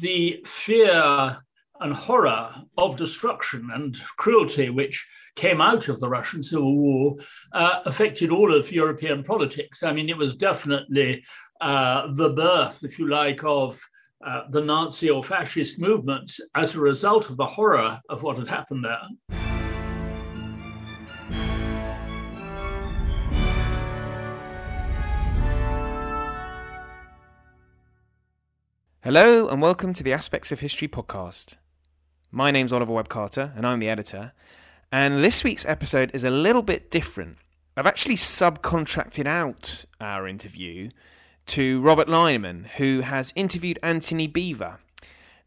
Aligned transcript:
the 0.00 0.42
fear 0.46 1.38
and 1.80 1.92
horror 1.92 2.54
of 2.78 2.96
destruction 2.96 3.70
and 3.74 4.00
cruelty 4.16 4.70
which 4.70 5.06
came 5.34 5.60
out 5.60 5.88
of 5.88 5.98
the 6.00 6.08
Russian 6.08 6.42
Civil 6.42 6.76
War 6.76 7.16
uh, 7.52 7.80
affected 7.86 8.30
all 8.30 8.54
of 8.54 8.70
European 8.70 9.24
politics. 9.24 9.82
I 9.82 9.92
mean, 9.92 10.08
it 10.08 10.16
was 10.16 10.36
definitely 10.36 11.24
uh, 11.60 12.12
the 12.14 12.30
birth, 12.30 12.84
if 12.84 12.98
you 12.98 13.08
like, 13.08 13.42
of 13.44 13.80
uh, 14.24 14.42
the 14.50 14.60
Nazi 14.60 15.10
or 15.10 15.24
fascist 15.24 15.78
movements 15.78 16.40
as 16.54 16.74
a 16.74 16.80
result 16.80 17.30
of 17.30 17.36
the 17.36 17.46
horror 17.46 18.00
of 18.08 18.22
what 18.22 18.38
had 18.38 18.48
happened 18.48 18.84
there. 18.84 19.51
Hello, 29.04 29.48
and 29.48 29.60
welcome 29.60 29.92
to 29.94 30.04
the 30.04 30.12
Aspects 30.12 30.52
of 30.52 30.60
History 30.60 30.86
podcast. 30.86 31.56
My 32.30 32.52
name's 32.52 32.72
Oliver 32.72 32.92
Webb 32.92 33.08
Carter, 33.08 33.52
and 33.56 33.66
I'm 33.66 33.80
the 33.80 33.88
editor. 33.88 34.32
And 34.92 35.24
this 35.24 35.42
week's 35.42 35.66
episode 35.66 36.12
is 36.14 36.22
a 36.22 36.30
little 36.30 36.62
bit 36.62 36.88
different. 36.88 37.38
I've 37.76 37.88
actually 37.88 38.14
subcontracted 38.14 39.26
out 39.26 39.86
our 40.00 40.28
interview 40.28 40.90
to 41.46 41.80
Robert 41.80 42.08
Lyman, 42.08 42.68
who 42.76 43.00
has 43.00 43.32
interviewed 43.34 43.76
Antony 43.82 44.28
Beevor. 44.28 44.78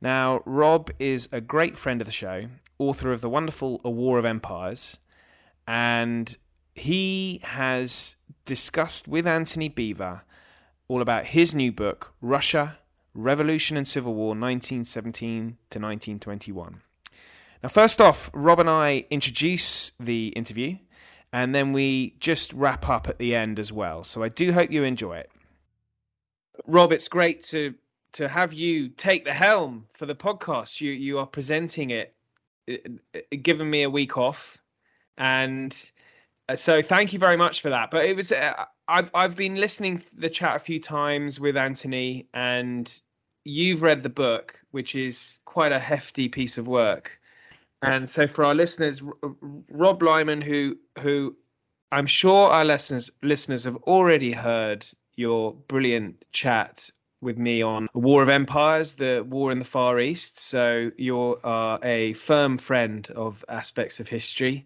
Now, 0.01 0.41
Rob 0.45 0.91
is 0.99 1.29
a 1.31 1.39
great 1.39 1.77
friend 1.77 2.01
of 2.01 2.05
the 2.07 2.11
show, 2.11 2.47
author 2.77 3.13
of 3.13 3.21
the 3.21 3.29
wonderful 3.29 3.79
A 3.85 3.89
War 3.89 4.19
of 4.19 4.25
Empires, 4.25 4.99
and 5.65 6.35
he 6.73 7.39
has 7.45 8.17
discussed 8.43 9.07
with 9.07 9.25
Antony 9.25 9.69
Beevor 9.69 10.23
all 10.89 11.01
about 11.01 11.27
his 11.27 11.55
new 11.55 11.71
book, 11.71 12.13
Russia 12.19 12.79
Revolution 13.15 13.77
and 13.77 13.87
Civil 13.87 14.13
War 14.13 14.29
1917 14.29 15.57
to 15.69 15.79
1921. 15.79 16.81
Now, 17.63 17.69
first 17.69 17.99
off, 17.99 18.29
Rob 18.33 18.59
and 18.59 18.69
I 18.69 19.05
introduce 19.09 19.93
the 19.99 20.27
interview 20.29 20.77
and 21.35 21.53
then 21.53 21.73
we 21.73 22.15
just 22.21 22.53
wrap 22.53 22.87
up 22.87 23.09
at 23.09 23.17
the 23.17 23.35
end 23.35 23.59
as 23.59 23.69
well. 23.69 24.05
So 24.05 24.23
I 24.23 24.29
do 24.29 24.53
hope 24.53 24.71
you 24.71 24.85
enjoy 24.85 25.17
it. 25.17 25.29
Rob, 26.65 26.93
it's 26.93 27.09
great 27.09 27.43
to 27.45 27.75
to 28.13 28.29
have 28.29 28.53
you 28.53 28.87
take 28.87 29.25
the 29.25 29.33
helm 29.33 29.85
for 29.93 30.05
the 30.05 30.15
podcast. 30.15 30.79
You 30.79 30.91
you 30.93 31.19
are 31.19 31.27
presenting 31.27 31.89
it, 31.89 32.15
giving 33.41 33.69
me 33.69 33.83
a 33.83 33.89
week 33.89 34.17
off, 34.17 34.57
and 35.17 35.77
uh, 36.47 36.55
so 36.55 36.81
thank 36.81 37.11
you 37.11 37.19
very 37.19 37.35
much 37.35 37.59
for 37.59 37.69
that. 37.69 37.91
But 37.91 38.05
it 38.05 38.15
was 38.15 38.31
uh, 38.31 38.53
I've 38.87 39.11
I've 39.13 39.35
been 39.35 39.55
listening 39.55 40.01
the 40.17 40.29
chat 40.29 40.55
a 40.55 40.59
few 40.59 40.79
times 40.79 41.37
with 41.37 41.57
Antony, 41.57 42.29
and 42.33 42.89
you've 43.45 43.81
read 43.81 44.03
the 44.03 44.09
book, 44.09 44.59
which 44.71 44.95
is 44.95 45.39
quite 45.45 45.71
a 45.71 45.79
hefty 45.79 46.27
piece 46.27 46.57
of 46.57 46.67
work. 46.67 47.19
And 47.81 48.09
so 48.09 48.27
for 48.27 48.43
our 48.43 48.55
listeners, 48.55 49.01
Rob 49.69 50.01
Lyman, 50.01 50.41
who 50.41 50.77
who 50.99 51.35
I'm 51.91 52.07
sure 52.07 52.49
our 52.49 52.65
listeners 52.65 53.11
listeners 53.21 53.63
have 53.63 53.75
already 53.77 54.31
heard 54.31 54.85
your 55.15 55.53
brilliant 55.53 56.25
chat 56.31 56.89
with 57.21 57.37
me 57.37 57.61
on 57.61 57.87
War 57.93 58.21
of 58.21 58.29
Empires, 58.29 58.95
the 58.95 59.25
war 59.27 59.51
in 59.51 59.59
the 59.59 59.65
Far 59.65 59.99
East. 59.99 60.39
So 60.39 60.91
you're 60.97 61.39
uh, 61.45 61.77
a 61.83 62.13
firm 62.13 62.57
friend 62.57 63.07
of 63.15 63.45
aspects 63.47 63.99
of 63.99 64.07
history, 64.07 64.65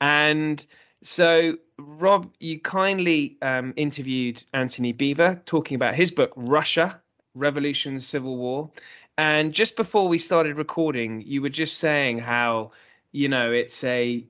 and 0.00 0.64
so 1.02 1.56
Rob, 1.78 2.32
you 2.38 2.60
kindly 2.60 3.38
um, 3.40 3.72
interviewed 3.76 4.44
Antony 4.52 4.92
Beevor 4.92 5.42
talking 5.46 5.76
about 5.76 5.94
his 5.94 6.10
book 6.10 6.32
Russia, 6.36 7.00
Revolution, 7.34 8.00
Civil 8.00 8.36
War. 8.36 8.70
And 9.16 9.52
just 9.52 9.76
before 9.76 10.08
we 10.08 10.18
started 10.18 10.58
recording, 10.58 11.22
you 11.22 11.42
were 11.42 11.48
just 11.48 11.78
saying 11.78 12.18
how, 12.18 12.72
you 13.12 13.28
know, 13.28 13.50
it's 13.50 13.82
a 13.84 14.24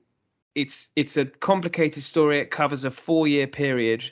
it's 0.55 0.87
it's 0.95 1.17
a 1.17 1.25
complicated 1.25 2.03
story. 2.03 2.39
It 2.39 2.51
covers 2.51 2.85
a 2.85 2.91
four 2.91 3.27
year 3.27 3.47
period. 3.47 4.11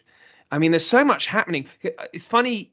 I 0.52 0.60
mean, 0.60 0.72
there's 0.72 0.86
so 0.86 1.04
much 1.04 1.26
happening. 1.26 1.68
It's 2.14 2.26
funny 2.26 2.72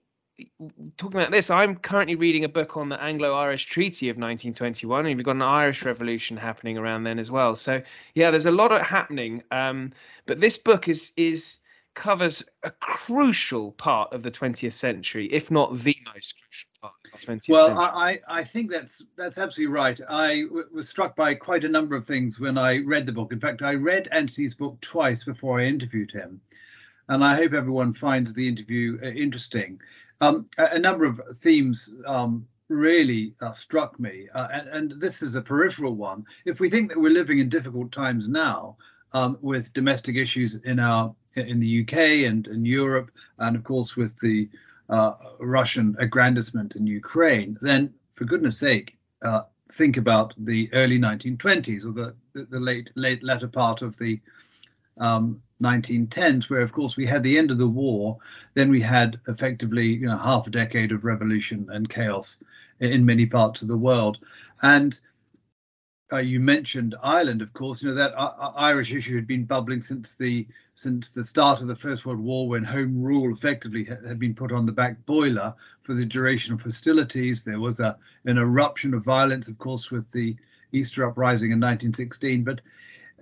talking 0.96 1.20
about 1.20 1.30
this. 1.30 1.50
I'm 1.50 1.76
currently 1.76 2.16
reading 2.16 2.44
a 2.44 2.48
book 2.48 2.76
on 2.76 2.88
the 2.88 3.00
Anglo-Irish 3.00 3.66
Treaty 3.66 4.08
of 4.08 4.16
1921, 4.16 5.06
and 5.06 5.16
you've 5.16 5.24
got 5.24 5.36
an 5.36 5.42
Irish 5.42 5.84
Revolution 5.84 6.36
happening 6.36 6.76
around 6.76 7.04
then 7.04 7.18
as 7.18 7.30
well. 7.30 7.54
So 7.56 7.82
yeah, 8.14 8.30
there's 8.30 8.46
a 8.46 8.50
lot 8.50 8.72
of 8.72 8.82
happening. 8.82 9.42
Um, 9.50 9.92
but 10.26 10.40
this 10.40 10.58
book 10.58 10.88
is 10.88 11.12
is 11.16 11.58
covers 11.94 12.44
a 12.62 12.70
crucial 12.70 13.72
part 13.72 14.12
of 14.12 14.22
the 14.22 14.30
20th 14.30 14.72
century, 14.72 15.26
if 15.26 15.50
not 15.50 15.78
the 15.78 15.96
most 16.12 16.34
crucial 16.40 16.68
part 16.80 16.94
of 17.04 17.20
the 17.20 17.26
20th 17.26 17.48
well, 17.48 17.66
century. 17.66 17.74
Well, 17.74 17.90
I, 17.94 18.20
I 18.28 18.44
think 18.44 18.70
that's 18.70 19.04
that's 19.16 19.38
absolutely 19.38 19.74
right. 19.74 20.00
I 20.08 20.42
w- 20.42 20.68
was 20.72 20.88
struck 20.88 21.16
by 21.16 21.34
quite 21.34 21.64
a 21.64 21.68
number 21.68 21.96
of 21.96 22.06
things 22.06 22.38
when 22.38 22.58
I 22.58 22.78
read 22.78 23.06
the 23.06 23.12
book. 23.12 23.32
In 23.32 23.40
fact, 23.40 23.62
I 23.62 23.74
read 23.74 24.08
Antony's 24.10 24.54
book 24.54 24.80
twice 24.80 25.24
before 25.24 25.60
I 25.60 25.64
interviewed 25.64 26.10
him, 26.10 26.40
and 27.08 27.22
I 27.22 27.36
hope 27.36 27.52
everyone 27.52 27.94
finds 27.94 28.34
the 28.34 28.48
interview 28.48 28.98
uh, 29.02 29.06
interesting. 29.06 29.80
Um, 30.20 30.46
a, 30.58 30.70
a, 30.72 30.78
number 30.78 31.04
of 31.04 31.20
themes 31.38 31.92
um, 32.06 32.46
really 32.68 33.34
uh, 33.40 33.52
struck 33.52 33.98
me, 33.98 34.28
uh, 34.34 34.48
and, 34.52 34.68
and, 34.68 35.00
this 35.00 35.22
is 35.22 35.34
a 35.34 35.42
peripheral 35.42 35.96
one. 35.96 36.24
If 36.44 36.60
we 36.60 36.70
think 36.70 36.88
that 36.88 37.00
we're 37.00 37.10
living 37.10 37.40
in 37.40 37.48
difficult 37.48 37.90
times 37.90 38.28
now, 38.28 38.76
um, 39.12 39.38
with 39.40 39.72
domestic 39.72 40.16
issues 40.16 40.54
in 40.56 40.78
our 40.78 41.14
in 41.36 41.60
the 41.60 41.82
UK 41.82 42.26
and 42.28 42.46
in 42.46 42.64
Europe, 42.64 43.10
and 43.38 43.56
of 43.56 43.64
course 43.64 43.96
with 43.96 44.18
the 44.20 44.48
uh, 44.88 45.14
Russian 45.40 45.96
aggrandizement 45.98 46.76
in 46.76 46.86
Ukraine, 46.86 47.58
then 47.60 47.92
for 48.14 48.24
goodness 48.24 48.58
sake, 48.58 48.96
uh, 49.22 49.42
think 49.72 49.96
about 49.96 50.34
the 50.38 50.72
early 50.72 50.98
1920s 50.98 51.84
or 51.84 51.92
the, 51.92 52.14
the, 52.32 52.44
the 52.44 52.60
late 52.60 52.90
late 52.94 53.22
latter 53.22 53.48
part 53.48 53.82
of 53.82 53.96
the 53.98 54.20
um, 54.98 55.42
1910s, 55.62 56.50
where 56.50 56.60
of 56.60 56.72
course 56.72 56.96
we 56.96 57.06
had 57.06 57.22
the 57.22 57.38
end 57.38 57.50
of 57.50 57.58
the 57.58 57.68
war, 57.68 58.18
then 58.54 58.70
we 58.70 58.80
had 58.80 59.18
effectively 59.28 59.86
you 59.86 60.06
know 60.06 60.18
half 60.18 60.46
a 60.46 60.50
decade 60.50 60.92
of 60.92 61.04
revolution 61.04 61.68
and 61.70 61.88
chaos 61.88 62.42
in 62.80 63.04
many 63.04 63.26
parts 63.26 63.62
of 63.62 63.68
the 63.68 63.76
world, 63.76 64.18
and 64.62 65.00
uh, 66.14 66.18
you 66.18 66.38
mentioned 66.38 66.94
Ireland, 67.02 67.42
of 67.42 67.52
course. 67.52 67.82
You 67.82 67.88
know 67.88 67.94
that 67.96 68.14
uh, 68.14 68.32
uh, 68.38 68.52
Irish 68.54 68.92
issue 68.94 69.16
had 69.16 69.26
been 69.26 69.44
bubbling 69.44 69.82
since 69.82 70.14
the 70.14 70.46
since 70.76 71.10
the 71.10 71.24
start 71.24 71.60
of 71.60 71.66
the 71.66 71.74
First 71.74 72.06
World 72.06 72.20
War, 72.20 72.48
when 72.48 72.62
Home 72.62 73.02
Rule 73.02 73.32
effectively 73.34 73.84
had, 73.84 74.04
had 74.04 74.18
been 74.18 74.34
put 74.34 74.52
on 74.52 74.64
the 74.64 74.72
back 74.72 75.04
boiler 75.06 75.54
for 75.82 75.94
the 75.94 76.04
duration 76.04 76.54
of 76.54 76.62
hostilities. 76.62 77.42
There 77.42 77.60
was 77.60 77.80
a 77.80 77.96
an 78.26 78.38
eruption 78.38 78.94
of 78.94 79.04
violence, 79.04 79.48
of 79.48 79.58
course, 79.58 79.90
with 79.90 80.08
the 80.12 80.36
Easter 80.72 81.04
Uprising 81.04 81.50
in 81.50 81.58
1916. 81.58 82.44
But 82.44 82.60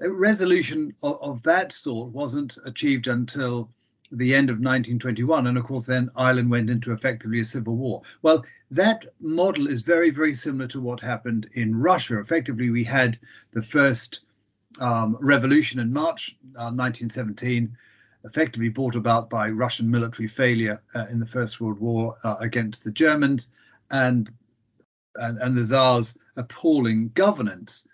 a 0.00 0.10
resolution 0.10 0.94
of, 1.02 1.18
of 1.22 1.42
that 1.44 1.72
sort 1.72 2.12
wasn't 2.12 2.58
achieved 2.66 3.06
until 3.06 3.70
the 4.12 4.34
end 4.34 4.50
of 4.50 4.56
1921, 4.56 5.46
and 5.46 5.56
of 5.58 5.64
course, 5.64 5.86
then 5.86 6.10
Ireland 6.16 6.50
went 6.50 6.70
into 6.70 6.92
effectively 6.92 7.40
a 7.40 7.44
civil 7.44 7.76
war. 7.76 8.02
Well, 8.20 8.44
that 8.70 9.06
model 9.20 9.66
is 9.68 9.82
very, 9.82 10.10
very 10.10 10.34
similar 10.34 10.68
to 10.68 10.80
what 10.80 11.00
happened 11.00 11.48
in 11.54 11.74
Russia. 11.74 12.20
Effectively, 12.20 12.70
we 12.70 12.84
had 12.84 13.18
the 13.52 13.62
first 13.62 14.20
um, 14.80 15.16
revolution 15.20 15.80
in 15.80 15.92
March 15.92 16.36
uh, 16.56 16.70
1917, 16.72 17.76
effectively 18.24 18.68
brought 18.68 18.94
about 18.94 19.28
by 19.28 19.48
Russian 19.48 19.90
military 19.90 20.28
failure 20.28 20.80
uh, 20.94 21.06
in 21.10 21.18
the 21.18 21.26
First 21.26 21.60
World 21.60 21.80
War 21.80 22.16
uh, 22.24 22.36
against 22.40 22.84
the 22.84 22.92
Germans, 22.92 23.48
and, 23.90 24.30
and 25.16 25.38
and 25.38 25.56
the 25.56 25.64
Tsar's 25.64 26.16
appalling 26.36 27.10
governance. 27.14 27.86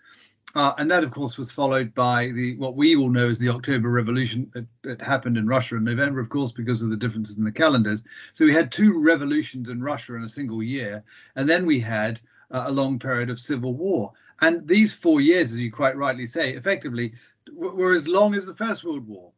Uh, 0.55 0.73
and 0.79 0.89
that, 0.89 1.03
of 1.03 1.11
course, 1.11 1.37
was 1.37 1.51
followed 1.51 1.93
by 1.93 2.27
the 2.29 2.57
what 2.57 2.75
we 2.75 2.95
all 2.95 3.09
know 3.09 3.29
as 3.29 3.37
the 3.37 3.49
October 3.49 3.89
Revolution. 3.89 4.51
It, 4.83 4.99
happened 4.99 5.37
in 5.37 5.47
Russia 5.47 5.75
in 5.75 5.83
November, 5.83 6.19
of 6.19 6.29
course, 6.29 6.51
because 6.51 6.81
of 6.81 6.89
the 6.89 6.97
differences 6.97 7.37
in 7.37 7.43
the 7.43 7.51
calendars. 7.51 8.03
So 8.33 8.45
we 8.45 8.53
had 8.53 8.71
two 8.71 8.99
revolutions 8.99 9.69
in 9.69 9.83
Russia 9.83 10.15
in 10.15 10.23
a 10.23 10.29
single 10.29 10.63
year, 10.63 11.03
and 11.35 11.47
then 11.47 11.67
we 11.67 11.79
had 11.79 12.19
uh, 12.49 12.63
a 12.65 12.71
long 12.71 12.97
period 12.97 13.29
of 13.29 13.39
civil 13.39 13.75
war. 13.75 14.13
And 14.41 14.67
these 14.67 14.93
four 14.93 15.21
years, 15.21 15.51
as 15.51 15.59
you 15.59 15.71
quite 15.71 15.97
rightly 15.97 16.25
say, 16.25 16.53
effectively 16.53 17.13
were 17.53 17.93
as 17.93 18.07
long 18.07 18.33
as 18.33 18.45
the 18.45 18.55
First 18.55 18.83
World 18.83 19.07
War. 19.07 19.31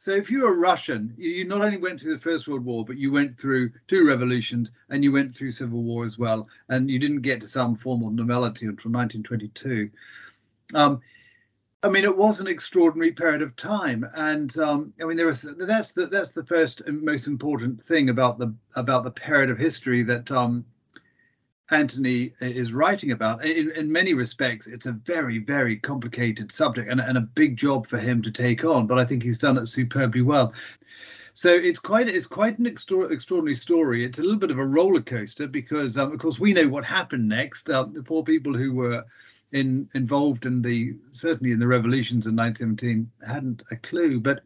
So 0.00 0.12
if 0.12 0.30
you 0.30 0.42
were 0.42 0.54
a 0.54 0.58
Russian, 0.58 1.14
you 1.18 1.44
not 1.44 1.60
only 1.60 1.76
went 1.76 2.00
through 2.00 2.14
the 2.14 2.22
First 2.22 2.46
World 2.46 2.64
War, 2.64 2.84
but 2.84 2.98
you 2.98 3.10
went 3.10 3.38
through 3.38 3.72
two 3.88 4.06
revolutions 4.06 4.70
and 4.90 5.02
you 5.02 5.10
went 5.12 5.34
through 5.34 5.50
civil 5.50 5.82
war 5.82 6.04
as 6.04 6.16
well, 6.16 6.48
and 6.68 6.88
you 6.88 6.98
didn't 6.98 7.22
get 7.22 7.40
to 7.40 7.48
some 7.48 7.74
formal 7.74 8.10
normality 8.10 8.66
until 8.66 8.92
1922. 8.92 9.90
Um, 10.74 11.00
I 11.82 11.88
mean, 11.88 12.04
it 12.04 12.16
was 12.16 12.40
an 12.40 12.48
extraordinary 12.48 13.12
period 13.12 13.40
of 13.40 13.54
time, 13.54 14.04
and 14.14 14.56
um, 14.58 14.92
I 15.00 15.04
mean, 15.04 15.16
there 15.16 15.26
was 15.26 15.42
that's 15.42 15.92
the 15.92 16.06
that's 16.06 16.32
the 16.32 16.44
first 16.44 16.80
and 16.82 17.02
most 17.02 17.28
important 17.28 17.82
thing 17.82 18.08
about 18.08 18.38
the 18.38 18.52
about 18.74 19.04
the 19.04 19.12
period 19.12 19.48
of 19.48 19.58
history 19.58 20.02
that 20.02 20.30
um, 20.32 20.64
Antony 21.70 22.34
is 22.40 22.72
writing 22.72 23.12
about. 23.12 23.44
In, 23.44 23.70
in 23.72 23.92
many 23.92 24.12
respects, 24.12 24.66
it's 24.66 24.86
a 24.86 24.92
very 24.92 25.38
very 25.38 25.76
complicated 25.76 26.50
subject 26.50 26.90
and, 26.90 27.00
and 27.00 27.16
a 27.16 27.22
big 27.22 27.56
job 27.56 27.86
for 27.86 27.98
him 27.98 28.22
to 28.22 28.32
take 28.32 28.64
on, 28.64 28.88
but 28.88 28.98
I 28.98 29.04
think 29.04 29.22
he's 29.22 29.38
done 29.38 29.56
it 29.56 29.66
superbly 29.66 30.22
well. 30.22 30.52
So 31.34 31.50
it's 31.54 31.78
quite 31.78 32.08
it's 32.08 32.26
quite 32.26 32.58
an 32.58 32.66
extra, 32.66 33.02
extraordinary 33.02 33.54
story. 33.54 34.04
It's 34.04 34.18
a 34.18 34.22
little 34.22 34.40
bit 34.40 34.50
of 34.50 34.58
a 34.58 34.66
roller 34.66 35.00
coaster 35.00 35.46
because, 35.46 35.96
um, 35.96 36.10
of 36.10 36.18
course, 36.18 36.40
we 36.40 36.52
know 36.52 36.66
what 36.66 36.84
happened 36.84 37.28
next. 37.28 37.70
Uh, 37.70 37.84
the 37.84 38.02
poor 38.02 38.24
people 38.24 38.52
who 38.52 38.74
were 38.74 39.04
in, 39.52 39.88
involved 39.94 40.46
in 40.46 40.62
the 40.62 40.94
certainly 41.10 41.52
in 41.52 41.58
the 41.58 41.66
revolutions 41.66 42.26
in 42.26 42.36
1917 42.36 43.10
hadn't 43.26 43.62
a 43.70 43.76
clue. 43.76 44.20
But 44.20 44.42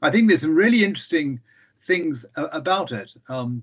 I 0.00 0.10
think 0.10 0.28
there's 0.28 0.40
some 0.40 0.54
really 0.54 0.84
interesting 0.84 1.40
things 1.82 2.24
about 2.36 2.92
it. 2.92 3.12
Um, 3.28 3.62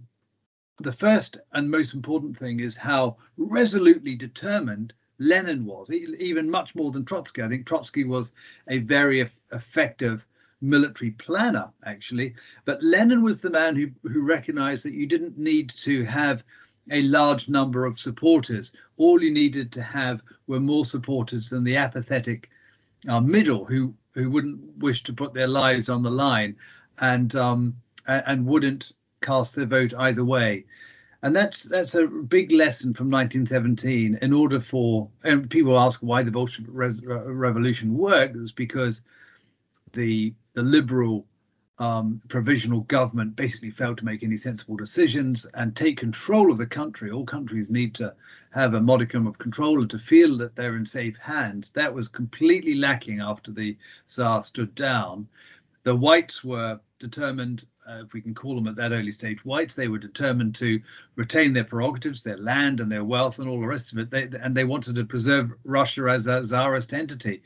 the 0.80 0.94
first 0.94 1.38
and 1.54 1.70
most 1.70 1.94
important 1.94 2.38
thing 2.38 2.60
is 2.60 2.78
how 2.78 3.18
resolutely 3.38 4.16
determined 4.16 4.94
Lenin 5.20 5.66
was, 5.66 5.92
even 5.92 6.50
much 6.50 6.76
more 6.76 6.92
than 6.92 7.04
Trotsky. 7.04 7.44
I 7.44 7.50
think 7.50 7.66
Trotsky 7.66 8.06
was 8.06 8.34
a 8.70 8.78
very 8.80 9.30
effective 9.52 10.26
military 10.62 11.12
planner, 11.12 11.70
actually. 11.86 12.36
But 12.64 12.81
Lenin 12.81 13.22
was 13.22 13.40
the 13.40 13.50
man 13.50 13.76
who, 13.76 13.90
who 14.10 14.22
recognized 14.22 14.86
that 14.86 14.94
you 14.94 15.06
didn't 15.06 15.38
need 15.38 15.72
to 15.81 16.04
have 16.04 16.44
a 16.91 17.01
large 17.03 17.50
number 17.50 17.86
of 17.86 18.00
supporters. 18.00 18.74
All 18.97 19.21
you 19.21 19.31
needed 19.31 19.71
to 19.74 19.81
have 19.81 20.21
were 20.47 20.59
more 20.59 20.86
supporters 20.86 21.50
than 21.50 21.63
the 21.63 21.77
apathetic 21.77 22.50
uh, 23.07 23.19
middle 23.19 23.65
who 23.65 23.94
who 24.13 24.30
wouldn't 24.30 24.59
wish 24.77 25.03
to 25.03 25.13
put 25.13 25.33
their 25.33 25.47
lives 25.47 25.88
on 25.88 26.03
the 26.03 26.12
line 26.12 26.56
and 27.00 27.36
um, 27.36 27.75
and 28.07 28.45
wouldn't 28.45 28.94
cast 29.21 29.56
their 29.56 29.65
vote 29.65 29.94
either 29.94 30.25
way. 30.25 30.65
And 31.21 31.36
that's 31.36 31.63
that's 31.63 31.95
a 31.95 32.07
big 32.07 32.51
lesson 32.51 32.94
from 32.94 33.09
1917. 33.09 34.19
In 34.21 34.33
order 34.33 34.59
for 34.59 35.09
and 35.24 35.50
people 35.50 35.80
ask 35.80 36.00
why 36.00 36.24
the 36.24 36.31
Bolshevik 36.31 36.71
Revolution 36.71 37.97
worked, 37.97 38.35
it 38.35 38.39
was 38.39 38.51
because 38.51 39.01
the 39.94 40.33
the 40.53 40.62
liberal 40.62 41.25
um, 41.80 42.22
provisional 42.28 42.81
government 42.81 43.36
basically 43.36 43.72
failed 43.72 43.98
to 43.98 44.06
make 44.06 44.22
any 44.22 44.38
sensible 44.38 44.76
decisions 44.76 45.46
and 45.54 45.76
take 45.76 45.98
control 45.98 46.52
of 46.52 46.58
the 46.58 46.68
country. 46.68 47.10
All 47.10 47.26
countries 47.26 47.70
need 47.70 47.96
to 47.96 48.14
have 48.52 48.74
a 48.74 48.81
modicum 48.81 49.26
of 49.26 49.38
control 49.38 49.80
and 49.80 49.90
to 49.90 50.00
feel 50.00 50.38
that 50.38 50.56
they're 50.56 50.76
in 50.76 50.86
safe 50.86 51.18
hands. 51.18 51.70
That 51.72 51.94
was 51.94 52.10
completely 52.10 52.76
lacking 52.76 53.22
after 53.22 53.52
the 53.52 53.78
Tsar 54.08 54.44
stood 54.44 54.76
down. 54.76 55.28
The 55.84 55.96
whites 55.96 56.44
were 56.44 56.80
determined, 57.00 57.66
uh, 57.88 58.04
if 58.06 58.12
we 58.12 58.22
can 58.22 58.36
call 58.36 58.56
them 58.56 58.68
at 58.68 58.76
that 58.76 58.92
early 58.92 59.12
stage 59.12 59.46
whites, 59.46 59.74
they 59.74 59.88
were 59.88 60.00
determined 60.00 60.56
to 60.56 60.81
retain 61.16 61.54
their 61.54 61.64
prerogatives, 61.64 62.22
their 62.22 62.38
land 62.38 62.81
and 62.81 62.92
their 62.92 63.06
wealth 63.06 63.40
and 63.40 63.48
all 63.48 63.62
the 63.62 63.68
rest 63.68 63.94
of 63.94 64.00
it. 64.00 64.12
They, 64.12 64.28
and 64.42 64.56
they 64.56 64.66
wanted 64.66 64.96
to 64.96 65.06
preserve 65.06 65.54
Russia 65.64 66.10
as 66.10 66.28
a 66.28 66.44
czarist 66.44 66.94
entity. 66.94 67.42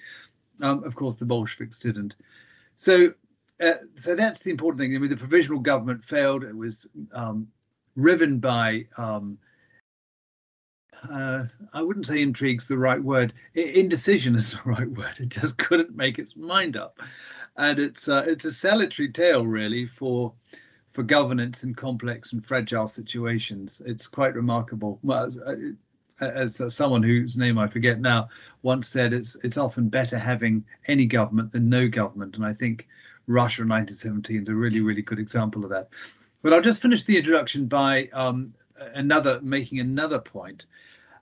Um, 0.59 0.83
of 0.83 0.95
course, 0.95 1.17
the 1.17 1.25
Bolsheviks 1.25 1.79
didn't. 1.79 2.15
So, 2.75 3.13
uh, 3.63 3.77
so 3.97 4.15
that's 4.15 4.41
the 4.41 4.51
important 4.51 4.79
thing. 4.79 4.95
I 4.95 4.99
mean, 4.99 5.09
the 5.09 5.17
provisional 5.17 5.59
government 5.59 6.03
failed. 6.03 6.43
It 6.43 6.55
was 6.55 6.87
um, 7.13 7.47
riven 7.95 8.39
by, 8.39 8.87
um, 8.97 9.37
uh, 11.09 11.45
I 11.73 11.81
wouldn't 11.81 12.07
say 12.07 12.21
intrigue's 12.21 12.67
the 12.67 12.77
right 12.77 13.01
word. 13.01 13.33
Indecision 13.53 14.35
is 14.35 14.51
the 14.53 14.61
right 14.65 14.89
word. 14.89 15.19
It 15.19 15.29
just 15.29 15.57
couldn't 15.57 15.95
make 15.95 16.19
its 16.19 16.35
mind 16.35 16.75
up, 16.75 16.99
and 17.55 17.79
it's 17.79 18.07
uh, 18.07 18.25
it's 18.27 18.45
a 18.45 18.51
salutary 18.51 19.11
tale 19.11 19.45
really 19.45 19.85
for 19.85 20.33
for 20.91 21.03
governance 21.03 21.63
in 21.63 21.73
complex 21.73 22.33
and 22.33 22.45
fragile 22.45 22.87
situations. 22.87 23.81
It's 23.85 24.07
quite 24.07 24.35
remarkable. 24.35 24.99
Well, 25.03 25.29
uh, 25.45 25.55
as 26.19 26.61
uh, 26.61 26.69
someone 26.69 27.03
whose 27.03 27.37
name 27.37 27.57
I 27.57 27.67
forget 27.67 27.99
now 27.99 28.29
once 28.61 28.87
said, 28.87 29.13
it's 29.13 29.35
it's 29.43 29.57
often 29.57 29.89
better 29.89 30.17
having 30.17 30.65
any 30.87 31.05
government 31.05 31.51
than 31.51 31.69
no 31.69 31.87
government, 31.87 32.35
and 32.35 32.45
I 32.45 32.53
think 32.53 32.87
Russia 33.27 33.61
in 33.61 33.69
1917 33.69 34.41
is 34.43 34.49
a 34.49 34.55
really 34.55 34.81
really 34.81 35.01
good 35.01 35.19
example 35.19 35.63
of 35.63 35.69
that. 35.69 35.89
But 36.41 36.53
I'll 36.53 36.61
just 36.61 36.81
finish 36.81 37.03
the 37.03 37.17
introduction 37.17 37.67
by 37.67 38.09
um, 38.13 38.53
another 38.93 39.39
making 39.41 39.79
another 39.79 40.19
point, 40.19 40.65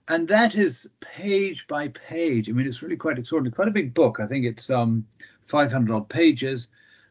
and 0.08 0.26
that 0.28 0.54
is 0.56 0.88
page 1.00 1.66
by 1.66 1.88
page. 1.88 2.48
I 2.48 2.52
mean, 2.52 2.66
it's 2.66 2.82
really 2.82 2.96
quite 2.96 3.18
extraordinary, 3.18 3.54
quite 3.54 3.68
a 3.68 3.72
big 3.72 3.94
book. 3.94 4.18
I 4.20 4.26
think 4.26 4.44
it's 4.44 4.68
um, 4.70 5.06
500 5.48 5.94
odd 5.94 6.08
pages. 6.08 6.68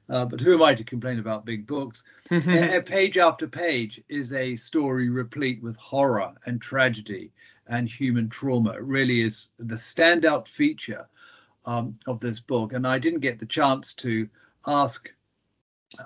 Uh, 0.10 0.26
but 0.26 0.42
who 0.42 0.54
am 0.54 0.62
I 0.62 0.74
to 0.74 0.84
complain 0.84 1.20
about 1.20 1.46
big 1.46 1.66
books? 1.66 2.04
page 2.30 3.18
after 3.18 3.48
page 3.48 4.02
is 4.10 4.34
a 4.34 4.58
story 4.58 5.08
replete 5.08 5.64
with 5.64 5.78
horror 5.78 6.34
and 6.46 6.62
tragedy 6.62 7.32
and 7.68 7.88
human 7.88 8.28
trauma. 8.28 8.72
It 8.72 8.84
really 8.84 9.22
is 9.22 9.50
the 9.58 9.76
standout 9.76 10.50
feature 10.50 11.08
um, 11.66 11.98
of 12.08 12.20
this 12.20 12.42
book. 12.42 12.74
And 12.74 12.86
I 12.86 13.00
didn't 13.00 13.22
get 13.22 13.40
the 13.40 13.46
chance 13.46 13.94
to 13.96 14.28
ask 14.66 15.10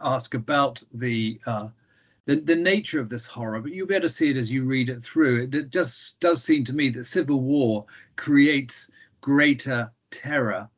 ask 0.01 0.33
about 0.33 0.81
the, 0.93 1.39
uh, 1.45 1.67
the 2.25 2.37
the 2.39 2.55
nature 2.55 2.99
of 2.99 3.09
this 3.09 3.27
horror, 3.27 3.61
but 3.61 3.71
you'll 3.71 3.87
be 3.87 3.95
able 3.95 4.07
to 4.07 4.13
see 4.13 4.31
it 4.31 4.37
as 4.37 4.51
you 4.51 4.65
read 4.65 4.89
it 4.89 5.01
through. 5.03 5.49
It 5.51 5.69
just 5.69 6.19
does 6.19 6.43
seem 6.43 6.63
to 6.65 6.73
me 6.73 6.89
that 6.89 7.03
civil 7.03 7.41
war 7.41 7.85
creates 8.15 8.89
greater 9.21 9.91
terror. 10.11 10.69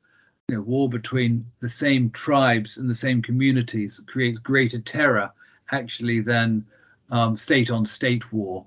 You 0.50 0.56
know, 0.56 0.62
war 0.62 0.90
between 0.90 1.46
the 1.60 1.70
same 1.70 2.10
tribes 2.12 2.78
and 2.78 2.90
the 2.90 2.94
same 2.94 3.22
communities 3.22 4.02
creates 4.08 4.40
greater 4.40 4.80
terror 4.80 5.32
actually 5.72 6.22
than 6.22 6.66
um, 7.12 7.36
state 7.36 7.70
on 7.70 7.86
state 7.86 8.32
war 8.32 8.66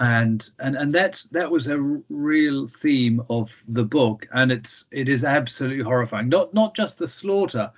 and 0.00 0.50
and 0.60 0.76
and 0.76 0.94
that's 0.94 1.24
that 1.24 1.50
was 1.50 1.66
a 1.66 1.78
real 2.08 2.68
theme 2.68 3.22
of 3.28 3.50
the 3.68 3.82
book 3.82 4.26
and 4.32 4.52
it's 4.52 4.86
it 4.90 5.08
is 5.08 5.24
absolutely 5.24 5.82
horrifying 5.82 6.28
not 6.28 6.54
not 6.54 6.74
just 6.74 6.98
the 6.98 7.08
slaughter 7.08 7.70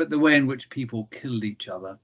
but 0.00 0.08
the 0.08 0.18
way 0.18 0.34
in 0.34 0.46
which 0.46 0.70
people 0.70 1.08
killed 1.10 1.44
each 1.44 1.68
other 1.68 1.98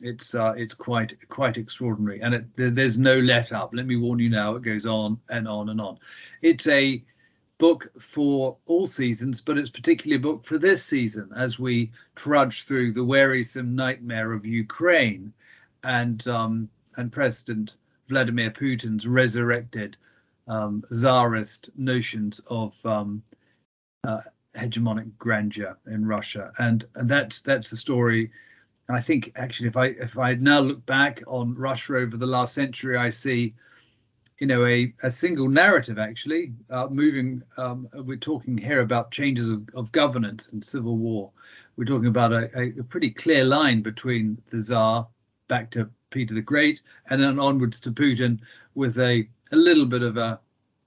it's 0.00 0.34
uh, 0.34 0.54
it's 0.56 0.72
quite 0.72 1.16
quite 1.28 1.58
extraordinary. 1.58 2.20
And 2.22 2.34
it, 2.34 2.44
there's 2.56 2.96
no 2.96 3.18
let 3.18 3.52
up. 3.52 3.70
Let 3.74 3.86
me 3.86 3.96
warn 3.96 4.18
you 4.18 4.30
now 4.30 4.56
it 4.56 4.62
goes 4.62 4.86
on 4.86 5.20
and 5.28 5.46
on 5.46 5.68
and 5.68 5.78
on. 5.78 5.98
It's 6.40 6.66
a 6.66 7.04
book 7.58 7.92
for 8.00 8.56
all 8.64 8.86
seasons 8.86 9.42
but 9.42 9.58
it's 9.58 9.70
particularly 9.70 10.16
a 10.16 10.22
book 10.28 10.44
for 10.44 10.56
this 10.56 10.82
season 10.82 11.30
as 11.36 11.58
we 11.58 11.92
trudge 12.16 12.64
through 12.64 12.92
the 12.92 13.04
wearisome 13.04 13.76
nightmare 13.76 14.32
of 14.32 14.44
ukraine 14.44 15.32
and 15.84 16.26
um, 16.26 16.68
and 16.96 17.12
president 17.12 17.76
Vladimir 18.08 18.50
Putin's 18.50 19.06
resurrected 19.06 19.96
um, 20.48 20.82
czarist 20.90 21.70
notions 21.76 22.40
of 22.48 22.74
um, 22.84 23.22
uh, 24.02 24.22
hegemonic 24.54 25.10
grandeur 25.18 25.76
in 25.86 26.06
Russia, 26.06 26.52
and 26.58 26.84
and 26.94 27.08
that's 27.08 27.40
that's 27.40 27.70
the 27.70 27.76
story. 27.76 28.30
And 28.88 28.96
I 28.96 29.00
think 29.00 29.32
actually, 29.36 29.68
if 29.68 29.76
I 29.76 29.86
if 29.86 30.18
I 30.18 30.34
now 30.34 30.60
look 30.60 30.84
back 30.86 31.22
on 31.26 31.54
Russia 31.54 31.96
over 31.96 32.16
the 32.16 32.26
last 32.26 32.54
century, 32.54 32.96
I 32.96 33.10
see, 33.10 33.54
you 34.38 34.46
know, 34.46 34.66
a, 34.66 34.92
a 35.02 35.10
single 35.10 35.48
narrative 35.48 35.98
actually 35.98 36.52
uh, 36.70 36.88
moving. 36.90 37.42
Um, 37.56 37.88
we're 37.94 38.16
talking 38.16 38.58
here 38.58 38.80
about 38.80 39.10
changes 39.10 39.50
of, 39.50 39.68
of 39.74 39.92
governance 39.92 40.48
and 40.52 40.64
civil 40.64 40.96
war. 40.96 41.30
We're 41.76 41.84
talking 41.84 42.08
about 42.08 42.32
a, 42.32 42.50
a 42.78 42.84
pretty 42.84 43.10
clear 43.10 43.44
line 43.44 43.82
between 43.82 44.42
the 44.50 44.62
Tsar 44.62 45.06
back 45.48 45.70
to 45.70 45.88
Peter 46.10 46.34
the 46.34 46.42
Great, 46.42 46.82
and 47.08 47.22
then 47.22 47.38
onwards 47.38 47.80
to 47.80 47.90
Putin 47.90 48.40
with 48.74 48.98
a 48.98 49.26
a 49.52 49.56
little 49.56 49.86
bit 49.86 50.02
of 50.02 50.16
a 50.16 50.40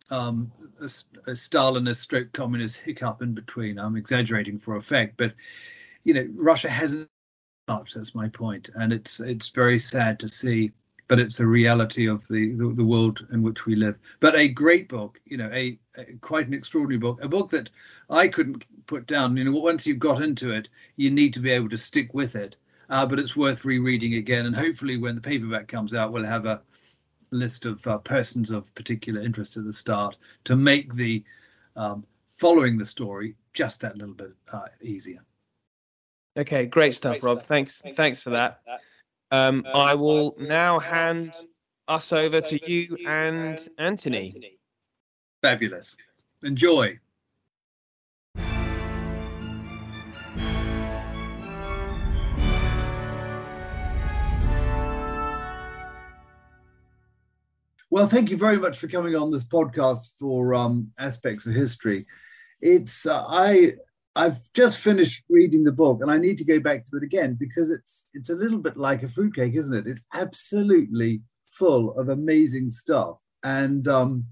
um, 0.10 0.52
a, 0.80 0.86
a 0.86 1.34
Stalinist 1.34 1.98
stroke 1.98 2.32
communist 2.34 2.80
hiccup 2.80 3.22
in 3.22 3.34
between. 3.34 3.80
I'm 3.80 3.96
exaggerating 3.96 4.60
for 4.60 4.76
effect, 4.76 5.18
but 5.18 5.34
you 6.04 6.14
know 6.14 6.28
Russia 6.36 6.70
hasn't 6.70 7.10
much. 7.68 7.94
That's 7.94 8.16
my 8.16 8.30
point, 8.30 8.70
and 8.76 8.94
it's 8.94 9.20
it's 9.20 9.50
very 9.50 9.80
sad 9.80 10.20
to 10.20 10.28
see, 10.28 10.72
but 11.08 11.20
it's 11.20 11.40
a 11.40 11.48
reality 11.48 12.08
of 12.08 12.28
the, 12.28 12.54
the, 12.54 12.74
the 12.74 12.86
world 12.86 13.26
in 13.32 13.42
which 13.42 13.66
we 13.66 13.76
live. 13.76 13.98
But 14.20 14.36
a 14.36 14.48
great 14.48 14.90
book, 14.90 15.20
you 15.26 15.38
know, 15.38 15.50
a, 15.52 15.80
a, 15.98 16.06
quite 16.22 16.48
an 16.48 16.54
extraordinary 16.54 17.00
book, 17.00 17.24
a 17.24 17.28
book 17.28 17.52
that 17.52 17.70
I 18.10 18.28
couldn't 18.28 18.66
put 18.88 19.08
down. 19.08 19.38
You 19.38 19.46
know, 19.46 19.60
once 19.60 19.88
you've 19.88 20.00
got 20.00 20.22
into 20.22 20.52
it, 20.52 20.70
you 20.96 21.10
need 21.10 21.34
to 21.34 21.40
be 21.40 21.52
able 21.52 21.70
to 21.70 21.78
stick 21.78 22.14
with 22.14 22.36
it 22.36 22.58
uh, 22.90 23.06
but 23.06 23.20
it's 23.20 23.36
worth 23.36 23.66
rereading 23.66 24.16
again. 24.16 24.46
And 24.46 24.56
hopefully, 24.56 24.98
when 24.98 25.16
the 25.16 25.22
paperback 25.22 25.68
comes 25.68 25.94
out, 25.94 26.12
we'll 26.12 26.26
have 26.26 26.46
a 26.46 26.62
list 27.32 27.66
of 27.66 27.86
uh, 27.88 27.98
persons 28.00 28.52
of 28.52 28.74
particular 28.76 29.22
interest 29.22 29.58
at 29.58 29.66
the 29.66 29.74
start 29.74 30.18
to 30.46 30.56
make 30.56 30.94
the 30.94 31.24
um, 31.76 32.06
following 32.36 32.78
the 32.78 32.86
story 32.86 33.36
just 33.54 33.82
that 33.82 33.98
little 33.98 34.14
bit 34.14 34.32
uh, 34.52 34.68
easier. 34.82 35.20
Okay, 36.38 36.66
great 36.66 36.94
stuff, 36.96 37.20
great 37.20 37.24
Rob. 37.24 37.38
Stuff. 37.40 37.48
Thanks, 37.48 37.82
thanks, 37.82 37.98
thanks 37.98 38.22
for 38.22 38.32
that. 38.32 38.62
Um, 39.32 39.66
um, 39.66 39.68
I 39.74 39.96
will 39.96 40.36
now 40.38 40.80
hand 40.80 41.34
us 41.88 42.12
over 42.12 42.42
to 42.42 42.72
you 42.72 42.98
and 43.08 43.68
Antony. 43.78 44.58
Fabulous. 45.42 45.96
Enjoy. 46.44 47.00
Well, 57.96 58.08
thank 58.08 58.30
you 58.30 58.36
very 58.36 58.58
much 58.58 58.78
for 58.78 58.90
coming 58.90 59.16
on 59.16 59.32
this 59.32 59.46
podcast 59.46 60.18
for 60.20 60.54
um, 60.54 60.92
aspects 61.00 61.46
of 61.46 61.54
history. 61.54 62.06
It's 62.60 63.06
uh, 63.06 63.24
I 63.26 63.76
I've 64.18 64.38
just 64.54 64.80
finished 64.80 65.24
reading 65.30 65.64
the 65.64 65.72
book 65.72 66.02
and 66.02 66.12
I 66.12 66.18
need 66.18 66.38
to 66.40 66.44
go 66.44 66.60
back 66.60 66.84
to 66.84 66.98
it 66.98 67.04
again 67.04 67.38
because 67.40 67.72
it's 67.72 68.08
it's 68.14 68.30
a 68.30 68.36
little 68.36 68.58
bit 68.58 68.76
like 68.76 69.04
a 69.04 69.08
fruitcake, 69.08 69.56
isn't 69.56 69.74
it? 69.74 69.88
It's 69.88 70.04
absolutely 70.14 71.22
full 71.46 71.98
of 71.98 72.10
amazing 72.10 72.70
stuff. 72.70 73.22
And 73.44 73.88
um, 73.88 74.26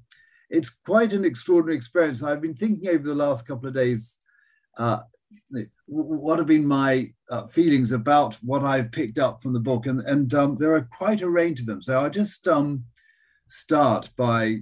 it's 0.50 0.70
quite 0.86 1.14
an 1.14 1.24
extraordinary 1.24 1.78
experience. 1.78 2.22
I've 2.22 2.42
been 2.42 2.56
thinking 2.56 2.90
over 2.90 3.08
the 3.08 3.16
last 3.16 3.48
couple 3.48 3.70
of 3.70 3.76
days 3.76 4.20
uh, 4.78 5.00
what 5.86 6.38
have 6.38 6.48
been 6.50 6.68
my 6.68 7.14
uh, 7.30 7.48
feelings 7.48 7.94
about 7.94 8.36
what 8.42 8.64
I've 8.64 8.92
picked 8.92 9.20
up 9.20 9.42
from 9.42 9.54
the 9.54 9.62
book, 9.62 9.86
and 9.86 10.02
and 10.02 10.34
um, 10.34 10.58
there 10.58 10.76
are 10.76 10.90
quite 10.92 11.22
a 11.22 11.30
range 11.30 11.62
of 11.62 11.66
them. 11.66 11.82
So 11.82 11.98
I'll 11.98 12.10
just 12.10 12.46
um, 12.46 12.84
start 13.54 14.10
by 14.18 14.58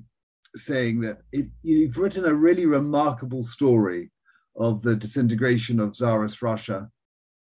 saying 0.54 1.00
that 1.00 1.20
it, 1.32 1.48
you've 1.64 1.98
written 1.98 2.26
a 2.26 2.34
really 2.34 2.66
remarkable 2.66 3.42
story 3.42 4.12
of 4.58 4.82
the 4.82 4.98
disintegration 4.98 5.80
of 5.80 5.94
Tsarist 5.94 6.42
Russia 6.42 6.90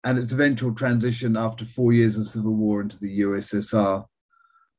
and 0.03 0.19
its 0.19 0.33
eventual 0.33 0.73
transition 0.75 1.37
after 1.37 1.63
four 1.63 1.93
years 1.93 2.17
of 2.17 2.27
civil 2.27 2.53
war 2.53 2.81
into 2.81 2.99
the 2.99 3.21
USSR, 3.21 4.05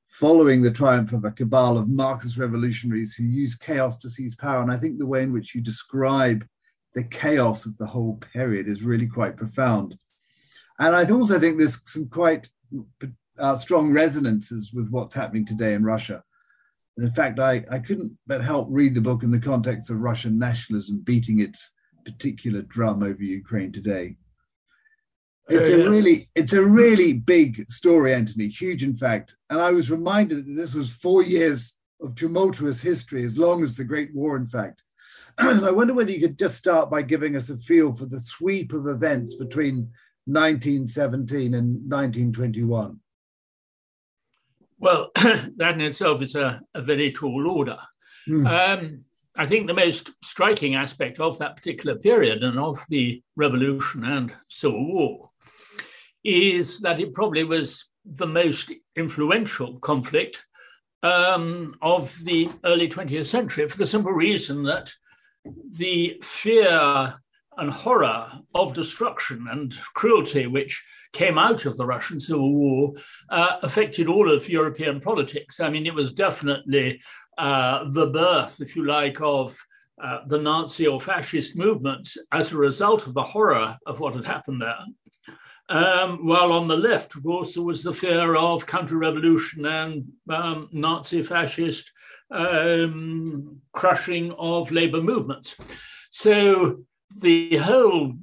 following 0.08 0.60
the 0.60 0.70
triumph 0.70 1.14
of 1.14 1.24
a 1.24 1.30
cabal 1.30 1.78
of 1.78 1.88
Marxist 1.88 2.36
revolutionaries 2.36 3.14
who 3.14 3.24
used 3.24 3.60
chaos 3.60 3.96
to 3.98 4.10
seize 4.10 4.36
power. 4.36 4.60
And 4.60 4.70
I 4.70 4.76
think 4.76 4.98
the 4.98 5.06
way 5.06 5.22
in 5.22 5.32
which 5.32 5.54
you 5.54 5.62
describe 5.62 6.46
the 6.94 7.04
chaos 7.04 7.64
of 7.64 7.76
the 7.78 7.86
whole 7.86 8.20
period 8.34 8.68
is 8.68 8.82
really 8.82 9.06
quite 9.06 9.38
profound. 9.38 9.96
And 10.78 10.94
I 10.94 11.08
also 11.10 11.38
think 11.38 11.56
there's 11.56 11.80
some 11.90 12.08
quite 12.08 12.50
uh, 13.38 13.56
strong 13.56 13.92
resonances 13.92 14.72
with 14.74 14.90
what's 14.90 15.14
happening 15.14 15.46
today 15.46 15.72
in 15.72 15.84
Russia. 15.84 16.22
And 17.00 17.08
in 17.08 17.14
fact, 17.14 17.40
I, 17.40 17.64
I 17.70 17.78
couldn't 17.78 18.18
but 18.26 18.44
help 18.44 18.68
read 18.70 18.94
the 18.94 19.00
book 19.00 19.22
in 19.22 19.30
the 19.30 19.40
context 19.40 19.88
of 19.88 20.02
Russian 20.02 20.38
nationalism 20.38 21.00
beating 21.00 21.40
its 21.40 21.70
particular 22.04 22.60
drum 22.60 23.02
over 23.02 23.22
Ukraine 23.22 23.72
today. 23.72 24.16
It's 25.48 25.70
a 25.70 25.88
really, 25.88 26.28
it's 26.34 26.52
a 26.52 26.62
really 26.62 27.14
big 27.14 27.64
story, 27.70 28.12
Antony. 28.12 28.48
Huge, 28.48 28.82
in 28.82 28.94
fact. 28.94 29.34
And 29.48 29.62
I 29.62 29.70
was 29.70 29.90
reminded 29.90 30.44
that 30.44 30.54
this 30.54 30.74
was 30.74 30.92
four 30.92 31.22
years 31.22 31.72
of 32.02 32.16
tumultuous 32.16 32.82
history, 32.82 33.24
as 33.24 33.38
long 33.38 33.62
as 33.62 33.76
the 33.76 33.84
Great 33.84 34.14
War, 34.14 34.36
in 34.36 34.46
fact. 34.46 34.82
and 35.38 35.64
I 35.64 35.70
wonder 35.70 35.94
whether 35.94 36.12
you 36.12 36.20
could 36.20 36.38
just 36.38 36.56
start 36.56 36.90
by 36.90 37.00
giving 37.00 37.34
us 37.34 37.48
a 37.48 37.56
feel 37.56 37.94
for 37.94 38.04
the 38.04 38.20
sweep 38.20 38.74
of 38.74 38.86
events 38.86 39.36
between 39.36 39.88
1917 40.26 41.54
and 41.54 41.76
1921. 41.90 43.00
Well, 44.80 45.10
that 45.14 45.74
in 45.74 45.80
itself 45.82 46.22
is 46.22 46.34
a, 46.34 46.60
a 46.74 46.80
very 46.80 47.12
tall 47.12 47.46
order. 47.48 47.78
Mm. 48.28 48.46
Um, 48.46 49.04
I 49.36 49.46
think 49.46 49.66
the 49.66 49.74
most 49.74 50.10
striking 50.24 50.74
aspect 50.74 51.20
of 51.20 51.38
that 51.38 51.56
particular 51.56 51.96
period 51.96 52.42
and 52.42 52.58
of 52.58 52.80
the 52.88 53.22
revolution 53.36 54.04
and 54.04 54.32
civil 54.48 54.84
war 54.84 55.30
is 56.24 56.80
that 56.80 57.00
it 57.00 57.14
probably 57.14 57.44
was 57.44 57.86
the 58.04 58.26
most 58.26 58.72
influential 58.96 59.78
conflict 59.78 60.44
um, 61.02 61.74
of 61.80 62.14
the 62.24 62.50
early 62.64 62.88
20th 62.88 63.26
century 63.26 63.68
for 63.68 63.78
the 63.78 63.86
simple 63.86 64.12
reason 64.12 64.64
that 64.64 64.92
the 65.78 66.20
fear 66.22 67.14
and 67.60 67.70
horror 67.70 68.32
of 68.54 68.74
destruction 68.74 69.46
and 69.50 69.78
cruelty 69.94 70.46
which 70.46 70.82
came 71.12 71.38
out 71.38 71.66
of 71.66 71.76
the 71.76 71.86
Russian 71.86 72.18
Civil 72.18 72.54
War 72.54 72.94
uh, 73.28 73.56
affected 73.62 74.08
all 74.08 74.32
of 74.32 74.48
European 74.48 75.00
politics. 75.00 75.60
I 75.60 75.68
mean, 75.68 75.86
it 75.86 75.94
was 75.94 76.12
definitely 76.12 77.00
uh, 77.36 77.90
the 77.90 78.06
birth, 78.06 78.60
if 78.60 78.76
you 78.76 78.86
like, 78.86 79.20
of 79.20 79.56
uh, 80.02 80.20
the 80.26 80.38
Nazi 80.38 80.86
or 80.86 81.00
fascist 81.00 81.56
movements 81.56 82.16
as 82.32 82.52
a 82.52 82.56
result 82.56 83.06
of 83.06 83.14
the 83.14 83.22
horror 83.22 83.76
of 83.86 84.00
what 84.00 84.14
had 84.14 84.24
happened 84.24 84.62
there. 84.62 84.78
Um, 85.68 86.26
while 86.26 86.52
on 86.52 86.66
the 86.66 86.76
left, 86.76 87.14
of 87.14 87.22
course, 87.22 87.54
there 87.54 87.62
was 87.62 87.82
the 87.82 87.94
fear 87.94 88.34
of 88.34 88.66
counter 88.66 88.96
revolution 88.96 89.66
and 89.66 90.08
um, 90.28 90.68
Nazi 90.72 91.22
fascist 91.22 91.92
um, 92.30 93.60
crushing 93.72 94.32
of 94.32 94.72
labor 94.72 95.02
movements. 95.02 95.56
So 96.10 96.84
the 97.18 97.56
whole 97.56 98.14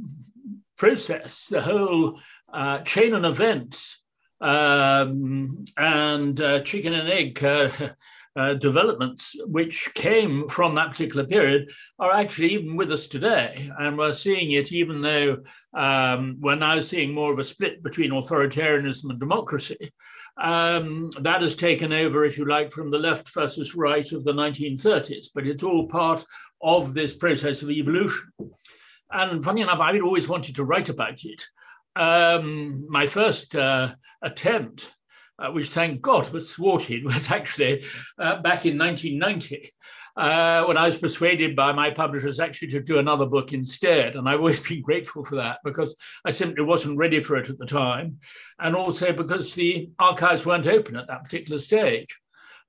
process, 0.78 1.48
the 1.48 1.62
whole 1.62 2.20
uh, 2.52 2.80
chain 2.80 3.14
of 3.14 3.26
events 3.26 3.98
um, 4.40 5.66
and 5.76 6.40
uh, 6.40 6.62
chicken 6.62 6.94
and 6.94 7.10
egg 7.10 7.44
uh, 7.44 7.70
uh, 8.36 8.54
developments 8.54 9.36
which 9.48 9.90
came 9.96 10.48
from 10.48 10.76
that 10.76 10.92
particular 10.92 11.26
period 11.26 11.72
are 11.98 12.14
actually 12.14 12.54
even 12.54 12.76
with 12.76 12.92
us 12.92 13.08
today. 13.08 13.72
And 13.80 13.98
we're 13.98 14.14
seeing 14.14 14.52
it 14.52 14.72
even 14.72 15.02
though 15.02 15.38
um, 15.76 16.38
we're 16.40 16.56
now 16.56 16.80
seeing 16.82 17.14
more 17.14 17.34
of 17.34 17.40
a 17.40 17.44
split 17.44 17.82
between 17.82 18.12
authoritarianism 18.12 19.10
and 19.10 19.20
democracy. 19.20 19.92
Um, 20.40 21.10
that 21.22 21.42
has 21.42 21.56
taken 21.56 21.92
over, 21.92 22.24
if 22.24 22.38
you 22.38 22.46
like, 22.46 22.72
from 22.72 22.92
the 22.92 23.00
left 23.00 23.34
versus 23.34 23.74
right 23.74 24.10
of 24.12 24.24
the 24.24 24.34
1930s, 24.34 25.30
but 25.34 25.48
it's 25.48 25.64
all 25.64 25.88
part 25.88 26.24
of 26.62 26.94
this 26.94 27.16
process 27.16 27.64
of 27.64 27.72
evolution. 27.72 28.32
And 29.12 29.44
funny 29.44 29.62
enough, 29.62 29.80
I'd 29.80 30.02
always 30.02 30.28
wanted 30.28 30.56
to 30.56 30.64
write 30.64 30.90
about 30.90 31.24
it. 31.24 31.48
Um, 31.96 32.86
my 32.90 33.08
first 33.08 33.56
uh, 33.56 33.96
attempt 34.22 34.92
uh, 35.40 35.52
which 35.52 35.70
thank 35.70 36.02
God 36.02 36.30
was 36.32 36.54
thwarted, 36.54 37.04
was 37.06 37.30
actually 37.32 37.86
uh, 38.20 38.42
back 38.42 38.66
in 38.66 38.78
1990. 38.78 39.74
Uh, 40.16 40.64
when 40.66 40.78
I 40.78 40.88
was 40.88 40.98
persuaded 40.98 41.56
by 41.56 41.74
my 41.74 41.92
publishers 41.92 42.40
actually 42.40 42.70
to 42.70 42.82
do 42.82 42.98
another 42.98 43.28
book 43.28 43.54
instead. 43.54 44.16
And 44.16 44.28
I've 44.28 44.40
always 44.40 44.60
been 44.68 44.82
grateful 44.82 45.24
for 45.24 45.36
that 45.36 45.60
because 45.64 45.96
I 46.26 46.32
simply 46.32 46.64
wasn't 46.64 46.98
ready 46.98 47.22
for 47.22 47.36
it 47.36 47.52
at 47.52 47.60
the 47.60 47.68
time. 47.68 48.18
And 48.58 48.76
also 48.76 49.14
because 49.14 49.54
the 49.54 49.92
archives 50.00 50.44
weren't 50.44 50.66
open 50.66 50.96
at 50.96 51.06
that 51.06 51.24
particular 51.24 51.60
stage. 51.60 52.18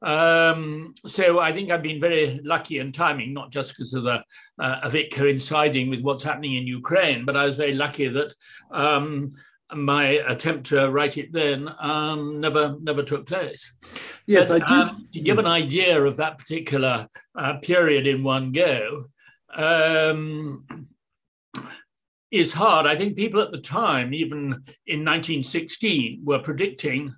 Um, 0.00 0.94
so 1.06 1.40
I 1.40 1.52
think 1.52 1.70
I've 1.70 1.82
been 1.82 2.00
very 2.00 2.40
lucky 2.44 2.78
in 2.78 2.92
timing, 2.92 3.34
not 3.34 3.50
just 3.50 3.70
because 3.70 3.94
of 3.94 4.04
the 4.04 4.22
uh, 4.60 4.80
of 4.82 4.94
it 4.94 5.12
coinciding 5.12 5.90
with 5.90 6.00
what's 6.02 6.22
happening 6.22 6.54
in 6.54 6.66
Ukraine, 6.66 7.24
but 7.24 7.36
I 7.36 7.44
was 7.44 7.56
very 7.56 7.74
lucky 7.74 8.08
that 8.08 8.34
um, 8.70 9.34
my 9.74 10.04
attempt 10.04 10.68
to 10.68 10.88
write 10.88 11.18
it 11.18 11.32
then 11.32 11.68
um, 11.80 12.40
never 12.40 12.76
never 12.80 13.02
took 13.02 13.26
place. 13.26 13.72
Yes, 14.26 14.48
but, 14.48 14.62
I 14.62 14.66
do. 14.66 14.74
Um, 14.74 15.08
to 15.12 15.20
give 15.20 15.38
an 15.38 15.46
idea 15.46 16.00
of 16.02 16.16
that 16.18 16.38
particular 16.38 17.08
uh, 17.36 17.58
period 17.58 18.06
in 18.06 18.22
one 18.22 18.52
go 18.52 19.06
um, 19.54 20.64
is 22.30 22.52
hard. 22.52 22.86
I 22.86 22.96
think 22.96 23.16
people 23.16 23.40
at 23.40 23.50
the 23.50 23.60
time, 23.60 24.14
even 24.14 24.62
in 24.86 25.04
1916, 25.04 26.20
were 26.24 26.38
predicting 26.38 27.14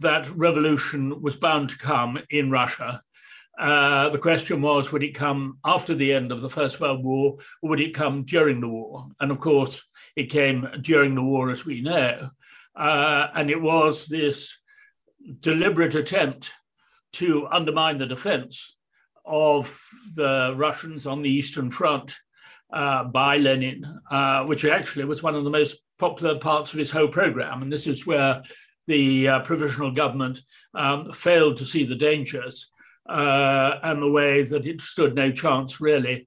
that 0.00 0.28
revolution 0.36 1.22
was 1.22 1.36
bound 1.36 1.70
to 1.70 1.78
come 1.78 2.18
in 2.30 2.50
Russia. 2.50 3.02
Uh, 3.58 4.08
the 4.08 4.18
question 4.18 4.62
was, 4.62 4.90
would 4.90 5.02
it 5.02 5.14
come 5.14 5.58
after 5.64 5.94
the 5.94 6.12
end 6.12 6.32
of 6.32 6.40
the 6.40 6.48
First 6.48 6.80
World 6.80 7.04
War, 7.04 7.36
or 7.62 7.70
would 7.70 7.80
it 7.80 7.94
come 7.94 8.24
during 8.24 8.60
the 8.60 8.68
war? 8.68 9.08
And 9.20 9.30
of 9.30 9.40
course, 9.40 9.82
it 10.16 10.30
came 10.30 10.66
during 10.80 11.14
the 11.14 11.22
war, 11.22 11.50
as 11.50 11.64
we 11.64 11.82
know. 11.82 12.30
Uh, 12.74 13.26
and 13.34 13.50
it 13.50 13.60
was 13.60 14.06
this 14.06 14.56
deliberate 15.40 15.94
attempt 15.94 16.52
to 17.12 17.46
undermine 17.48 17.98
the 17.98 18.06
defense 18.06 18.76
of 19.26 19.78
the 20.14 20.54
Russians 20.56 21.06
on 21.06 21.22
the 21.22 21.30
Eastern 21.30 21.70
Front 21.70 22.16
uh, 22.72 23.04
by 23.04 23.36
Lenin, 23.36 23.84
uh, 24.10 24.44
which 24.44 24.64
actually 24.64 25.04
was 25.04 25.22
one 25.22 25.34
of 25.34 25.44
the 25.44 25.50
most 25.50 25.76
popular 25.98 26.38
parts 26.38 26.72
of 26.72 26.78
his 26.78 26.90
whole 26.90 27.08
program. 27.08 27.62
And 27.62 27.70
this 27.70 27.86
is 27.86 28.06
where 28.06 28.42
the 28.90 29.28
uh, 29.28 29.40
provisional 29.40 29.92
government 29.92 30.36
um, 30.74 31.12
failed 31.12 31.56
to 31.58 31.64
see 31.64 31.84
the 31.84 32.02
dangers 32.08 32.56
uh, 33.08 33.72
and 33.82 34.02
the 34.02 34.10
way 34.10 34.42
that 34.42 34.66
it 34.66 34.80
stood 34.80 35.14
no 35.14 35.30
chance 35.32 35.80
really 35.80 36.26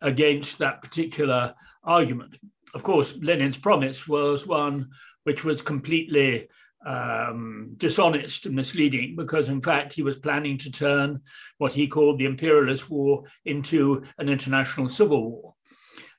against 0.00 0.58
that 0.58 0.82
particular 0.82 1.54
argument 1.84 2.36
of 2.74 2.82
course, 2.82 3.14
Lenin's 3.20 3.58
promise 3.58 4.08
was 4.08 4.46
one 4.46 4.90
which 5.24 5.44
was 5.44 5.62
completely 5.62 6.48
um, 6.84 7.74
dishonest 7.76 8.46
and 8.46 8.56
misleading 8.56 9.14
because, 9.14 9.48
in 9.48 9.60
fact, 9.60 9.92
he 9.92 10.02
was 10.02 10.16
planning 10.16 10.58
to 10.58 10.70
turn 10.70 11.20
what 11.58 11.72
he 11.72 11.86
called 11.86 12.18
the 12.18 12.24
imperialist 12.24 12.90
war 12.90 13.24
into 13.44 14.02
an 14.18 14.28
international 14.28 14.88
civil 14.88 15.30
war. 15.30 15.51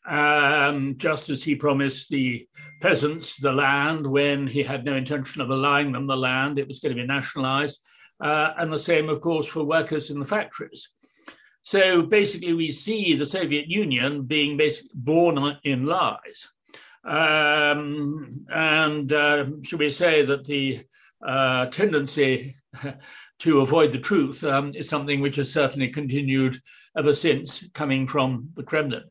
Um, 0.06 0.96
just 0.98 1.30
as 1.30 1.44
he 1.44 1.56
promised 1.56 2.10
the 2.10 2.46
peasants 2.82 3.38
the 3.38 3.54
land 3.54 4.06
when 4.06 4.48
he 4.48 4.62
had 4.62 4.84
no 4.84 4.96
intention 4.96 5.42
of 5.42 5.50
allowing 5.50 5.94
them 5.94 6.08
the 6.08 6.18
land, 6.18 6.60
it 6.60 6.68
was 6.68 6.80
going 6.80 6.96
to 6.96 7.02
be 7.02 7.08
nationalized. 7.08 7.80
Uh, 8.22 8.54
and 8.58 8.72
the 8.72 8.80
same, 8.80 9.10
of 9.10 9.22
course, 9.22 9.48
for 9.48 9.64
workers 9.64 10.10
in 10.10 10.20
the 10.20 10.26
factories. 10.26 10.90
So 11.64 12.02
basically, 12.02 12.54
we 12.54 12.72
see 12.72 13.16
the 13.16 13.26
Soviet 13.26 13.68
Union 13.68 14.24
being 14.24 14.58
basically 14.58 14.92
born 14.94 15.58
in 15.64 15.86
lies. 15.86 16.48
Um, 17.06 18.46
and 18.50 19.12
uh, 19.12 19.46
should 19.64 19.80
we 19.80 19.92
say 19.92 20.24
that 20.24 20.46
the 20.46 20.86
uh, 21.26 21.68
tendency 21.68 22.56
to 23.40 23.62
avoid 23.62 23.92
the 23.92 24.00
truth 24.00 24.44
um, 24.44 24.74
is 24.74 24.90
something 24.90 25.22
which 25.22 25.38
has 25.38 25.52
certainly 25.52 25.90
continued 25.90 26.62
ever 26.98 27.14
since 27.14 27.64
coming 27.74 28.08
from 28.08 28.50
the 28.56 28.64
Kremlin. 28.64 29.04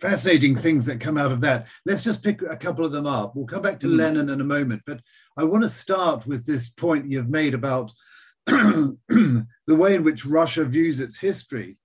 Fascinating 0.00 0.56
things 0.56 0.86
that 0.86 1.00
come 1.00 1.18
out 1.18 1.32
of 1.32 1.40
that. 1.42 1.66
Let's 1.84 2.02
just 2.02 2.22
pick 2.22 2.42
a 2.42 2.56
couple 2.56 2.84
of 2.84 2.92
them 2.92 3.06
up. 3.06 3.36
We'll 3.36 3.46
come 3.46 3.62
back 3.62 3.80
to 3.80 3.86
mm. 3.86 3.96
Lenin 3.96 4.30
in 4.30 4.40
a 4.40 4.44
moment, 4.44 4.82
but 4.86 5.00
I 5.36 5.44
want 5.44 5.62
to 5.62 5.68
start 5.68 6.26
with 6.26 6.46
this 6.46 6.68
point 6.68 7.10
you've 7.10 7.28
made 7.28 7.54
about 7.54 7.92
the 8.46 9.46
way 9.68 9.94
in 9.94 10.02
which 10.02 10.26
Russia 10.26 10.64
views 10.64 11.00
its 11.00 11.18
history. 11.18 11.76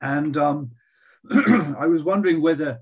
And 0.00 0.36
um, 0.36 0.70
I 1.30 1.86
was 1.86 2.02
wondering 2.02 2.40
whether 2.40 2.80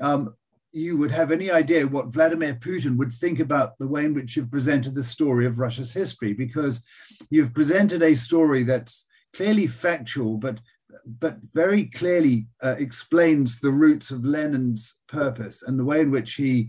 um, 0.00 0.34
you 0.72 0.96
would 0.96 1.10
have 1.10 1.32
any 1.32 1.50
idea 1.50 1.86
what 1.86 2.12
Vladimir 2.12 2.54
Putin 2.54 2.96
would 2.96 3.12
think 3.12 3.40
about 3.40 3.78
the 3.78 3.88
way 3.88 4.04
in 4.04 4.14
which 4.14 4.36
you've 4.36 4.50
presented 4.50 4.94
the 4.94 5.02
story 5.02 5.46
of 5.46 5.58
Russia's 5.58 5.92
history, 5.92 6.32
because 6.32 6.84
you've 7.30 7.54
presented 7.54 8.02
a 8.02 8.14
story 8.14 8.62
that's 8.62 9.06
clearly 9.32 9.66
factual, 9.66 10.38
but 10.38 10.58
but 11.04 11.38
very 11.52 11.86
clearly 11.86 12.46
uh, 12.62 12.76
explains 12.78 13.60
the 13.60 13.70
roots 13.70 14.10
of 14.10 14.24
Lenin's 14.24 14.96
purpose 15.08 15.62
and 15.62 15.78
the 15.78 15.84
way 15.84 16.00
in 16.00 16.10
which 16.10 16.34
he 16.34 16.68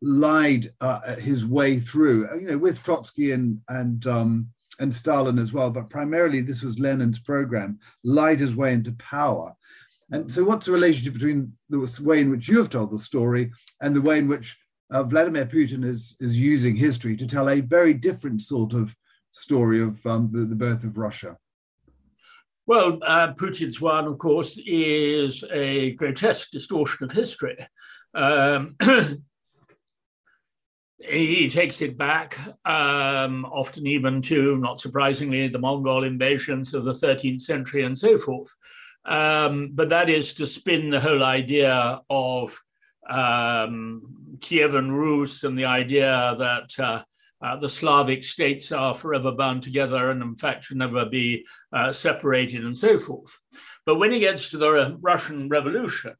lied 0.00 0.72
uh, 0.80 1.16
his 1.16 1.44
way 1.44 1.78
through, 1.78 2.28
uh, 2.28 2.34
you 2.34 2.46
know, 2.48 2.58
with 2.58 2.82
Trotsky 2.82 3.32
and 3.32 3.60
and 3.68 4.06
um, 4.06 4.50
and 4.78 4.94
Stalin 4.94 5.38
as 5.38 5.52
well, 5.52 5.70
but 5.70 5.90
primarily 5.90 6.40
this 6.40 6.62
was 6.62 6.78
Lenin's 6.78 7.18
program, 7.18 7.78
lied 8.04 8.40
his 8.40 8.54
way 8.54 8.72
into 8.72 8.92
power. 8.92 9.54
And 10.10 10.30
so, 10.30 10.44
what's 10.44 10.66
the 10.66 10.72
relationship 10.72 11.14
between 11.14 11.52
the 11.68 12.00
way 12.02 12.20
in 12.20 12.30
which 12.30 12.48
you 12.48 12.58
have 12.58 12.70
told 12.70 12.90
the 12.90 12.98
story 12.98 13.50
and 13.82 13.94
the 13.94 14.00
way 14.00 14.18
in 14.18 14.28
which 14.28 14.56
uh, 14.90 15.02
Vladimir 15.02 15.46
Putin 15.46 15.84
is 15.84 16.16
is 16.20 16.38
using 16.38 16.76
history 16.76 17.16
to 17.16 17.26
tell 17.26 17.48
a 17.48 17.60
very 17.60 17.92
different 17.92 18.40
sort 18.40 18.72
of 18.72 18.94
story 19.32 19.82
of 19.82 20.04
um, 20.06 20.28
the, 20.28 20.40
the 20.40 20.56
birth 20.56 20.84
of 20.84 20.96
Russia? 20.96 21.36
Well, 22.68 22.98
uh, 23.00 23.32
Putin's 23.32 23.80
one, 23.80 24.04
of 24.04 24.18
course, 24.18 24.58
is 24.66 25.42
a 25.50 25.92
grotesque 25.92 26.50
distortion 26.50 27.06
of 27.06 27.12
history. 27.12 27.56
Um, 28.14 28.76
he 30.98 31.48
takes 31.48 31.80
it 31.80 31.96
back, 31.96 32.38
um, 32.66 33.46
often 33.46 33.86
even 33.86 34.20
to, 34.20 34.58
not 34.58 34.82
surprisingly, 34.82 35.48
the 35.48 35.58
Mongol 35.58 36.04
invasions 36.04 36.74
of 36.74 36.84
the 36.84 36.92
13th 36.92 37.40
century 37.40 37.84
and 37.84 37.98
so 37.98 38.18
forth. 38.18 38.50
Um, 39.06 39.70
but 39.72 39.88
that 39.88 40.10
is 40.10 40.34
to 40.34 40.46
spin 40.46 40.90
the 40.90 41.00
whole 41.00 41.24
idea 41.24 42.02
of 42.10 42.60
um, 43.08 44.36
Kievan 44.40 44.90
Rus 44.90 45.42
and 45.42 45.58
the 45.58 45.64
idea 45.64 46.36
that 46.38 46.78
uh, 46.78 47.02
uh, 47.40 47.56
the 47.56 47.68
Slavic 47.68 48.24
states 48.24 48.72
are 48.72 48.94
forever 48.94 49.32
bound 49.32 49.62
together 49.62 50.10
and, 50.10 50.22
in 50.22 50.34
fact, 50.34 50.64
should 50.64 50.76
never 50.76 51.06
be 51.06 51.46
uh, 51.72 51.92
separated 51.92 52.64
and 52.64 52.76
so 52.76 52.98
forth. 52.98 53.38
But 53.86 53.96
when 53.96 54.10
he 54.10 54.18
gets 54.18 54.50
to 54.50 54.58
the 54.58 54.96
Russian 55.00 55.48
Revolution, 55.48 56.14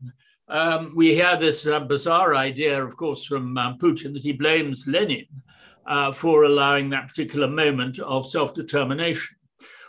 um, 0.49 0.93
we 0.97 1.15
hear 1.15 1.37
this 1.37 1.67
uh, 1.67 1.81
bizarre 1.81 2.35
idea, 2.35 2.83
of 2.83 2.97
course, 2.97 3.25
from 3.25 3.59
uh, 3.59 3.77
Putin 3.77 4.15
that 4.15 4.23
he 4.23 4.33
blames 4.33 4.87
Lenin 4.87 5.27
uh, 5.87 6.13
for 6.13 6.45
allowing 6.45 6.91
that 6.91 7.09
particular 7.09 7.49
moment 7.49 7.99
of 7.99 8.31
self 8.31 8.55
determination, 8.55 9.37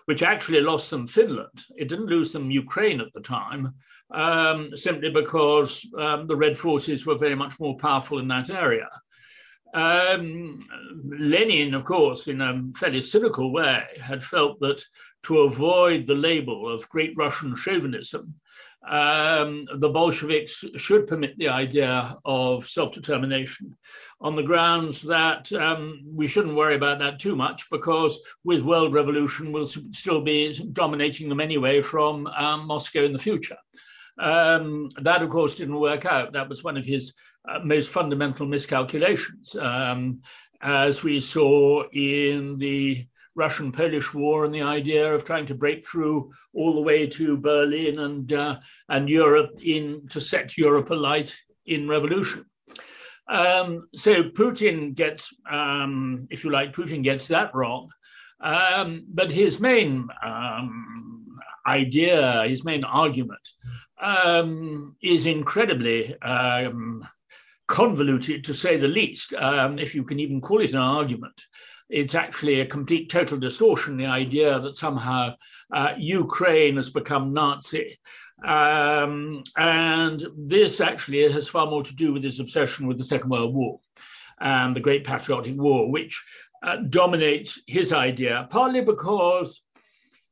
which 0.06 0.24
actually 0.24 0.62
lost 0.62 0.90
them 0.90 1.08
Finland. 1.08 1.66
It 1.78 1.88
didn't 1.90 2.08
lose 2.08 2.34
them 2.34 2.52
Ukraine 2.52 3.00
at 3.00 3.14
the 3.14 3.22
time, 3.22 3.74
um, 4.12 4.76
simply 4.76 5.12
because 5.12 5.86
um, 5.98 6.28
the 6.28 6.36
Red 6.36 6.58
forces 6.58 7.06
were 7.06 7.18
very 7.18 7.36
much 7.36 7.60
more 7.60 7.78
powerful 7.78 8.20
in 8.20 8.28
that 8.30 8.50
area. 8.50 8.90
Um, 9.74 10.68
Lenin, 11.06 11.74
of 11.74 11.86
course, 11.86 12.28
in 12.28 12.42
a 12.42 12.62
fairly 12.76 13.02
cynical 13.02 13.52
way, 13.52 13.84
had 14.02 14.24
felt 14.24 14.60
that 14.62 14.84
to 15.24 15.40
avoid 15.40 16.08
the 16.08 16.16
label 16.16 16.68
of 16.68 16.90
great 16.90 17.16
Russian 17.16 17.56
chauvinism, 17.56 18.36
um, 18.88 19.68
the 19.76 19.90
Bolsheviks 19.90 20.64
should 20.78 21.06
permit 21.06 21.38
the 21.38 21.50
idea 21.50 22.18
of 22.24 22.70
self 22.70 22.94
determination 22.94 23.76
on 24.22 24.36
the 24.36 24.44
grounds 24.44 25.02
that 25.02 25.52
um, 25.52 26.02
we 26.06 26.28
shouldn't 26.28 26.56
worry 26.56 26.76
about 26.76 27.00
that 27.00 27.20
too 27.20 27.36
much 27.36 27.70
because 27.70 28.20
with 28.44 28.62
world 28.62 28.94
revolution, 28.94 29.52
we'll 29.52 29.68
still 29.68 30.22
be 30.22 30.54
dominating 30.72 31.28
them 31.28 31.42
anyway 31.42 31.82
from 31.82 32.28
um, 32.28 32.68
Moscow 32.68 33.04
in 33.04 33.14
the 33.14 33.20
future. 33.20 33.58
Um, 34.20 34.90
that, 35.02 35.22
of 35.22 35.30
course, 35.30 35.56
didn't 35.56 35.80
work 35.80 36.06
out. 36.06 36.34
That 36.34 36.50
was 36.50 36.64
one 36.64 36.78
of 36.78 36.86
his 36.86 37.14
uh, 37.48 37.60
most 37.64 37.90
fundamental 37.90 38.46
miscalculations, 38.46 39.56
um, 39.56 40.22
as 40.62 41.04
we 41.04 41.22
saw 41.22 41.84
in 41.94 42.58
the 42.58 43.08
Russian 43.36 43.72
Polish 43.72 44.14
War 44.14 44.44
and 44.44 44.54
the 44.54 44.64
idea 44.64 45.14
of 45.14 45.24
trying 45.24 45.46
to 45.48 45.56
break 45.56 45.88
through 45.88 46.32
all 46.54 46.76
the 46.76 46.82
way 46.82 47.08
to 47.08 47.38
Berlin 47.38 48.00
and, 48.00 48.34
uh, 48.34 48.60
and 48.90 49.08
Europe 49.08 49.52
in, 49.64 50.08
to 50.10 50.20
set 50.20 50.58
Europe 50.58 50.90
alight 50.90 51.34
in 51.66 51.88
revolution. 51.88 52.46
Um, 53.30 53.88
so 53.96 54.24
Putin 54.24 54.94
gets, 54.96 55.34
um, 55.50 56.26
if 56.30 56.44
you 56.44 56.50
like, 56.50 56.74
Putin 56.74 57.04
gets 57.04 57.28
that 57.30 57.56
wrong. 57.56 57.90
Um, 58.42 59.06
but 59.08 59.32
his 59.32 59.60
main 59.60 60.08
um, 60.26 61.26
idea, 61.78 62.46
his 62.48 62.64
main 62.64 62.84
argument, 62.84 63.46
um, 64.02 64.96
is 65.02 65.26
incredibly 65.26 66.20
um, 66.22 67.08
convoluted, 67.68 68.44
to 68.46 68.54
say 68.54 68.78
the 68.78 68.88
least, 68.88 69.34
if 69.38 69.94
you 69.96 70.04
can 70.04 70.20
even 70.20 70.42
call 70.42 70.62
it 70.62 70.74
an 70.74 70.80
argument 70.80 71.40
it's 71.90 72.14
actually 72.14 72.62
a 72.62 72.66
complete 72.66 73.10
total 73.10 73.38
distortion 73.38 73.98
the 73.98 74.06
idea 74.06 74.60
that 74.60 74.78
somehow 74.78 75.34
uh, 75.74 75.94
Ukraine 75.98 76.78
has 76.78 76.90
become 76.90 77.34
Nazi. 77.34 78.00
Um, 78.46 79.44
and 79.58 80.26
this 80.38 80.80
actually 80.80 81.30
has 81.32 81.48
far 81.48 81.66
more 81.66 81.84
to 81.84 81.96
do 81.96 82.14
with 82.14 82.24
his 82.24 82.40
obsession 82.40 82.88
with 82.88 82.98
the 82.98 83.04
Second 83.04 83.30
World 83.32 83.54
War 83.54 83.80
and 84.40 84.76
the 84.76 84.80
Great 84.80 85.04
Patriotic 85.04 85.56
War, 85.58 85.92
which 85.92 86.24
uh, 86.64 86.78
dominates 86.78 87.60
his 87.68 87.92
idea, 87.92 88.48
partly 88.50 88.82
because 88.82 89.62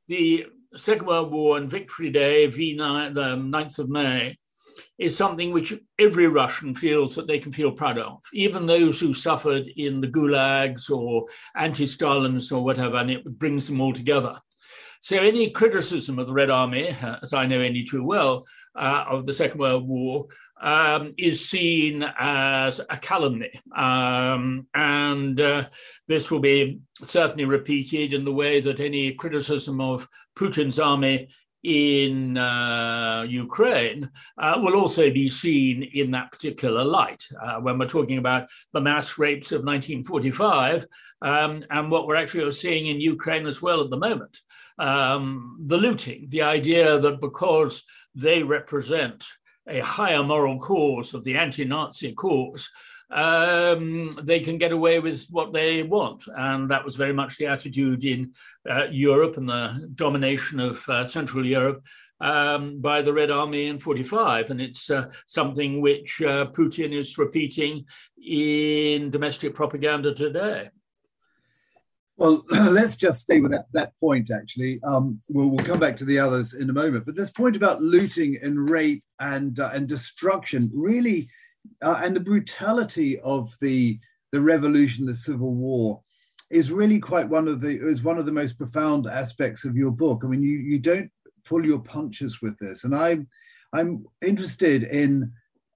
the 0.08 0.46
Second 0.78 1.08
World 1.08 1.32
War 1.32 1.58
and 1.58 1.70
Victory 1.70 2.10
Day, 2.10 2.48
V9, 2.48 3.14
the 3.14 3.36
9th 3.36 3.80
of 3.80 3.90
May, 3.90 4.38
is 5.00 5.16
something 5.18 5.52
which 5.52 5.74
every 6.00 6.28
Russian 6.28 6.74
feels 6.74 7.16
that 7.16 7.28
they 7.28 7.40
can 7.40 7.52
feel 7.52 7.72
proud 7.72 7.98
of, 7.98 8.20
even 8.34 8.66
those 8.66 9.00
who 9.00 9.14
suffered 9.14 9.68
in 9.76 10.02
the 10.02 10.08
gulags 10.08 10.90
or 10.90 11.26
anti 11.56 11.86
Stalins 11.86 12.52
or 12.52 12.64
whatever, 12.64 12.98
and 12.98 13.12
it 13.12 13.26
brings 13.26 13.68
them 13.68 13.82
all 13.82 13.94
together. 13.94 14.40
So, 15.02 15.18
any 15.18 15.52
criticism 15.52 16.18
of 16.20 16.28
the 16.28 16.34
Red 16.34 16.50
Army, 16.50 16.90
uh, 16.90 17.18
as 17.22 17.34
I 17.34 17.46
know 17.46 17.62
only 17.62 17.84
too 17.84 18.04
well, 18.04 18.46
uh, 18.76 19.06
of 19.10 19.26
the 19.26 19.34
Second 19.34 19.60
World 19.60 19.88
War, 19.88 20.28
um, 20.62 21.14
is 21.18 21.48
seen 21.48 22.04
as 22.18 22.80
a 22.80 22.98
calumny. 22.98 23.52
Um, 23.76 24.68
and 24.74 25.40
uh, 25.40 25.68
this 26.08 26.32
will 26.32 26.40
be 26.40 26.80
certainly 27.06 27.46
repeated 27.46 28.14
in 28.14 28.26
the 28.26 28.34
way 28.34 28.60
that 28.62 28.80
any 28.80 29.14
criticism 29.14 29.80
of 29.80 30.08
Putin's 30.38 30.80
army 30.80 31.30
in 31.64 32.38
uh, 32.38 33.26
Ukraine 33.28 34.10
uh, 34.38 34.60
will 34.62 34.76
also 34.76 35.10
be 35.10 35.28
seen 35.28 35.84
in 35.84 36.12
that 36.12 36.32
particular 36.32 36.84
light 36.84 37.24
uh, 37.42 37.56
when 37.56 37.78
we're 37.78 37.88
talking 37.88 38.20
about 38.20 38.48
the 38.74 38.82
mass 38.82 39.18
rapes 39.18 39.52
of 39.52 39.66
1945 39.66 40.86
um, 41.24 41.64
and 41.70 41.92
what 41.92 42.08
we're 42.08 42.16
actually 42.16 42.50
seeing 42.52 42.88
in 42.88 43.02
Ukraine 43.02 43.48
as 43.48 43.62
well 43.62 43.82
at 43.84 43.90
the 43.90 43.98
moment. 43.98 44.40
Um, 44.80 45.58
the 45.66 45.78
looting, 45.78 46.28
the 46.30 46.44
idea 46.44 47.00
that 47.00 47.20
because 47.20 47.84
they 48.14 48.44
represent 48.44 49.26
a 49.68 49.80
higher 49.80 50.24
moral 50.24 50.60
cause 50.60 51.14
of 51.14 51.24
the 51.24 51.36
anti 51.36 51.66
Nazi 51.66 52.14
cause, 52.14 52.70
um, 53.10 54.20
they 54.24 54.40
can 54.40 54.58
get 54.58 54.72
away 54.72 55.00
with 55.00 55.28
what 55.30 55.54
they 55.54 55.84
want. 55.84 56.24
And 56.36 56.70
that 56.72 56.84
was 56.84 56.96
very 56.96 57.14
much 57.14 57.38
the 57.38 57.48
attitude 57.48 58.04
in 58.04 58.34
uh, 58.70 58.88
Europe 58.90 59.38
and 59.38 59.48
the 59.48 59.90
domination 59.96 60.60
of 60.60 60.88
uh, 60.90 61.08
Central 61.08 61.46
Europe 61.46 61.84
um, 62.20 62.80
by 62.82 63.02
the 63.02 63.14
Red 63.14 63.32
Army 63.32 63.68
in 63.68 63.80
45. 63.80 64.50
And 64.50 64.62
it's 64.62 64.90
uh, 64.90 65.10
something 65.28 65.82
which 65.82 66.22
uh, 66.22 66.48
Putin 66.48 66.94
is 66.94 67.18
repeating 67.18 67.86
in 68.24 69.10
domestic 69.10 69.54
propaganda 69.54 70.14
today. 70.14 70.70
Well, 72.18 72.44
let's 72.50 72.98
just 72.98 73.22
stay 73.22 73.40
with 73.40 73.52
that, 73.52 73.68
that 73.74 73.98
point, 74.00 74.32
actually. 74.32 74.80
Um, 74.84 75.22
we'll, 75.30 75.50
we'll 75.50 75.66
come 75.66 75.80
back 75.80 75.96
to 75.98 76.06
the 76.06 76.20
others 76.20 76.56
in 76.56 76.70
a 76.70 76.74
moment. 76.74 77.06
But 77.06 77.16
this 77.16 77.30
point 77.30 77.56
about 77.56 77.82
looting 77.82 78.40
and 78.42 78.70
rape 78.70 79.04
and, 79.20 79.60
uh, 79.60 79.70
and 79.72 79.88
destruction 79.88 80.72
really 80.74 81.30
uh, 81.82 82.02
and 82.04 82.16
the 82.16 82.22
brutality 82.22 83.20
of 83.20 83.54
the 83.62 84.00
the 84.32 84.42
revolution, 84.42 85.06
the 85.06 85.14
civil 85.14 85.54
war, 85.54 86.02
is 86.50 86.72
really 86.72 87.00
quite 87.00 87.30
one 87.30 87.48
of 87.48 87.62
the 87.62 87.80
is 87.80 88.04
one 88.04 88.18
of 88.18 88.26
the 88.26 88.32
most 88.32 88.58
profound 88.58 89.08
aspects 89.08 89.66
of 89.66 89.76
your 89.76 89.92
book. 89.92 90.22
I 90.24 90.28
mean, 90.28 90.44
you 90.44 90.58
you 90.58 90.80
don't 90.80 91.12
pull 91.46 91.66
your 91.66 91.80
punches 91.80 92.42
with 92.42 92.58
this, 92.60 92.84
and 92.84 92.96
I'm 92.96 93.28
I'm 93.74 94.06
interested 94.22 94.84
in 94.84 95.32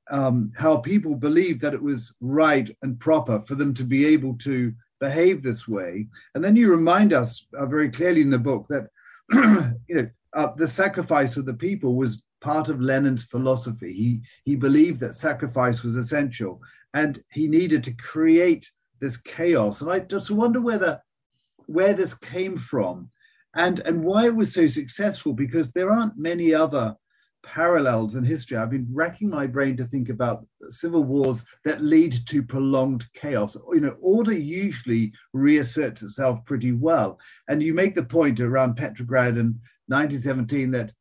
um, 0.10 0.51
how 0.56 0.77
people 0.77 1.15
believe 1.15 1.62
that 1.62 1.73
it 1.73 1.82
was 1.82 2.13
right 2.19 2.69
and 2.82 2.99
proper 2.99 3.39
for 3.41 3.56
them 3.56 3.73
to 3.75 3.84
be 3.84 4.06
able 4.06 4.36
to 4.39 4.73
behave 4.99 5.41
this 5.41 5.67
way, 5.67 6.08
and 6.36 6.43
then 6.43 6.56
you 6.56 6.69
remind 6.69 7.13
us 7.13 7.45
uh, 7.58 7.65
very 7.65 7.89
clearly 7.89 8.21
in 8.21 8.30
the 8.30 8.39
book 8.39 8.67
that 8.69 8.88
you 9.88 9.95
know 9.95 10.10
uh, 10.34 10.51
the 10.56 10.67
sacrifice 10.67 11.38
of 11.38 11.45
the 11.45 11.54
people 11.54 11.95
was 11.95 12.23
part 12.41 12.69
of 12.69 12.82
Lenin's 12.82 13.23
philosophy. 13.23 13.93
He 13.93 14.21
he 14.43 14.56
believed 14.56 14.99
that 14.99 15.13
sacrifice 15.13 15.84
was 15.84 15.95
essential, 15.95 16.62
and 16.93 17.23
he 17.32 17.47
needed 17.47 17.84
to 17.86 17.93
create 17.93 18.71
this 18.99 19.17
chaos. 19.17 19.82
And 19.82 19.91
I 19.91 19.99
just 19.99 20.32
wonder 20.32 20.60
whether 20.60 21.01
where 21.67 21.93
this 21.93 22.13
came 22.13 22.58
from, 22.58 23.12
and 23.56 23.80
and 23.80 24.04
why 24.04 24.25
it 24.25 24.36
was 24.36 24.54
so 24.54 24.67
successful. 24.67 25.34
Because 25.34 25.71
there 25.71 25.91
aren't 25.91 26.17
many 26.17 26.54
other 26.54 26.95
parallels 27.43 28.15
in 28.15 28.23
history. 28.23 28.58
I've 28.58 28.69
been 28.69 28.88
racking 28.91 29.30
my 29.30 29.47
brain 29.47 29.77
to 29.77 29.86
think 29.86 30.10
about 30.10 30.45
civil 30.69 31.04
wars 31.04 31.45
that 31.65 31.82
lead 31.82 32.15
to 32.27 32.43
prolonged 32.43 33.06
chaos. 33.13 33.58
You 33.73 33.80
know, 33.80 33.95
order 33.99 34.34
usually 34.34 35.13
reasserts 35.34 36.04
itself 36.04 36.45
pretty 36.45 36.71
well. 36.71 37.19
And 37.47 37.62
you 37.62 37.73
make 37.73 37.95
the 37.95 38.04
point 38.04 38.39
around 38.39 38.75
Petrograd 38.75 39.38
in 39.38 39.60
1917 39.88 40.71
that 40.71 40.93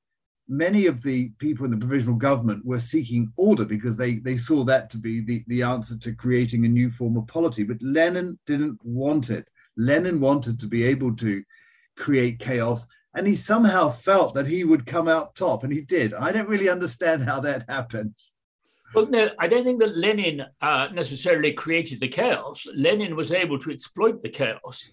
many 0.50 0.86
of 0.86 1.02
the 1.02 1.28
people 1.38 1.64
in 1.64 1.70
the 1.70 1.76
provisional 1.76 2.16
government 2.16 2.66
were 2.66 2.80
seeking 2.80 3.32
order 3.36 3.64
because 3.64 3.96
they, 3.96 4.16
they 4.16 4.36
saw 4.36 4.64
that 4.64 4.90
to 4.90 4.98
be 4.98 5.20
the, 5.20 5.44
the 5.46 5.62
answer 5.62 5.96
to 5.96 6.12
creating 6.12 6.66
a 6.66 6.68
new 6.68 6.90
form 6.90 7.16
of 7.16 7.26
polity. 7.28 7.62
But 7.62 7.80
Lenin 7.80 8.38
didn't 8.46 8.78
want 8.84 9.30
it. 9.30 9.48
Lenin 9.76 10.20
wanted 10.20 10.58
to 10.60 10.66
be 10.66 10.82
able 10.84 11.14
to 11.16 11.42
create 11.96 12.40
chaos 12.40 12.86
and 13.14 13.26
he 13.26 13.34
somehow 13.34 13.88
felt 13.88 14.34
that 14.34 14.46
he 14.46 14.64
would 14.64 14.86
come 14.86 15.08
out 15.08 15.34
top, 15.34 15.64
and 15.64 15.72
he 15.72 15.80
did. 15.80 16.14
I 16.14 16.30
don't 16.32 16.48
really 16.48 16.68
understand 16.68 17.24
how 17.24 17.40
that 17.40 17.68
happened. 17.68 18.14
Well, 18.94 19.06
no, 19.06 19.30
I 19.38 19.48
don't 19.48 19.64
think 19.64 19.80
that 19.80 19.96
Lenin 19.96 20.44
uh, 20.60 20.88
necessarily 20.92 21.52
created 21.52 22.00
the 22.00 22.08
chaos. 22.08 22.66
Lenin 22.74 23.16
was 23.16 23.32
able 23.32 23.58
to 23.60 23.70
exploit 23.70 24.22
the 24.22 24.28
chaos, 24.28 24.90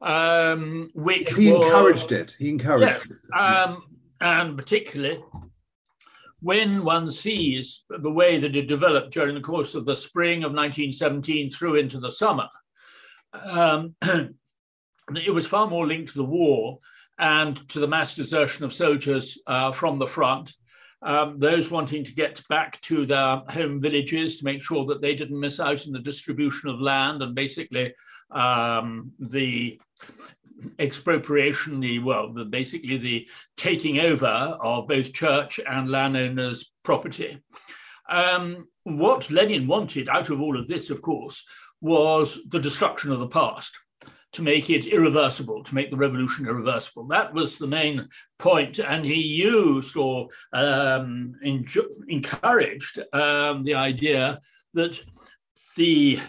um, 0.00 0.90
which 0.94 1.34
he 1.34 1.52
was, 1.52 1.66
encouraged 1.66 2.12
it. 2.12 2.36
He 2.38 2.48
encouraged 2.48 3.02
yeah, 3.08 3.38
it, 3.38 3.68
um, 3.68 3.82
and 4.20 4.56
particularly 4.56 5.22
when 6.40 6.84
one 6.84 7.10
sees 7.10 7.84
the 7.88 8.10
way 8.10 8.38
that 8.38 8.56
it 8.56 8.66
developed 8.66 9.12
during 9.12 9.34
the 9.34 9.40
course 9.40 9.74
of 9.74 9.84
the 9.84 9.96
spring 9.96 10.38
of 10.38 10.52
1917 10.52 11.50
through 11.50 11.76
into 11.76 12.00
the 12.00 12.10
summer, 12.10 12.48
um, 13.34 13.94
it 14.02 15.34
was 15.34 15.46
far 15.46 15.66
more 15.66 15.86
linked 15.86 16.12
to 16.12 16.18
the 16.18 16.24
war 16.24 16.78
and 17.18 17.68
to 17.68 17.78
the 17.78 17.88
mass 17.88 18.14
desertion 18.14 18.64
of 18.64 18.74
soldiers 18.74 19.38
uh, 19.46 19.70
from 19.72 19.98
the 19.98 20.06
front. 20.06 20.54
Um, 21.02 21.38
those 21.38 21.70
wanting 21.70 22.04
to 22.04 22.14
get 22.14 22.42
back 22.48 22.80
to 22.82 23.06
their 23.06 23.42
home 23.48 23.80
villages 23.80 24.38
to 24.38 24.44
make 24.44 24.62
sure 24.62 24.84
that 24.86 25.00
they 25.00 25.14
didn't 25.14 25.40
miss 25.40 25.60
out 25.60 25.86
in 25.86 25.92
the 25.92 25.98
distribution 25.98 26.68
of 26.68 26.80
land 26.80 27.22
and 27.22 27.34
basically 27.34 27.94
um, 28.30 29.12
the 29.18 29.80
expropriation, 30.78 31.80
the 31.80 31.98
well, 31.98 32.32
the, 32.32 32.44
basically 32.44 32.98
the 32.98 33.28
taking 33.56 33.98
over 34.00 34.26
of 34.26 34.88
both 34.88 35.12
church 35.12 35.60
and 35.68 35.90
landowners' 35.90 36.70
property. 36.82 37.42
Um, 38.08 38.68
what 38.84 39.30
Lenin 39.30 39.66
wanted 39.66 40.08
out 40.08 40.30
of 40.30 40.40
all 40.40 40.58
of 40.58 40.66
this, 40.66 40.90
of 40.90 41.00
course, 41.02 41.44
was 41.80 42.38
the 42.48 42.60
destruction 42.60 43.12
of 43.12 43.20
the 43.20 43.28
past 43.28 43.78
to 44.32 44.42
make 44.42 44.70
it 44.70 44.86
irreversible, 44.86 45.64
to 45.64 45.74
make 45.74 45.90
the 45.90 45.96
revolution 45.96 46.46
irreversible. 46.46 47.06
That 47.08 47.34
was 47.34 47.58
the 47.58 47.66
main 47.66 48.08
point, 48.38 48.78
and 48.78 49.04
he 49.04 49.20
used 49.20 49.96
or 49.96 50.28
um, 50.52 51.34
encouraged 52.08 53.00
um, 53.12 53.64
the 53.64 53.74
idea 53.74 54.40
that 54.74 55.00
the 55.76 56.20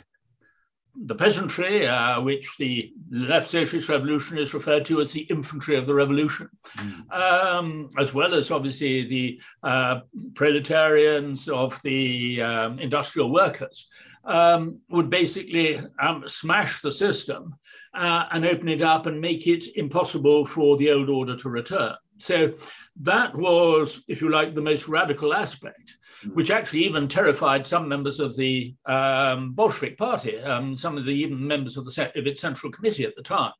the 0.96 1.16
peasantry, 1.16 1.88
uh, 1.88 2.22
which 2.22 2.48
the 2.58 2.94
left 3.10 3.50
socialist 3.50 3.90
revolution 3.90 4.38
is 4.38 4.54
referred 4.54 4.86
to 4.86 5.02
as 5.02 5.12
the 5.12 5.22
infantry 5.22 5.76
of 5.76 5.88
the 5.88 5.94
revolution, 5.94 6.50
mm. 6.78 7.12
um, 7.12 7.90
as 7.98 8.14
well 8.14 8.34
as 8.34 8.52
obviously 8.52 9.08
the 9.08 9.40
uh, 9.64 10.02
proletarians 10.36 11.48
of 11.48 11.80
the 11.84 12.42
um, 12.42 12.80
industrial 12.80 13.32
workers, 13.32 13.88
um, 14.26 14.80
would 14.90 15.10
basically 15.10 15.80
um, 16.02 16.24
smash 16.28 16.82
the 16.82 16.92
system 16.92 17.56
uh, 17.94 18.26
and 18.32 18.46
open 18.46 18.68
it 18.68 18.82
up 18.82 19.06
and 19.06 19.20
make 19.20 19.48
it 19.48 19.76
impossible 19.76 20.46
for 20.46 20.78
the 20.78 20.92
old 20.92 21.10
order 21.10 21.36
to 21.36 21.50
return. 21.50 21.96
So 22.22 22.54
that 23.02 23.36
was, 23.36 24.02
if 24.08 24.22
you 24.22 24.30
like, 24.30 24.54
the 24.54 24.62
most 24.62 24.88
radical 24.88 25.34
aspect, 25.34 25.98
which 26.34 26.52
actually 26.52 26.86
even 26.86 27.08
terrified 27.08 27.66
some 27.66 27.88
members 27.88 28.20
of 28.20 28.36
the 28.36 28.76
um, 28.86 29.54
Bolshevik 29.54 29.98
Party, 29.98 30.40
um, 30.40 30.78
some 30.78 30.98
of 30.98 31.06
the 31.06 31.12
even 31.12 31.46
members 31.46 31.78
of, 31.78 31.86
the, 31.86 32.12
of 32.16 32.28
its 32.28 32.42
central 32.42 32.72
committee 32.72 33.06
at 33.06 33.16
the 33.16 33.24
time. 33.24 33.54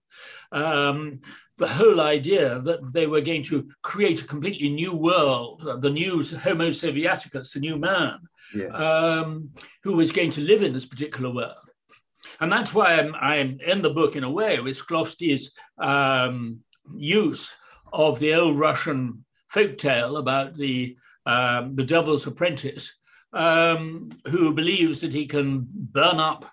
Um, 0.52 1.22
the 1.58 1.68
whole 1.68 2.02
idea 2.02 2.60
that 2.60 2.94
they 2.94 3.08
were 3.08 3.22
going 3.22 3.44
to 3.44 3.68
create 3.82 4.22
a 4.22 4.28
completely 4.28 4.70
new 4.70 4.96
world, 4.96 5.68
the 5.82 5.90
new 5.90 6.24
Homo 6.24 6.70
Sovieticus, 6.70 7.54
the 7.54 7.60
new 7.60 7.78
man, 7.78 8.20
yes. 8.56 8.80
Um, 8.80 9.52
who 9.84 9.94
was 9.94 10.12
going 10.12 10.32
to 10.32 10.42
live 10.42 10.64
in 10.64 10.74
this 10.74 10.86
particular 10.86 11.34
world. 11.34 11.70
And 12.40 12.52
that's 12.52 12.74
why 12.74 12.96
I'm, 12.96 13.16
I'm 13.16 13.60
in 13.66 13.82
the 13.82 13.90
book, 13.90 14.16
in 14.16 14.24
a 14.24 14.32
way, 14.32 14.60
with 14.60 14.78
Shklovsky's 14.78 15.52
um, 15.78 16.60
use 16.96 17.52
of 17.92 18.20
the 18.20 18.34
old 18.34 18.58
Russian 18.58 19.26
folk 19.50 19.78
tale 19.78 20.18
about 20.18 20.56
the, 20.56 20.96
um, 21.26 21.76
the 21.76 21.84
devil's 21.84 22.28
apprentice, 22.28 22.94
um, 23.34 24.10
who 24.28 24.54
believes 24.54 25.02
that 25.02 25.14
he 25.14 25.26
can 25.26 25.68
burn 25.72 26.20
up 26.20 26.46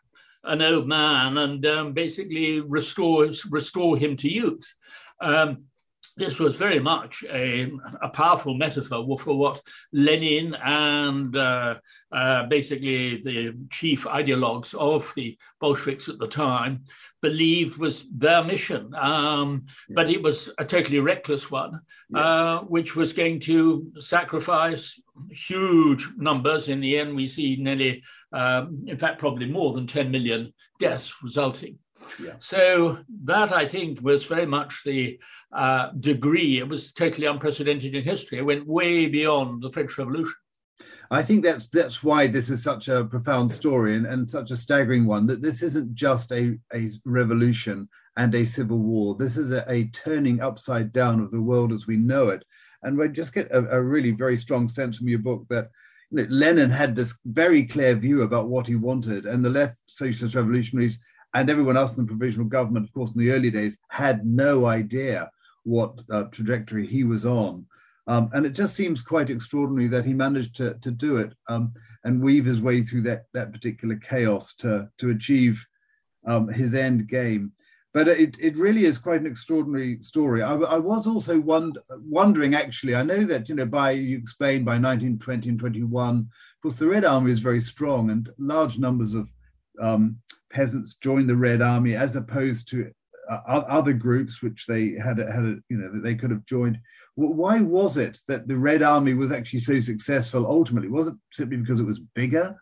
an 0.44 0.62
old 0.62 0.86
man 0.86 1.38
and 1.38 1.64
um, 1.66 1.92
basically 1.92 2.60
restore, 2.60 3.30
restore 3.50 3.96
him 3.96 4.16
to 4.16 4.28
youth. 4.28 4.74
Um, 5.20 5.64
this 6.18 6.38
was 6.38 6.56
very 6.56 6.80
much 6.80 7.24
a, 7.30 7.70
a, 8.02 8.08
powerful 8.08 8.54
metaphor 8.54 9.18
for 9.18 9.38
what 9.38 9.62
Lenin 9.92 10.54
and 10.54 11.36
uh, 11.36 11.76
uh, 12.12 12.46
basically 12.46 13.20
the 13.22 13.54
chief 13.70 14.04
ideologues 14.04 14.74
of 14.74 15.12
the 15.16 15.38
Bolsheviks 15.60 16.08
at 16.08 16.18
the 16.18 16.26
time 16.26 16.84
believed 17.22 17.78
was 17.78 18.04
their 18.10 18.42
mission. 18.42 18.92
Um, 18.94 19.66
yeah. 19.88 19.94
But 19.94 20.10
it 20.10 20.22
was 20.22 20.50
a 20.58 20.64
totally 20.64 21.00
reckless 21.00 21.50
one, 21.50 21.80
uh, 22.14 22.60
which 22.60 22.96
was 22.96 23.12
going 23.12 23.40
to 23.40 23.92
sacrifice 24.00 25.00
huge 25.30 26.08
numbers. 26.16 26.68
In 26.68 26.80
the 26.80 26.98
end, 26.98 27.14
we 27.14 27.28
see 27.28 27.56
nearly, 27.56 28.02
um, 28.32 28.84
in 28.86 28.98
fact, 28.98 29.18
probably 29.18 29.46
more 29.46 29.72
than 29.72 29.86
10 29.86 30.10
million 30.10 30.52
deaths 30.78 31.14
resulting. 31.22 31.78
Yeah. 32.22 32.34
So 32.38 32.98
that 33.24 33.52
I 33.52 33.66
think 33.66 34.00
was 34.00 34.24
very 34.24 34.46
much 34.46 34.82
the 34.84 35.20
uh, 35.52 35.90
degree. 35.98 36.58
It 36.58 36.68
was 36.68 36.92
totally 36.92 37.26
unprecedented 37.26 37.94
in 37.94 38.04
history. 38.04 38.38
It 38.38 38.46
went 38.46 38.66
way 38.66 39.06
beyond 39.06 39.62
the 39.62 39.70
French 39.70 39.96
Revolution. 39.98 40.34
I 41.10 41.22
think 41.22 41.42
that's 41.42 41.66
that's 41.68 42.02
why 42.02 42.26
this 42.26 42.50
is 42.50 42.62
such 42.62 42.88
a 42.88 43.04
profound 43.04 43.52
story 43.52 43.96
and, 43.96 44.06
and 44.06 44.30
such 44.30 44.50
a 44.50 44.56
staggering 44.56 45.06
one. 45.06 45.26
That 45.26 45.40
this 45.40 45.62
isn't 45.62 45.94
just 45.94 46.30
a, 46.32 46.58
a 46.72 46.88
revolution 47.04 47.88
and 48.16 48.34
a 48.34 48.44
civil 48.44 48.78
war. 48.78 49.14
This 49.14 49.36
is 49.36 49.52
a, 49.52 49.64
a 49.70 49.84
turning 49.86 50.40
upside 50.40 50.92
down 50.92 51.20
of 51.20 51.30
the 51.30 51.40
world 51.40 51.72
as 51.72 51.86
we 51.86 51.96
know 51.96 52.28
it. 52.28 52.44
And 52.82 52.98
we 52.98 53.08
just 53.08 53.32
get 53.32 53.50
a, 53.50 53.76
a 53.76 53.82
really 53.82 54.10
very 54.10 54.36
strong 54.36 54.68
sense 54.68 54.98
from 54.98 55.08
your 55.08 55.20
book 55.20 55.46
that 55.48 55.70
you 56.10 56.18
know, 56.18 56.26
Lenin 56.28 56.70
had 56.70 56.94
this 56.94 57.18
very 57.24 57.64
clear 57.64 57.94
view 57.94 58.22
about 58.22 58.48
what 58.48 58.66
he 58.66 58.76
wanted, 58.76 59.24
and 59.26 59.44
the 59.44 59.50
left 59.50 59.78
socialist 59.86 60.34
revolutionaries 60.34 61.00
and 61.34 61.50
everyone 61.50 61.76
else 61.76 61.96
in 61.96 62.04
the 62.04 62.08
provisional 62.08 62.46
government, 62.46 62.86
of 62.86 62.92
course, 62.92 63.12
in 63.12 63.18
the 63.18 63.30
early 63.30 63.50
days, 63.50 63.78
had 63.90 64.26
no 64.26 64.66
idea 64.66 65.30
what 65.64 66.00
uh, 66.10 66.24
trajectory 66.24 66.86
he 66.86 67.04
was 67.04 67.26
on. 67.26 67.66
Um, 68.06 68.30
and 68.32 68.46
it 68.46 68.54
just 68.54 68.74
seems 68.74 69.02
quite 69.02 69.28
extraordinary 69.28 69.88
that 69.88 70.06
he 70.06 70.14
managed 70.14 70.56
to, 70.56 70.74
to 70.80 70.90
do 70.90 71.18
it 71.18 71.34
um, 71.48 71.72
and 72.04 72.22
weave 72.22 72.46
his 72.46 72.60
way 72.60 72.80
through 72.80 73.02
that, 73.02 73.24
that 73.34 73.52
particular 73.52 73.96
chaos 73.96 74.54
to, 74.56 74.88
to 74.98 75.10
achieve 75.10 75.66
um, 76.26 76.48
his 76.48 76.74
end 76.74 77.06
game. 77.06 77.52
But 77.92 78.08
it, 78.08 78.36
it 78.40 78.56
really 78.56 78.84
is 78.84 78.98
quite 78.98 79.20
an 79.20 79.26
extraordinary 79.26 80.00
story. 80.00 80.42
I, 80.42 80.54
I 80.54 80.78
was 80.78 81.06
also 81.06 81.38
wond- 81.38 81.78
wondering, 81.90 82.54
actually, 82.54 82.94
I 82.94 83.02
know 83.02 83.24
that, 83.24 83.48
you 83.48 83.54
know, 83.54 83.66
by, 83.66 83.90
you 83.92 84.16
explained 84.16 84.64
by 84.64 84.72
1920 84.72 85.50
and 85.50 85.58
21, 85.58 86.16
of 86.18 86.26
course, 86.62 86.76
the 86.76 86.86
Red 86.86 87.04
Army 87.04 87.30
is 87.30 87.40
very 87.40 87.60
strong 87.60 88.10
and 88.10 88.30
large 88.38 88.78
numbers 88.78 89.14
of 89.14 89.30
um, 89.80 90.18
peasants 90.50 90.94
joined 90.96 91.28
the 91.28 91.36
Red 91.36 91.62
Army 91.62 91.94
as 91.94 92.16
opposed 92.16 92.68
to 92.70 92.90
uh, 93.28 93.40
other 93.46 93.92
groups 93.92 94.42
which 94.42 94.66
they 94.66 94.92
had 94.92 95.18
had 95.18 95.44
a, 95.44 95.56
you 95.68 95.76
know 95.76 95.92
that 95.92 96.02
they 96.02 96.14
could 96.14 96.30
have 96.30 96.46
joined. 96.46 96.78
Why 97.14 97.60
was 97.60 97.96
it 97.96 98.20
that 98.28 98.46
the 98.46 98.56
Red 98.56 98.82
Army 98.82 99.14
was 99.14 99.32
actually 99.32 99.60
so 99.60 99.80
successful 99.80 100.46
ultimately? 100.46 100.88
Was 100.88 101.08
it 101.08 101.14
simply 101.32 101.56
because 101.56 101.80
it 101.80 101.84
was 101.84 101.98
bigger? 101.98 102.56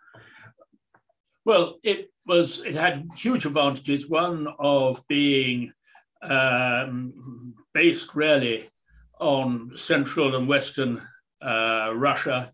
Well, 1.45 1.77
it 1.83 2.11
was. 2.27 2.63
It 2.65 2.75
had 2.75 3.07
huge 3.17 3.45
advantages. 3.45 4.09
One 4.09 4.49
of 4.59 5.07
being 5.09 5.73
um, 6.23 7.55
based 7.75 8.15
really 8.15 8.71
on 9.21 9.73
central 9.77 10.35
and 10.35 10.49
western 10.49 11.03
uh, 11.45 11.93
Russia, 11.95 12.53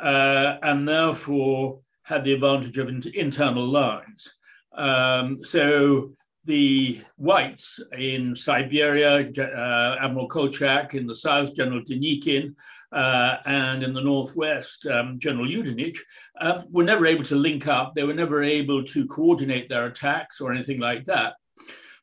uh, 0.00 0.56
and 0.62 0.88
therefore 0.88 1.80
had 2.04 2.24
the 2.24 2.32
advantage 2.32 2.78
of 2.78 2.88
internal 3.14 3.66
lines. 3.66 4.32
Um, 4.76 5.42
so 5.42 6.12
the 6.44 7.00
whites 7.16 7.80
in 7.98 8.36
Siberia, 8.36 9.30
uh, 9.38 9.96
Admiral 10.00 10.28
Kolchak, 10.28 10.94
in 10.94 11.06
the 11.06 11.14
south, 11.14 11.54
General 11.54 11.82
Denikin, 11.82 12.54
uh, 12.92 13.36
and 13.46 13.82
in 13.82 13.94
the 13.94 14.02
northwest, 14.02 14.86
um, 14.86 15.18
General 15.18 15.46
Yudenich, 15.46 15.98
um, 16.40 16.64
were 16.70 16.84
never 16.84 17.06
able 17.06 17.24
to 17.24 17.34
link 17.34 17.66
up. 17.66 17.94
They 17.94 18.04
were 18.04 18.14
never 18.14 18.42
able 18.42 18.84
to 18.84 19.06
coordinate 19.06 19.68
their 19.68 19.86
attacks 19.86 20.40
or 20.40 20.52
anything 20.52 20.78
like 20.78 21.04
that. 21.04 21.34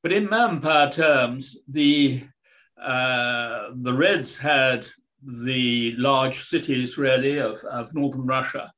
But 0.02 0.12
in 0.12 0.30
manpower 0.30 0.92
terms, 0.92 1.58
the 1.68 2.24
uh, 2.82 3.70
the 3.76 3.94
Reds 3.94 4.36
had 4.38 4.88
the 5.24 5.94
large 5.98 6.46
cities 6.46 6.98
really 6.98 7.38
of, 7.38 7.64
of 7.66 7.94
northern 7.94 8.26
Russia. 8.26 8.74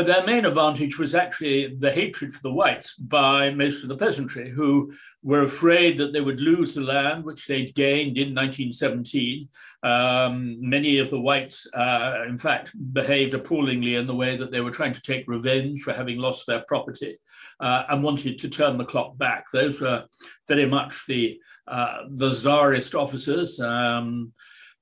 But 0.00 0.06
their 0.06 0.24
main 0.24 0.46
advantage 0.46 0.98
was 0.98 1.14
actually 1.14 1.76
the 1.78 1.92
hatred 1.92 2.32
for 2.32 2.40
the 2.40 2.54
whites 2.54 2.94
by 2.94 3.50
most 3.50 3.82
of 3.82 3.90
the 3.90 3.98
peasantry, 3.98 4.48
who 4.48 4.94
were 5.22 5.42
afraid 5.42 5.98
that 5.98 6.14
they 6.14 6.22
would 6.22 6.40
lose 6.40 6.74
the 6.74 6.80
land 6.80 7.22
which 7.22 7.46
they'd 7.46 7.74
gained 7.74 8.16
in 8.16 8.34
1917. 8.34 9.46
Um, 9.82 10.56
many 10.58 10.96
of 10.96 11.10
the 11.10 11.20
whites, 11.20 11.66
uh, 11.74 12.22
in 12.26 12.38
fact, 12.38 12.72
behaved 12.94 13.34
appallingly 13.34 13.96
in 13.96 14.06
the 14.06 14.14
way 14.14 14.38
that 14.38 14.50
they 14.50 14.62
were 14.62 14.70
trying 14.70 14.94
to 14.94 15.02
take 15.02 15.28
revenge 15.28 15.82
for 15.82 15.92
having 15.92 16.16
lost 16.16 16.46
their 16.46 16.64
property 16.66 17.18
uh, 17.60 17.82
and 17.90 18.02
wanted 18.02 18.38
to 18.38 18.48
turn 18.48 18.78
the 18.78 18.86
clock 18.86 19.18
back. 19.18 19.50
Those 19.52 19.82
were 19.82 20.04
very 20.48 20.64
much 20.64 21.04
the 21.08 21.38
uh, 21.68 22.04
the 22.08 22.32
czarist 22.32 22.94
officers. 22.94 23.60
Um, 23.60 24.32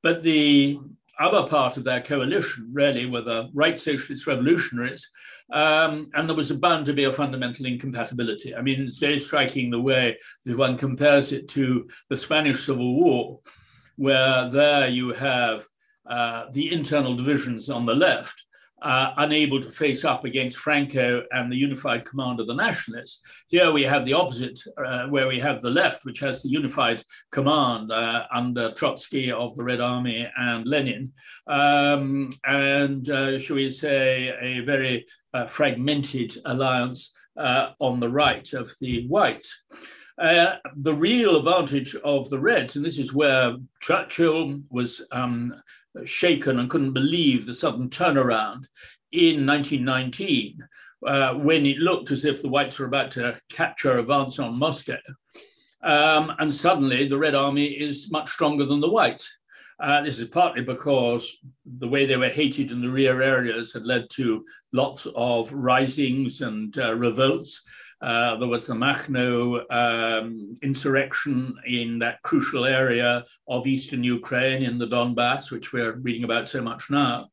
but 0.01 0.23
the 0.23 0.79
other 1.21 1.49
part 1.49 1.77
of 1.77 1.85
their 1.85 2.01
coalition 2.01 2.71
really 2.73 3.07
were 3.07 3.23
the 3.23 3.49
right 3.53 3.79
socialist 3.79 4.27
revolutionaries. 4.27 5.09
Um, 5.53 6.11
and 6.15 6.29
there 6.29 6.37
was 6.37 6.53
bound 6.53 6.87
to 6.87 6.93
be 6.93 7.05
a 7.05 7.13
fundamental 7.13 7.67
incompatibility. 7.67 8.55
I 8.55 8.63
mean, 8.63 8.83
it's 8.83 8.99
very 8.99 9.19
striking 9.19 9.71
the 9.71 9.81
way 9.81 10.19
that 10.45 10.57
one 10.57 10.77
compares 10.77 11.33
it 11.33 11.49
to 11.51 11.89
the 12.09 12.17
Spanish 12.17 12.65
Civil 12.65 12.95
War, 12.95 13.41
where 13.97 14.51
there 14.51 14.89
you 14.89 15.13
have 15.15 15.67
uh, 16.09 16.47
the 16.53 16.73
internal 16.73 17.17
divisions 17.17 17.69
on 17.69 17.85
the 17.85 17.95
left 17.95 18.45
uh, 18.83 19.13
unable 19.17 19.63
to 19.63 19.71
face 19.71 20.05
up 20.05 20.25
against 20.25 20.59
Franco 20.59 21.23
and 21.31 21.51
the 21.51 21.57
unified 21.57 22.05
command 22.05 22.41
of 22.41 22.47
the 22.47 22.55
nationalists. 22.55 23.21
Here 23.49 23.73
we 23.73 23.83
have 23.83 24.05
the 24.05 24.13
opposite, 24.13 24.59
uh, 24.85 25.07
where 25.07 25.29
we 25.29 25.41
have 25.41 25.61
the 25.61 25.71
left, 25.71 26.05
which 26.05 26.21
has 26.21 26.43
the 26.43 26.49
unified 26.49 27.03
command 27.33 27.91
uh, 27.91 28.25
under 28.33 28.73
Trotsky 28.73 29.33
of 29.33 29.57
the 29.57 29.65
Red 29.65 29.81
Army 29.81 30.29
and 30.37 30.67
Lenin, 30.67 31.13
um, 31.47 32.33
and 32.45 33.09
uh, 33.11 33.39
shall 33.39 33.57
we 33.57 33.71
say, 33.71 34.35
a 34.41 34.61
very 34.61 35.07
uh, 35.35 35.47
fragmented 35.47 36.37
alliance 36.45 37.13
uh, 37.37 37.71
on 37.79 38.01
the 38.01 38.09
right 38.09 38.53
of 38.53 38.75
the 38.81 39.07
whites. 39.09 39.55
Uh, 40.21 40.57
the 40.77 40.95
real 40.95 41.37
advantage 41.37 41.95
of 41.97 42.29
the 42.29 42.39
Reds, 42.39 42.75
and 42.75 42.85
this 42.85 42.99
is 42.99 43.15
where 43.15 43.55
Churchill 43.81 44.61
was 44.69 45.01
um, 45.13 45.55
shaken 46.05 46.59
and 46.59 46.71
couldn't 46.71 46.93
believe 46.93 47.47
the 47.47 47.55
sudden 47.55 47.89
turnaround 47.89 48.67
in 49.13 49.47
1919 49.47 50.59
uh, 51.07 51.35
when 51.35 51.67
it 51.67 51.79
looked 51.79 52.11
as 52.11 52.25
if 52.25 52.43
the 52.43 52.49
whites 52.49 52.79
were 52.79 52.87
about 52.87 53.11
to 53.13 53.39
capture 53.51 53.99
advance 53.99 54.39
on 54.39 54.59
Moscow. 54.59 54.99
Um, 55.83 56.33
and 56.39 56.55
suddenly 56.55 57.09
the 57.09 57.19
Red 57.19 57.35
Army 57.35 57.67
is 57.67 58.11
much 58.11 58.31
stronger 58.31 58.65
than 58.65 58.81
the 58.81 58.91
whites. 58.91 59.39
Uh, 59.81 60.03
this 60.03 60.19
is 60.19 60.27
partly 60.29 60.63
because 60.63 61.39
the 61.79 61.87
way 61.87 62.05
they 62.05 62.17
were 62.17 62.29
hated 62.29 62.73
in 62.73 62.81
the 62.81 62.91
rear 62.91 63.23
areas 63.23 63.73
had 63.73 63.87
led 63.87 64.11
to 64.11 64.45
lots 64.73 65.07
of 65.15 65.53
risings 65.53 66.41
and 66.41 66.77
uh, 66.79 66.95
revolts. 66.95 67.63
Uh, 68.01 68.37
there 68.37 68.49
was 68.49 68.67
the 68.67 68.75
Makhno 68.75 69.61
um, 69.73 70.57
insurrection 70.63 71.57
in 71.67 71.99
that 71.99 72.23
crucial 72.23 72.65
area 72.65 73.25
of 73.49 73.67
eastern 73.67 74.05
Ukraine 74.05 74.63
in 74.63 74.79
the 74.79 74.87
Donbass, 74.87 75.51
which 75.51 75.73
we're 75.73 75.93
reading 75.93 76.25
about 76.25 76.49
so 76.49 76.63
much 76.63 76.91
now. 76.91 77.29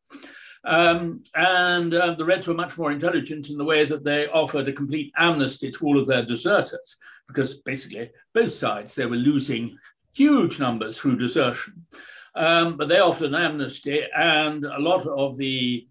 Um, 0.63 1.23
and 1.35 1.93
uh, 1.93 2.15
the 2.15 2.25
Reds 2.25 2.47
were 2.47 2.55
much 2.55 2.77
more 2.77 2.91
intelligent 2.91 3.49
in 3.49 3.57
the 3.57 3.63
way 3.63 3.85
that 3.85 4.03
they 4.03 4.27
offered 4.27 4.67
a 4.67 4.73
complete 4.73 5.13
amnesty 5.15 5.71
to 5.71 5.85
all 5.85 5.99
of 5.99 6.07
their 6.07 6.25
deserters, 6.25 6.95
because 7.27 7.53
basically 7.55 8.09
both 8.33 8.53
sides 8.53 8.95
they 8.95 9.05
were 9.05 9.15
losing 9.15 9.77
huge 10.15 10.59
numbers 10.59 10.97
through 10.97 11.17
desertion. 11.17 11.85
Um, 12.33 12.77
but 12.77 12.89
they 12.89 12.99
offered 12.99 13.29
an 13.29 13.35
amnesty, 13.35 14.01
and 14.17 14.65
a 14.65 14.79
lot 14.79 15.05
of 15.05 15.37
the 15.37 15.87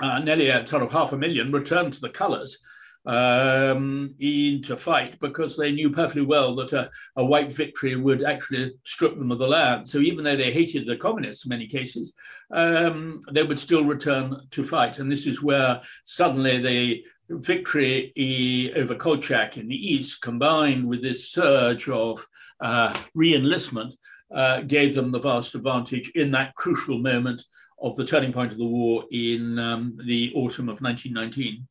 uh, 0.00 0.20
nearly 0.20 0.48
a 0.48 0.66
sort 0.66 0.82
of 0.82 0.92
half 0.92 1.12
a 1.12 1.18
million 1.18 1.52
returned 1.52 1.92
to 1.92 2.00
the 2.00 2.08
colours 2.08 2.58
um, 3.06 4.14
into 4.18 4.76
fight 4.76 5.18
because 5.20 5.56
they 5.56 5.72
knew 5.72 5.90
perfectly 5.90 6.22
well 6.22 6.54
that 6.56 6.72
a, 6.72 6.90
a, 7.16 7.24
white 7.24 7.52
victory 7.52 7.96
would 7.96 8.24
actually 8.24 8.72
strip 8.84 9.16
them 9.18 9.30
of 9.30 9.38
the 9.38 9.46
land. 9.46 9.88
So 9.88 9.98
even 9.98 10.24
though 10.24 10.36
they 10.36 10.52
hated 10.52 10.86
the 10.86 10.96
communists 10.96 11.44
in 11.44 11.50
many 11.50 11.66
cases, 11.66 12.12
um, 12.52 13.20
they 13.32 13.42
would 13.42 13.58
still 13.58 13.84
return 13.84 14.36
to 14.50 14.64
fight. 14.64 14.98
And 14.98 15.10
this 15.10 15.26
is 15.26 15.42
where 15.42 15.80
suddenly 16.04 16.60
the 16.60 17.02
victory 17.30 18.72
over 18.76 18.94
Kolchak 18.94 19.56
in 19.56 19.68
the 19.68 19.74
east, 19.94 20.20
combined 20.20 20.86
with 20.86 21.02
this 21.02 21.30
surge 21.30 21.88
of 21.88 22.26
uh, 22.60 22.94
re-enlistment, 23.14 23.94
uh, 24.34 24.62
gave 24.62 24.94
them 24.94 25.10
the 25.10 25.20
vast 25.20 25.54
advantage 25.54 26.10
in 26.14 26.30
that 26.32 26.54
crucial 26.54 26.98
moment 26.98 27.42
of 27.80 27.96
the 27.96 28.04
turning 28.04 28.32
point 28.32 28.52
of 28.52 28.58
the 28.58 28.64
war 28.64 29.04
in 29.10 29.58
um, 29.58 29.98
the 30.06 30.32
autumn 30.34 30.68
of 30.68 30.80
1919. 30.80 31.66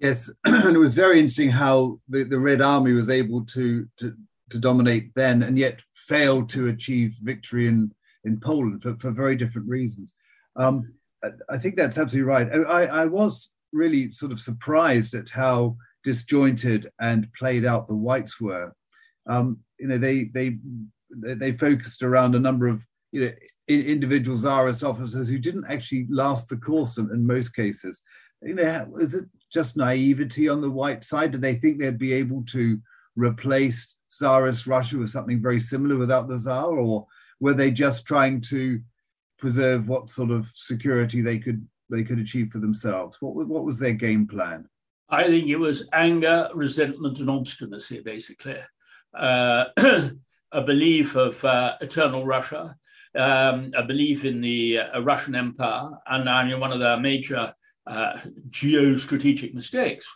Yes, 0.00 0.30
and 0.44 0.74
it 0.74 0.78
was 0.78 0.94
very 0.94 1.20
interesting 1.20 1.50
how 1.50 2.00
the, 2.08 2.24
the 2.24 2.38
Red 2.38 2.60
Army 2.60 2.92
was 2.92 3.10
able 3.10 3.44
to, 3.46 3.86
to, 3.98 4.14
to 4.50 4.58
dominate 4.58 5.14
then 5.14 5.42
and 5.42 5.58
yet 5.58 5.80
failed 5.94 6.48
to 6.50 6.68
achieve 6.68 7.18
victory 7.22 7.66
in, 7.66 7.92
in 8.24 8.40
Poland 8.40 8.82
for, 8.82 8.96
for 8.98 9.10
very 9.10 9.36
different 9.36 9.68
reasons. 9.68 10.14
Um, 10.56 10.94
I 11.50 11.58
think 11.58 11.76
that's 11.76 11.98
absolutely 11.98 12.28
right. 12.28 12.48
I, 12.66 12.86
I 12.86 13.04
was 13.04 13.52
really 13.72 14.10
sort 14.10 14.32
of 14.32 14.40
surprised 14.40 15.14
at 15.14 15.28
how 15.28 15.76
disjointed 16.02 16.90
and 16.98 17.30
played 17.38 17.66
out 17.66 17.88
the 17.88 17.94
whites 17.94 18.40
were. 18.40 18.72
Um, 19.28 19.58
you 19.78 19.88
know, 19.88 19.98
they 19.98 20.24
they 20.32 20.56
they 21.10 21.52
focused 21.52 22.02
around 22.02 22.34
a 22.34 22.40
number 22.40 22.68
of 22.68 22.86
you 23.12 23.20
know 23.20 23.32
individual 23.68 24.36
czarist 24.36 24.82
officers 24.82 25.28
who 25.28 25.38
didn't 25.38 25.66
actually 25.68 26.06
last 26.08 26.48
the 26.48 26.56
course 26.56 26.96
in, 26.96 27.10
in 27.12 27.26
most 27.26 27.50
cases. 27.50 28.00
You 28.40 28.54
know, 28.54 28.88
is 28.98 29.14
it 29.14 29.26
just 29.52 29.76
naivety 29.76 30.48
on 30.48 30.60
the 30.60 30.70
white 30.70 31.04
side? 31.04 31.32
Did 31.32 31.42
they 31.42 31.54
think 31.54 31.78
they'd 31.78 31.98
be 31.98 32.12
able 32.12 32.44
to 32.46 32.78
replace 33.16 33.96
Tsarist 34.08 34.66
Russia 34.66 34.98
with 34.98 35.10
something 35.10 35.40
very 35.40 35.60
similar 35.60 35.96
without 35.96 36.28
the 36.28 36.38
Tsar, 36.38 36.78
or 36.78 37.06
were 37.38 37.54
they 37.54 37.70
just 37.70 38.06
trying 38.06 38.40
to 38.42 38.80
preserve 39.38 39.88
what 39.88 40.10
sort 40.10 40.30
of 40.30 40.50
security 40.54 41.20
they 41.20 41.38
could 41.38 41.66
they 41.88 42.04
could 42.04 42.18
achieve 42.18 42.50
for 42.50 42.58
themselves? 42.58 43.18
What 43.20 43.46
what 43.46 43.64
was 43.64 43.78
their 43.78 43.92
game 43.92 44.26
plan? 44.26 44.68
I 45.08 45.24
think 45.24 45.48
it 45.48 45.56
was 45.56 45.88
anger, 45.92 46.48
resentment, 46.54 47.18
and 47.18 47.30
obstinacy, 47.30 48.00
basically. 48.00 48.58
Uh, 49.12 49.64
a 50.52 50.62
belief 50.64 51.16
of 51.16 51.44
uh, 51.44 51.76
eternal 51.80 52.24
Russia, 52.24 52.76
um, 53.16 53.72
a 53.76 53.82
belief 53.82 54.24
in 54.24 54.40
the 54.40 54.78
uh, 54.78 55.00
Russian 55.02 55.34
Empire, 55.34 55.90
and 56.06 56.28
I 56.28 56.44
mean 56.44 56.60
one 56.60 56.72
of 56.72 56.78
the 56.78 56.98
major 56.98 57.52
uh, 57.90 58.18
geostrategic 58.48 59.52
mistakes 59.52 60.06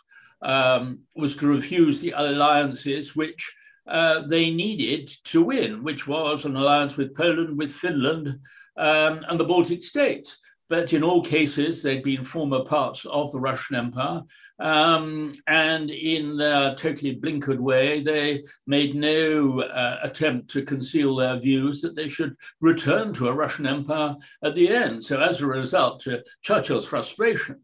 um, 0.41 0.99
was 1.15 1.35
to 1.35 1.47
refuse 1.47 1.99
the 1.99 2.13
alliances 2.15 3.15
which 3.15 3.53
uh, 3.87 4.21
they 4.27 4.49
needed 4.49 5.11
to 5.25 5.43
win, 5.43 5.83
which 5.83 6.07
was 6.07 6.45
an 6.45 6.55
alliance 6.55 6.97
with 6.97 7.15
Poland, 7.15 7.57
with 7.57 7.71
Finland, 7.71 8.39
um, 8.77 9.25
and 9.27 9.39
the 9.39 9.43
Baltic 9.43 9.83
states. 9.83 10.37
But 10.67 10.93
in 10.93 11.03
all 11.03 11.23
cases, 11.23 11.83
they'd 11.83 12.03
been 12.03 12.23
former 12.23 12.63
parts 12.63 13.05
of 13.05 13.31
the 13.31 13.39
Russian 13.39 13.75
Empire. 13.75 14.23
Um, 14.57 15.35
and 15.47 15.91
in 15.91 16.37
their 16.37 16.73
totally 16.75 17.15
blinkered 17.17 17.59
way, 17.59 18.01
they 18.01 18.45
made 18.65 18.95
no 18.95 19.61
uh, 19.61 19.99
attempt 20.01 20.49
to 20.51 20.63
conceal 20.63 21.15
their 21.15 21.39
views 21.39 21.81
that 21.81 21.95
they 21.95 22.09
should 22.09 22.35
return 22.61 23.13
to 23.13 23.27
a 23.27 23.33
Russian 23.33 23.67
Empire 23.67 24.15
at 24.43 24.55
the 24.55 24.69
end. 24.69 25.03
So, 25.03 25.19
as 25.19 25.41
a 25.41 25.45
result, 25.45 25.99
to 26.01 26.23
Churchill's 26.41 26.87
frustration, 26.87 27.61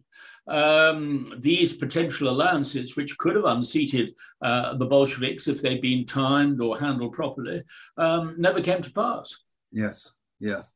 um, 0.47 1.33
these 1.39 1.73
potential 1.73 2.29
alliances, 2.29 2.95
which 2.95 3.17
could 3.17 3.35
have 3.35 3.45
unseated 3.45 4.13
uh, 4.41 4.75
the 4.75 4.85
Bolsheviks 4.85 5.47
if 5.47 5.61
they'd 5.61 5.81
been 5.81 6.05
timed 6.05 6.61
or 6.61 6.79
handled 6.79 7.13
properly, 7.13 7.63
um, 7.97 8.35
never 8.37 8.61
came 8.61 8.81
to 8.81 8.91
pass. 8.91 9.35
Yes, 9.71 10.11
yes. 10.39 10.73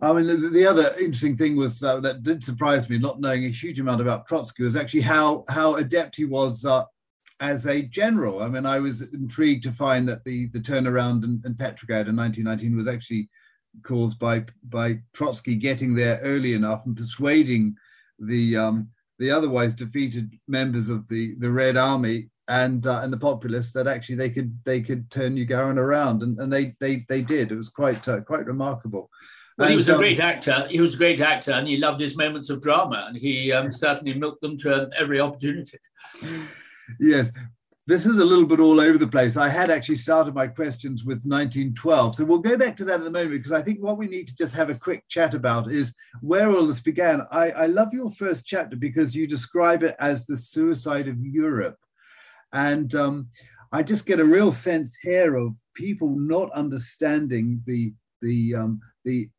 I 0.00 0.12
mean, 0.12 0.26
the, 0.28 0.36
the 0.36 0.66
other 0.66 0.94
interesting 0.98 1.36
thing 1.36 1.56
was 1.56 1.82
uh, 1.82 1.98
that 2.00 2.22
did 2.22 2.44
surprise 2.44 2.88
me, 2.88 2.98
not 2.98 3.20
knowing 3.20 3.44
a 3.44 3.48
huge 3.48 3.80
amount 3.80 4.00
about 4.00 4.26
Trotsky, 4.26 4.62
was 4.62 4.76
actually 4.76 5.00
how 5.00 5.44
how 5.48 5.74
adept 5.74 6.14
he 6.14 6.24
was 6.24 6.64
uh, 6.64 6.84
as 7.40 7.66
a 7.66 7.82
general. 7.82 8.42
I 8.42 8.48
mean, 8.48 8.64
I 8.64 8.78
was 8.78 9.02
intrigued 9.02 9.64
to 9.64 9.72
find 9.72 10.08
that 10.08 10.22
the 10.24 10.46
the 10.48 10.60
turnaround 10.60 11.24
in, 11.24 11.42
in 11.44 11.54
Petrograd 11.54 12.06
in 12.06 12.14
1919 12.14 12.76
was 12.76 12.86
actually 12.86 13.28
caused 13.82 14.20
by 14.20 14.44
by 14.68 15.00
Trotsky 15.14 15.56
getting 15.56 15.94
there 15.94 16.20
early 16.22 16.54
enough 16.54 16.86
and 16.86 16.96
persuading 16.96 17.76
the 18.18 18.56
um, 18.56 18.88
the 19.18 19.30
otherwise 19.30 19.74
defeated 19.74 20.32
members 20.46 20.88
of 20.88 21.08
the 21.08 21.34
the 21.36 21.50
Red 21.50 21.76
Army 21.76 22.28
and 22.48 22.86
uh, 22.86 23.00
and 23.02 23.12
the 23.12 23.18
populace 23.18 23.72
that 23.72 23.86
actually 23.86 24.16
they 24.16 24.30
could 24.30 24.58
they 24.64 24.80
could 24.80 25.10
turn 25.10 25.36
Ugarian 25.36 25.76
around, 25.76 26.22
and, 26.22 26.38
and 26.38 26.52
they 26.52 26.74
they 26.80 27.04
they 27.08 27.22
did. 27.22 27.52
It 27.52 27.56
was 27.56 27.68
quite 27.68 28.06
uh, 28.08 28.20
quite 28.20 28.46
remarkable. 28.46 29.10
Well, 29.56 29.66
and, 29.66 29.72
he 29.72 29.76
was 29.76 29.88
a 29.88 29.94
um, 29.94 29.98
great 29.98 30.20
actor. 30.20 30.66
He 30.70 30.80
was 30.80 30.94
a 30.94 30.98
great 30.98 31.20
actor, 31.20 31.52
and 31.52 31.66
he 31.68 31.76
loved 31.76 32.00
his 32.00 32.16
moments 32.16 32.48
of 32.48 32.62
drama, 32.62 33.06
and 33.08 33.16
he 33.16 33.52
um, 33.52 33.72
certainly 33.72 34.14
milked 34.14 34.40
them 34.40 34.56
to 34.58 34.90
every 34.96 35.20
opportunity. 35.20 35.78
Yes, 36.98 37.32
this 37.88 38.04
is 38.04 38.18
a 38.18 38.24
little 38.24 38.44
bit 38.44 38.60
all 38.60 38.80
over 38.80 38.98
the 38.98 39.06
place. 39.06 39.38
I 39.38 39.48
had 39.48 39.70
actually 39.70 39.96
started 39.96 40.34
my 40.34 40.46
questions 40.46 41.04
with 41.04 41.24
1912. 41.24 42.16
So 42.16 42.24
we'll 42.26 42.38
go 42.38 42.58
back 42.58 42.76
to 42.76 42.84
that 42.84 43.00
in 43.00 43.06
a 43.06 43.10
moment 43.10 43.30
because 43.30 43.50
I 43.52 43.62
think 43.62 43.80
what 43.80 43.96
we 43.96 44.06
need 44.06 44.28
to 44.28 44.36
just 44.36 44.54
have 44.54 44.68
a 44.68 44.74
quick 44.74 45.04
chat 45.08 45.32
about 45.32 45.72
is 45.72 45.94
where 46.20 46.50
all 46.50 46.66
this 46.66 46.80
began. 46.80 47.22
I, 47.30 47.50
I 47.50 47.64
love 47.64 47.94
your 47.94 48.10
first 48.10 48.44
chapter 48.44 48.76
because 48.76 49.16
you 49.16 49.26
describe 49.26 49.82
it 49.82 49.96
as 49.98 50.26
the 50.26 50.36
suicide 50.36 51.08
of 51.08 51.18
Europe. 51.18 51.78
And 52.52 52.94
um, 52.94 53.28
I 53.72 53.82
just 53.82 54.04
get 54.04 54.20
a 54.20 54.24
real 54.24 54.52
sense 54.52 54.94
here 55.02 55.36
of 55.36 55.54
people 55.74 56.10
not 56.10 56.52
understanding 56.52 57.62
the, 57.64 57.94
the, 58.20 58.54
um, 58.54 58.80
the 59.06 59.30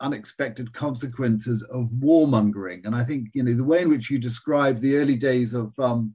unexpected 0.00 0.72
consequences 0.72 1.64
of 1.72 1.88
warmongering. 1.98 2.86
And 2.86 2.94
I 2.94 3.02
think, 3.02 3.30
you 3.32 3.42
know, 3.42 3.54
the 3.54 3.64
way 3.64 3.82
in 3.82 3.88
which 3.88 4.10
you 4.10 4.20
describe 4.20 4.80
the 4.80 4.94
early 4.94 5.16
days 5.16 5.54
of 5.54 5.76
um, 5.80 6.14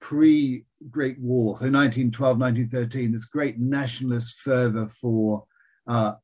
pre 0.00 0.64
Great 0.90 1.18
War, 1.18 1.56
so 1.56 1.66
1912, 1.66 2.38
1913, 2.38 3.12
this 3.12 3.24
great 3.24 3.58
nationalist 3.58 4.38
fervor 4.38 4.86
for 4.86 5.44
uh, 5.86 6.14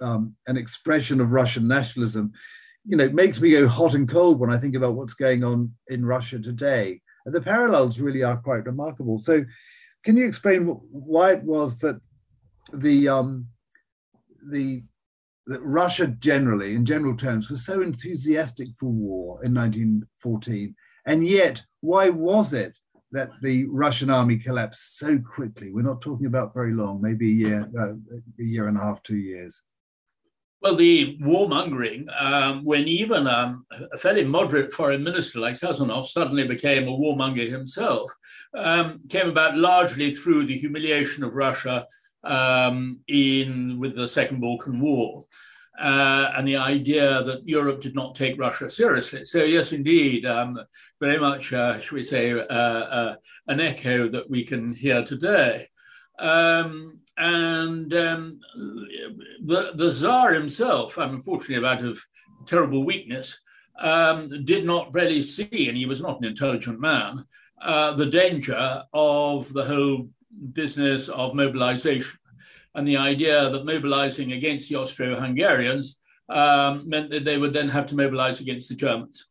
um, 0.00 0.34
an 0.46 0.56
expression 0.56 1.20
of 1.20 1.32
Russian 1.32 1.68
nationalism, 1.68 2.32
you 2.86 2.96
know—it 2.96 3.14
makes 3.14 3.40
me 3.40 3.50
go 3.50 3.68
hot 3.68 3.94
and 3.94 4.08
cold 4.08 4.40
when 4.40 4.50
I 4.50 4.58
think 4.58 4.74
about 4.74 4.94
what's 4.94 5.14
going 5.14 5.44
on 5.44 5.74
in 5.88 6.06
Russia 6.06 6.38
today. 6.38 7.02
And 7.26 7.34
the 7.34 7.42
parallels 7.42 8.00
really 8.00 8.22
are 8.22 8.38
quite 8.38 8.64
remarkable. 8.64 9.18
So, 9.18 9.44
can 10.04 10.16
you 10.16 10.26
explain 10.26 10.66
why 10.90 11.32
it 11.32 11.42
was 11.42 11.78
that 11.80 12.00
the 12.72 13.08
um, 13.08 13.48
the 14.50 14.82
that 15.46 15.60
Russia 15.62 16.06
generally, 16.06 16.74
in 16.74 16.86
general 16.86 17.16
terms, 17.16 17.50
was 17.50 17.66
so 17.66 17.82
enthusiastic 17.82 18.68
for 18.78 18.86
war 18.86 19.44
in 19.44 19.52
1914, 19.52 20.74
and 21.06 21.26
yet 21.26 21.64
why 21.80 22.08
was 22.10 22.52
it 22.52 22.78
that 23.12 23.30
the 23.42 23.66
Russian 23.70 24.10
army 24.10 24.38
collapsed 24.38 24.98
so 24.98 25.18
quickly? 25.18 25.72
We're 25.72 25.82
not 25.82 26.00
talking 26.00 26.26
about 26.26 26.54
very 26.54 26.72
long, 26.72 27.00
maybe 27.00 27.28
a 27.30 27.34
year, 27.34 27.70
uh, 27.78 27.94
a 28.38 28.42
year 28.42 28.68
and 28.68 28.76
a 28.76 28.80
half, 28.80 29.02
two 29.02 29.16
years. 29.16 29.62
Well, 30.62 30.76
the 30.76 31.16
warmongering, 31.22 32.04
um, 32.22 32.64
when 32.64 32.86
even 32.86 33.26
um, 33.26 33.64
a 33.92 33.96
fairly 33.96 34.24
moderate 34.24 34.74
foreign 34.74 35.02
minister 35.02 35.40
like 35.40 35.54
Sazonov 35.54 36.06
suddenly 36.06 36.46
became 36.46 36.86
a 36.86 36.92
warmonger 36.92 37.50
himself, 37.50 38.12
um, 38.54 39.00
came 39.08 39.30
about 39.30 39.56
largely 39.56 40.12
through 40.12 40.44
the 40.44 40.58
humiliation 40.58 41.24
of 41.24 41.34
Russia 41.34 41.86
um, 42.24 43.00
in 43.08 43.78
with 43.78 43.94
the 43.94 44.06
Second 44.06 44.40
Balkan 44.40 44.80
War 44.80 45.24
uh, 45.80 46.32
and 46.36 46.46
the 46.46 46.56
idea 46.56 47.22
that 47.24 47.48
Europe 47.48 47.80
did 47.80 47.94
not 47.94 48.14
take 48.14 48.38
Russia 48.38 48.68
seriously. 48.68 49.24
So, 49.24 49.44
yes, 49.44 49.72
indeed, 49.72 50.26
um, 50.26 50.58
very 51.00 51.18
much, 51.18 51.52
uh, 51.52 51.80
should 51.80 51.94
we 51.94 52.04
say, 52.04 52.32
uh, 52.32 52.44
uh 52.44 53.14
an 53.48 53.60
echo 53.60 54.08
that 54.10 54.28
we 54.28 54.44
can 54.44 54.74
hear 54.74 55.04
today. 55.04 55.68
Um, 56.18 57.00
and 57.16 57.92
um, 57.94 58.40
the, 58.54 59.72
the 59.74 59.92
Tsar 59.92 60.34
himself, 60.34 60.98
unfortunately, 60.98 61.66
out 61.66 61.84
of 61.84 61.98
terrible 62.46 62.84
weakness, 62.84 63.38
um, 63.78 64.44
did 64.44 64.66
not 64.66 64.92
really 64.92 65.22
see, 65.22 65.68
and 65.68 65.76
he 65.76 65.86
was 65.86 66.00
not 66.00 66.18
an 66.18 66.26
intelligent 66.26 66.78
man, 66.78 67.24
uh, 67.62 67.92
the 67.94 68.06
danger 68.06 68.84
of 68.92 69.52
the 69.52 69.64
whole 69.64 70.08
business 70.52 71.08
of 71.08 71.34
mobilization 71.34 72.19
and 72.74 72.86
the 72.86 72.96
idea 72.96 73.50
that 73.50 73.64
mobilizing 73.64 74.32
against 74.32 74.68
the 74.68 74.76
Austro-Hungarians 74.76 75.98
um, 76.28 76.88
meant 76.88 77.10
that 77.10 77.24
they 77.24 77.38
would 77.38 77.52
then 77.52 77.68
have 77.68 77.86
to 77.88 77.96
mobilize 77.96 78.40
against 78.40 78.68
the 78.68 78.74
Germans. 78.74 79.26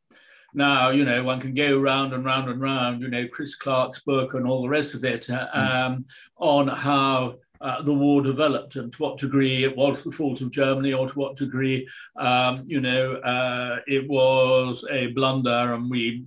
Now, 0.54 0.89
you 0.89 1.06
know, 1.06 1.23
one 1.23 1.39
can 1.39 1.54
go 1.54 1.80
round 1.80 2.13
and 2.13 2.25
round 2.25 2.49
and 2.49 2.60
round, 2.60 3.02
you 3.02 3.08
know, 3.08 3.28
Chris 3.28 3.56
Clark's 3.56 4.02
book 4.02 4.34
and 4.34 4.47
all 4.47 4.63
the 4.63 4.69
rest 4.69 4.93
of 4.93 5.04
it 5.04 5.30
uh, 5.30 5.47
hmm. 5.54 5.60
um, 5.60 6.06
on 6.38 6.67
how 6.67 7.36
uh, 7.62 7.82
the 7.82 7.93
war 7.93 8.21
developed 8.21 8.75
and 8.78 8.91
to 8.93 9.04
what 9.04 9.19
degree 9.19 9.63
it 9.63 9.75
was 9.75 10.04
the 10.04 10.12
fault 10.12 10.41
of 10.41 10.52
Germany 10.52 10.93
or 10.93 11.08
to 11.08 11.19
what 11.19 11.36
degree, 11.36 11.88
um, 12.17 12.63
you 12.65 12.80
know, 12.82 13.15
uh, 13.15 13.80
it 13.86 14.08
was 14.10 14.86
a 14.89 15.08
blunder 15.08 15.73
and 15.73 15.89
we, 15.89 16.23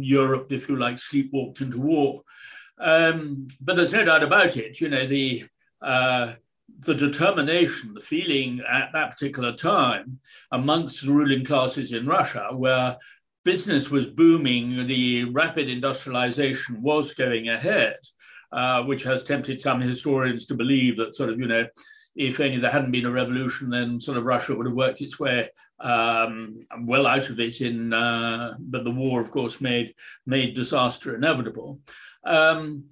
Europe, 0.00 0.50
if 0.50 0.68
you 0.68 0.76
like, 0.76 0.96
sleepwalked 0.96 1.60
into 1.60 1.80
war. 1.80 2.22
Um, 2.78 3.48
but 3.60 3.76
there's 3.76 3.92
no 3.92 4.04
doubt 4.04 4.22
about 4.22 4.56
it, 4.56 4.80
you 4.80 4.88
know, 4.88 5.06
the 5.06 5.44
uh, 5.82 6.34
the 6.80 6.94
determination, 6.94 7.94
the 7.94 8.00
feeling 8.00 8.60
at 8.70 8.90
that 8.92 9.10
particular 9.10 9.54
time 9.54 10.20
amongst 10.52 11.04
the 11.04 11.12
ruling 11.12 11.44
classes 11.44 11.92
in 11.92 12.06
Russia, 12.06 12.48
where 12.52 12.96
business 13.44 13.90
was 13.90 14.06
booming, 14.06 14.86
the 14.86 15.24
rapid 15.24 15.68
industrialization 15.68 16.82
was 16.82 17.12
going 17.12 17.48
ahead, 17.48 17.96
uh, 18.52 18.82
which 18.82 19.02
has 19.02 19.22
tempted 19.22 19.60
some 19.60 19.80
historians 19.80 20.46
to 20.46 20.54
believe 20.54 20.96
that 20.96 21.16
sort 21.16 21.30
of, 21.30 21.38
you 21.38 21.46
know, 21.46 21.66
if 22.16 22.40
only 22.40 22.58
there 22.58 22.70
hadn't 22.70 22.90
been 22.90 23.06
a 23.06 23.10
revolution, 23.10 23.70
then 23.70 24.00
sort 24.00 24.18
of 24.18 24.24
Russia 24.24 24.54
would 24.54 24.66
have 24.66 24.74
worked 24.74 25.00
its 25.00 25.18
way 25.18 25.48
um, 25.80 26.66
well 26.80 27.06
out 27.06 27.28
of 27.30 27.38
it. 27.40 27.60
In 27.60 27.92
uh, 27.92 28.56
but 28.58 28.84
the 28.84 28.90
war, 28.90 29.20
of 29.20 29.30
course, 29.30 29.60
made 29.60 29.94
made 30.26 30.54
disaster 30.54 31.14
inevitable. 31.14 31.78
Um, 32.24 32.84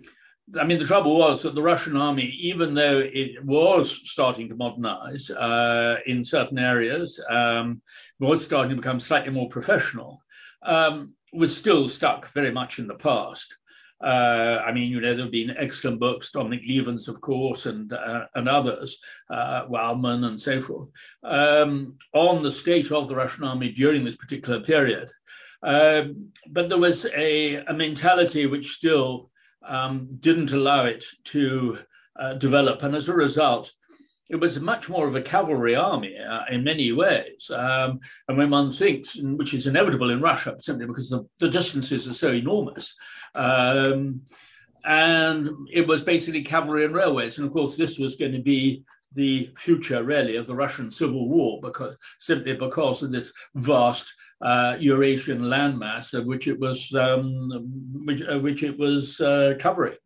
I 0.58 0.64
mean, 0.64 0.78
the 0.78 0.84
trouble 0.84 1.18
was 1.18 1.42
that 1.42 1.54
the 1.54 1.62
Russian 1.62 1.96
army, 1.96 2.24
even 2.40 2.74
though 2.74 3.00
it 3.00 3.44
was 3.44 4.00
starting 4.04 4.48
to 4.48 4.54
modernize 4.54 5.30
uh, 5.30 5.96
in 6.06 6.24
certain 6.24 6.58
areas, 6.58 7.20
um, 7.28 7.82
was 8.18 8.44
starting 8.44 8.70
to 8.70 8.76
become 8.76 9.00
slightly 9.00 9.30
more 9.30 9.48
professional, 9.48 10.22
um, 10.62 11.14
was 11.32 11.56
still 11.56 11.88
stuck 11.88 12.32
very 12.32 12.50
much 12.50 12.78
in 12.78 12.86
the 12.86 12.94
past. 12.94 13.56
Uh, 14.02 14.62
I 14.64 14.72
mean, 14.72 14.90
you 14.90 15.00
know, 15.00 15.14
there 15.14 15.24
have 15.24 15.32
been 15.32 15.56
excellent 15.58 15.98
books, 15.98 16.30
Dominic 16.30 16.62
Lieven's, 16.66 17.08
of 17.08 17.20
course, 17.20 17.66
and 17.66 17.92
uh, 17.92 18.26
and 18.34 18.48
others, 18.48 18.98
uh, 19.28 19.64
Wildman 19.68 20.24
and 20.24 20.40
so 20.40 20.62
forth, 20.62 20.88
um, 21.24 21.96
on 22.14 22.42
the 22.42 22.52
state 22.52 22.92
of 22.92 23.08
the 23.08 23.16
Russian 23.16 23.44
army 23.44 23.72
during 23.72 24.04
this 24.04 24.16
particular 24.16 24.60
period. 24.60 25.10
Um, 25.62 26.28
but 26.48 26.68
there 26.68 26.78
was 26.78 27.06
a, 27.06 27.56
a 27.56 27.72
mentality 27.72 28.46
which 28.46 28.74
still 28.74 29.30
um, 29.68 30.08
didn't 30.20 30.52
allow 30.52 30.84
it 30.86 31.04
to 31.24 31.78
uh, 32.18 32.34
develop. 32.34 32.82
And 32.82 32.96
as 32.96 33.08
a 33.08 33.14
result, 33.14 33.70
it 34.28 34.36
was 34.36 34.60
much 34.60 34.88
more 34.88 35.08
of 35.08 35.14
a 35.14 35.22
cavalry 35.22 35.74
army 35.74 36.16
uh, 36.18 36.42
in 36.50 36.62
many 36.62 36.92
ways. 36.92 37.50
Um, 37.50 38.00
and 38.28 38.36
when 38.36 38.50
one 38.50 38.70
thinks, 38.70 39.16
which 39.16 39.54
is 39.54 39.66
inevitable 39.66 40.10
in 40.10 40.20
Russia, 40.20 40.56
simply 40.60 40.86
because 40.86 41.08
the, 41.08 41.26
the 41.40 41.48
distances 41.48 42.08
are 42.08 42.14
so 42.14 42.32
enormous, 42.32 42.94
um, 43.34 44.20
and 44.84 45.50
it 45.72 45.86
was 45.86 46.02
basically 46.02 46.42
cavalry 46.42 46.84
and 46.84 46.94
railways. 46.94 47.38
And 47.38 47.46
of 47.46 47.52
course, 47.52 47.76
this 47.76 47.98
was 47.98 48.16
going 48.16 48.32
to 48.32 48.42
be 48.42 48.84
the 49.14 49.50
future, 49.58 50.02
really, 50.04 50.36
of 50.36 50.46
the 50.46 50.54
Russian 50.54 50.90
Civil 50.90 51.28
War, 51.28 51.60
because 51.62 51.96
simply 52.20 52.52
because 52.54 53.02
of 53.02 53.10
this 53.10 53.32
vast 53.54 54.12
uh, 54.40 54.76
Eurasian 54.78 55.40
landmass 55.42 56.14
of 56.14 56.26
which 56.26 56.46
it 56.46 56.58
was 56.58 56.92
um, 56.94 57.50
which, 58.04 58.22
which, 58.42 58.62
it 58.62 58.78
was 58.78 59.20
uh, 59.20 59.54
covering. 59.58 59.96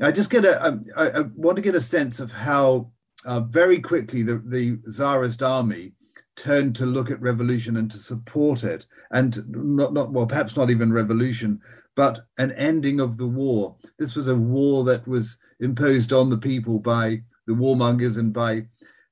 I 0.00 0.10
just 0.10 0.30
get 0.30 0.44
a 0.44 0.66
um, 0.66 0.84
I, 0.96 1.10
I 1.10 1.20
want 1.34 1.56
to 1.56 1.62
get 1.62 1.74
a 1.74 1.80
sense 1.80 2.18
of 2.20 2.32
how 2.32 2.90
uh, 3.24 3.40
very 3.40 3.80
quickly 3.80 4.22
the, 4.22 4.42
the 4.44 4.78
Tsarist 4.88 5.42
army 5.42 5.92
turned 6.34 6.74
to 6.76 6.86
look 6.86 7.10
at 7.10 7.20
revolution 7.20 7.76
and 7.76 7.90
to 7.90 7.98
support 7.98 8.64
it, 8.64 8.86
and 9.10 9.44
not 9.48 9.92
not 9.92 10.10
well 10.10 10.26
perhaps 10.26 10.56
not 10.56 10.70
even 10.70 10.92
revolution, 10.92 11.60
but 11.94 12.26
an 12.38 12.52
ending 12.52 13.00
of 13.00 13.16
the 13.16 13.26
war. 13.26 13.76
This 13.98 14.16
was 14.16 14.28
a 14.28 14.36
war 14.36 14.84
that 14.84 15.06
was 15.06 15.38
imposed 15.60 16.12
on 16.12 16.30
the 16.30 16.38
people 16.38 16.78
by 16.80 17.22
the 17.46 17.52
warmongers 17.52 18.18
and 18.18 18.32
by 18.32 18.66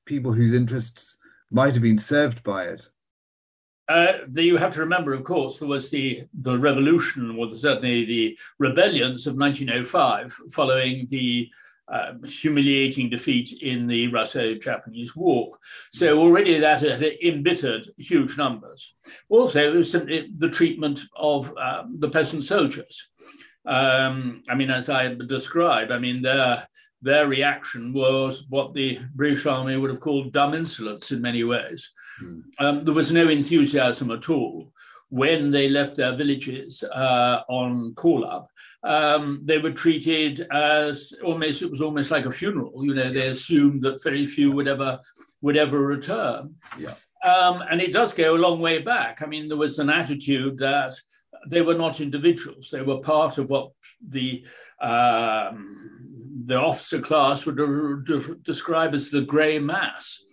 people 0.05 0.33
whose 0.33 0.53
interests 0.53 1.17
might 1.51 1.73
have 1.73 1.83
been 1.83 1.97
served 1.97 2.43
by 2.43 2.65
it. 2.65 2.89
Uh, 3.87 4.19
the, 4.29 4.43
you 4.43 4.57
have 4.57 4.73
to 4.73 4.79
remember, 4.79 5.13
of 5.13 5.23
course, 5.23 5.59
there 5.59 5.67
was 5.67 5.89
the, 5.89 6.23
the 6.33 6.57
revolution, 6.57 7.37
or 7.37 7.53
certainly 7.55 8.05
the 8.05 8.37
rebellions 8.59 9.27
of 9.27 9.35
1905 9.35 10.33
following 10.51 11.07
the 11.09 11.49
uh, 11.91 12.13
humiliating 12.23 13.09
defeat 13.09 13.51
in 13.61 13.85
the 13.85 14.07
Russo-Japanese 14.07 15.13
War. 15.15 15.57
So 15.91 16.19
already 16.19 16.57
that 16.57 16.81
had 16.81 17.03
embittered 17.03 17.89
huge 17.97 18.37
numbers. 18.37 18.93
Also, 19.27 19.83
simply 19.83 20.29
the 20.37 20.49
treatment 20.49 21.01
of 21.17 21.53
um, 21.57 21.97
the 21.99 22.09
peasant 22.09 22.45
soldiers. 22.45 23.09
Um, 23.65 24.43
I 24.47 24.55
mean, 24.55 24.71
as 24.71 24.89
I 24.89 25.13
described, 25.15 25.91
I 25.91 25.99
mean, 25.99 26.21
their, 26.21 26.65
their 27.01 27.27
reaction 27.27 27.91
was 27.93 28.45
what 28.47 28.73
the 28.73 28.99
British 29.13 29.45
Army 29.45 29.75
would 29.75 29.89
have 29.89 29.99
called 29.99 30.31
dumb 30.31 30.53
insolence 30.53 31.11
in 31.11 31.21
many 31.21 31.43
ways. 31.43 31.91
Um, 32.59 32.85
there 32.85 32.93
was 32.93 33.11
no 33.11 33.29
enthusiasm 33.29 34.11
at 34.11 34.29
all. 34.29 34.71
when 35.11 35.51
they 35.51 35.67
left 35.67 35.97
their 35.97 36.15
villages 36.15 36.83
uh, 36.83 37.41
on 37.49 37.93
call 37.95 38.25
up, 38.25 38.49
um, 38.83 39.41
they 39.43 39.57
were 39.57 39.71
treated 39.71 40.47
as 40.51 41.13
almost, 41.23 41.61
it 41.61 41.69
was 41.69 41.81
almost 41.81 42.11
like 42.11 42.25
a 42.25 42.31
funeral. 42.31 42.83
You 42.85 42.95
know, 42.95 43.11
they 43.11 43.27
assumed 43.27 43.81
that 43.83 44.01
very 44.01 44.25
few 44.25 44.53
would 44.53 44.69
ever, 44.69 44.99
would 45.41 45.57
ever 45.57 45.79
return. 45.79 46.55
Yeah. 46.79 46.93
Um, 47.29 47.61
and 47.69 47.81
it 47.81 47.91
does 47.91 48.13
go 48.13 48.35
a 48.35 48.37
long 48.37 48.61
way 48.61 48.79
back. 48.79 49.21
I 49.21 49.25
mean, 49.25 49.49
there 49.49 49.57
was 49.57 49.79
an 49.79 49.89
attitude 49.89 50.57
that 50.59 50.95
they 51.47 51.61
were 51.61 51.75
not 51.75 51.99
individuals; 52.01 52.69
they 52.71 52.81
were 52.81 52.99
part 52.99 53.37
of 53.37 53.49
what 53.49 53.71
the 54.07 54.43
um, 54.81 56.43
the 56.45 56.55
officer 56.55 56.99
class 56.99 57.45
would 57.45 57.57
de- 57.57 58.01
de- 58.05 58.35
describe 58.37 58.95
as 58.95 59.11
the 59.11 59.21
grey 59.21 59.59
mass. 59.59 60.23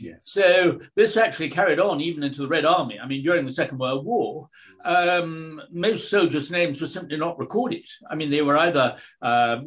Yes. 0.00 0.18
So 0.20 0.80
this 0.94 1.16
actually 1.16 1.50
carried 1.50 1.80
on 1.80 2.00
even 2.00 2.22
into 2.22 2.40
the 2.40 2.48
Red 2.48 2.64
Army. 2.64 2.98
I 3.00 3.06
mean, 3.06 3.22
during 3.22 3.46
the 3.46 3.52
Second 3.52 3.78
World 3.78 4.04
War, 4.04 4.48
um, 4.84 5.60
most 5.70 6.10
soldiers' 6.10 6.50
names 6.50 6.80
were 6.80 6.86
simply 6.86 7.16
not 7.16 7.38
recorded. 7.38 7.84
I 8.10 8.14
mean, 8.14 8.30
they 8.30 8.42
were 8.42 8.58
either 8.58 8.96
uh, 9.22 9.60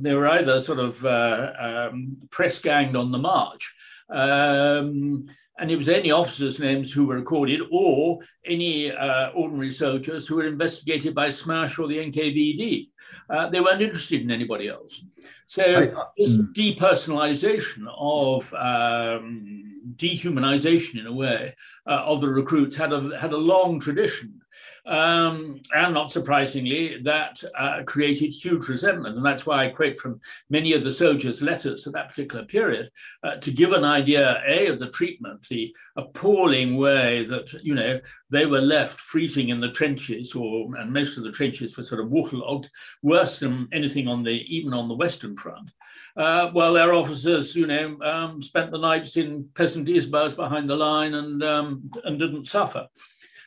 they 0.00 0.14
were 0.14 0.28
either 0.28 0.60
sort 0.60 0.78
of 0.78 1.04
uh, 1.04 1.52
um, 1.58 2.16
press 2.30 2.58
ganged 2.58 2.96
on 2.96 3.10
the 3.10 3.18
march. 3.18 3.74
Um, 4.08 5.26
and 5.58 5.70
it 5.70 5.76
was 5.76 5.88
any 5.88 6.10
officers' 6.10 6.60
names 6.60 6.92
who 6.92 7.06
were 7.06 7.16
recorded 7.16 7.60
or 7.70 8.18
any 8.44 8.92
uh, 8.92 9.30
ordinary 9.30 9.72
soldiers 9.72 10.26
who 10.26 10.36
were 10.36 10.46
investigated 10.46 11.14
by 11.14 11.28
SMERSH 11.28 11.78
or 11.78 11.88
the 11.88 11.96
NKVD. 11.96 12.90
Uh, 13.30 13.48
they 13.48 13.60
weren't 13.60 13.82
interested 13.82 14.20
in 14.20 14.30
anybody 14.30 14.68
else. 14.68 15.02
So 15.46 15.62
I, 15.62 15.88
uh, 15.88 16.06
this 16.16 16.36
mm. 16.36 16.52
depersonalization 16.54 17.86
of 17.96 18.52
um, 18.54 19.82
dehumanization, 19.94 20.98
in 20.98 21.06
a 21.06 21.12
way, 21.12 21.54
uh, 21.86 22.02
of 22.04 22.20
the 22.20 22.28
recruits 22.28 22.76
had 22.76 22.92
a 22.92 23.16
had 23.18 23.32
a 23.32 23.36
long 23.36 23.80
tradition. 23.80 24.40
Um, 24.86 25.60
and 25.74 25.94
not 25.94 26.12
surprisingly, 26.12 26.98
that 27.02 27.42
uh, 27.58 27.82
created 27.84 28.30
huge 28.30 28.68
resentment. 28.68 29.16
And 29.16 29.26
that's 29.26 29.44
why 29.44 29.64
I 29.64 29.70
quote 29.70 29.98
from 29.98 30.20
many 30.48 30.74
of 30.74 30.84
the 30.84 30.92
soldiers' 30.92 31.42
letters 31.42 31.86
at 31.86 31.92
that 31.94 32.08
particular 32.10 32.44
period 32.44 32.90
uh, 33.24 33.36
to 33.36 33.50
give 33.50 33.72
an 33.72 33.82
idea, 33.82 34.40
A, 34.46 34.68
of 34.68 34.78
the 34.78 34.90
treatment, 34.90 35.48
the 35.48 35.74
appalling 35.96 36.76
way 36.76 37.24
that, 37.24 37.52
you 37.64 37.74
know, 37.74 38.00
they 38.30 38.46
were 38.46 38.60
left 38.60 39.00
freezing 39.00 39.48
in 39.48 39.60
the 39.60 39.72
trenches, 39.72 40.34
or 40.34 40.76
and 40.76 40.92
most 40.92 41.16
of 41.16 41.24
the 41.24 41.32
trenches 41.32 41.76
were 41.76 41.84
sort 41.84 42.00
of 42.00 42.10
waterlogged, 42.10 42.70
worse 43.02 43.40
than 43.40 43.68
anything 43.72 44.06
on 44.06 44.22
the, 44.22 44.44
even 44.48 44.72
on 44.72 44.88
the 44.88 44.94
Western 44.94 45.36
Front. 45.36 45.70
Uh, 46.16 46.50
while 46.50 46.72
their 46.72 46.94
officers, 46.94 47.54
you 47.54 47.66
know, 47.66 47.98
um, 48.02 48.42
spent 48.42 48.70
the 48.70 48.78
nights 48.78 49.16
in 49.16 49.48
peasant 49.54 49.88
isbas 49.88 50.34
behind 50.34 50.68
the 50.68 50.76
line 50.76 51.14
and 51.14 51.42
um, 51.42 51.90
and 52.04 52.18
didn't 52.18 52.48
suffer. 52.48 52.86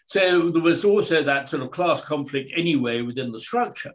So 0.10 0.50
there 0.50 0.64
was 0.64 0.84
also 0.84 1.24
that 1.24 1.50
sort 1.50 1.62
of 1.62 1.70
class 1.70 2.02
conflict 2.02 2.52
anyway 2.58 3.04
within 3.04 3.32
the 3.32 3.40
structure. 3.40 3.94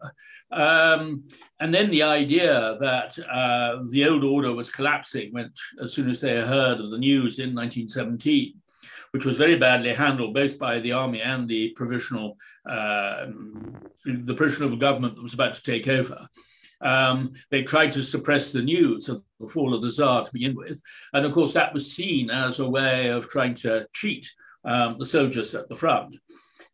Um, 0.52 1.24
and 1.58 1.74
then 1.74 1.90
the 1.90 2.04
idea 2.04 2.78
that 2.80 3.18
uh, 3.18 3.82
the 3.90 4.06
old 4.06 4.22
order 4.22 4.52
was 4.52 4.70
collapsing 4.70 5.32
went 5.32 5.58
as 5.82 5.92
soon 5.92 6.08
as 6.08 6.20
they 6.20 6.36
heard 6.36 6.78
of 6.78 6.92
the 6.92 6.98
news 6.98 7.40
in 7.40 7.52
1917, 7.52 8.54
which 9.10 9.24
was 9.24 9.38
very 9.38 9.56
badly 9.56 9.92
handled 9.92 10.34
both 10.34 10.56
by 10.56 10.78
the 10.78 10.92
army 10.92 11.20
and 11.20 11.48
the 11.48 11.70
provisional, 11.70 12.36
uh, 12.64 13.26
the 14.04 14.34
provisional 14.34 14.76
government 14.76 15.16
that 15.16 15.22
was 15.22 15.34
about 15.34 15.54
to 15.54 15.62
take 15.64 15.88
over. 15.88 16.28
Um, 16.80 17.32
they 17.50 17.62
tried 17.64 17.90
to 17.90 18.04
suppress 18.04 18.52
the 18.52 18.62
news 18.62 19.08
of 19.08 19.24
the 19.40 19.48
fall 19.48 19.74
of 19.74 19.82
the 19.82 19.90
Tsar 19.90 20.26
to 20.26 20.32
begin 20.32 20.54
with. 20.54 20.80
And 21.12 21.26
of 21.26 21.32
course, 21.32 21.54
that 21.54 21.74
was 21.74 21.90
seen 21.90 22.30
as 22.30 22.60
a 22.60 22.70
way 22.70 23.08
of 23.08 23.28
trying 23.28 23.56
to 23.56 23.88
cheat 23.92 24.30
um, 24.64 24.96
the 24.98 25.06
soldiers 25.06 25.54
at 25.54 25.68
the 25.68 25.76
front. 25.76 26.16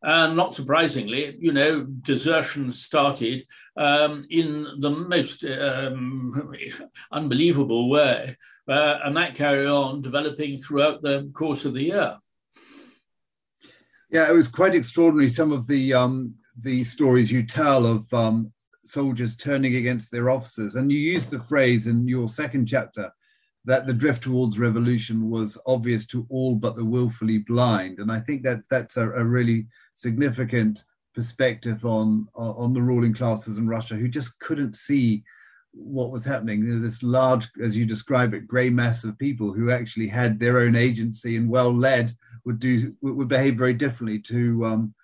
And 0.03 0.34
not 0.34 0.55
surprisingly, 0.55 1.36
you 1.38 1.53
know, 1.53 1.84
desertion 1.84 2.72
started 2.72 3.45
um, 3.76 4.26
in 4.30 4.66
the 4.80 4.91
most 4.91 5.45
um, 5.45 6.55
unbelievable 7.12 7.91
way. 7.91 8.36
Uh, 8.66 8.99
and 9.05 9.16
that 9.16 9.34
carried 9.34 9.66
on 9.66 10.01
developing 10.01 10.57
throughout 10.57 11.03
the 11.03 11.30
course 11.34 11.64
of 11.64 11.74
the 11.74 11.82
year. 11.82 12.16
Yeah, 14.11 14.28
it 14.28 14.32
was 14.32 14.49
quite 14.49 14.74
extraordinary. 14.74 15.28
Some 15.28 15.53
of 15.53 15.66
the 15.66 15.95
um, 15.95 16.34
the 16.59 16.82
stories 16.84 17.30
you 17.30 17.45
tell 17.45 17.86
of 17.86 18.12
um, 18.12 18.53
soldiers 18.84 19.36
turning 19.36 19.76
against 19.76 20.11
their 20.11 20.30
officers, 20.30 20.74
and 20.76 20.91
you 20.91 20.99
use 20.99 21.26
the 21.26 21.38
phrase 21.38 21.86
in 21.86 22.09
your 22.09 22.28
second 22.28 22.66
chapter 22.66 23.11
that 23.70 23.86
the 23.86 23.94
drift 23.94 24.24
towards 24.24 24.58
revolution 24.58 25.30
was 25.30 25.56
obvious 25.64 26.04
to 26.04 26.26
all 26.28 26.56
but 26.56 26.74
the 26.74 26.84
willfully 26.84 27.38
blind. 27.38 28.00
And 28.00 28.10
I 28.10 28.18
think 28.18 28.42
that 28.42 28.62
that's 28.68 28.96
a, 28.96 29.08
a 29.10 29.24
really 29.24 29.68
significant 29.94 30.82
perspective 31.14 31.84
on 31.84 32.26
on 32.34 32.72
the 32.72 32.82
ruling 32.82 33.14
classes 33.14 33.58
in 33.58 33.68
Russia 33.68 33.94
who 33.94 34.08
just 34.08 34.40
couldn't 34.40 34.74
see 34.74 35.22
what 35.70 36.10
was 36.10 36.24
happening. 36.24 36.64
You 36.64 36.74
know, 36.74 36.80
this 36.80 37.04
large, 37.04 37.48
as 37.62 37.76
you 37.76 37.86
describe 37.86 38.34
it, 38.34 38.48
grey 38.48 38.70
mass 38.70 39.04
of 39.04 39.16
people 39.18 39.52
who 39.52 39.70
actually 39.70 40.08
had 40.08 40.40
their 40.40 40.58
own 40.58 40.74
agency 40.74 41.36
and 41.36 41.48
well 41.48 41.72
led 41.72 42.12
would 42.44 42.58
do 42.58 42.92
would 43.02 43.28
behave 43.28 43.56
very 43.56 43.74
differently 43.74 44.18
to 44.18 44.66
um, 44.66 44.94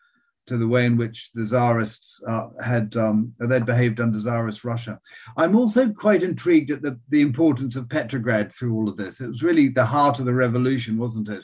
to 0.47 0.57
the 0.57 0.69
way 0.69 0.87
in 0.87 0.97
which 0.97 1.31
the 1.33 1.43
Tsarists 1.43 2.23
uh, 2.27 2.49
had 2.63 2.97
um, 2.97 3.33
they'd 3.39 3.67
behaved 3.67 4.01
under 4.01 4.19
Tsarist 4.19 4.65
Russia. 4.65 5.01
I'm 5.37 5.57
also 5.57 5.91
quite 5.93 6.23
intrigued 6.23 6.71
at 6.71 6.83
the, 6.83 6.99
the 7.09 7.21
importance 7.21 7.77
of 7.77 7.89
Petrograd 7.89 8.53
through 8.53 8.75
all 8.75 8.89
of 8.89 8.97
this. 8.97 9.21
It 9.21 9.29
was 9.29 9.43
really 9.43 9.69
the 9.69 9.85
heart 9.85 10.19
of 10.21 10.27
the 10.27 10.35
revolution, 10.35 10.99
wasn't 10.99 11.29
it? 11.29 11.43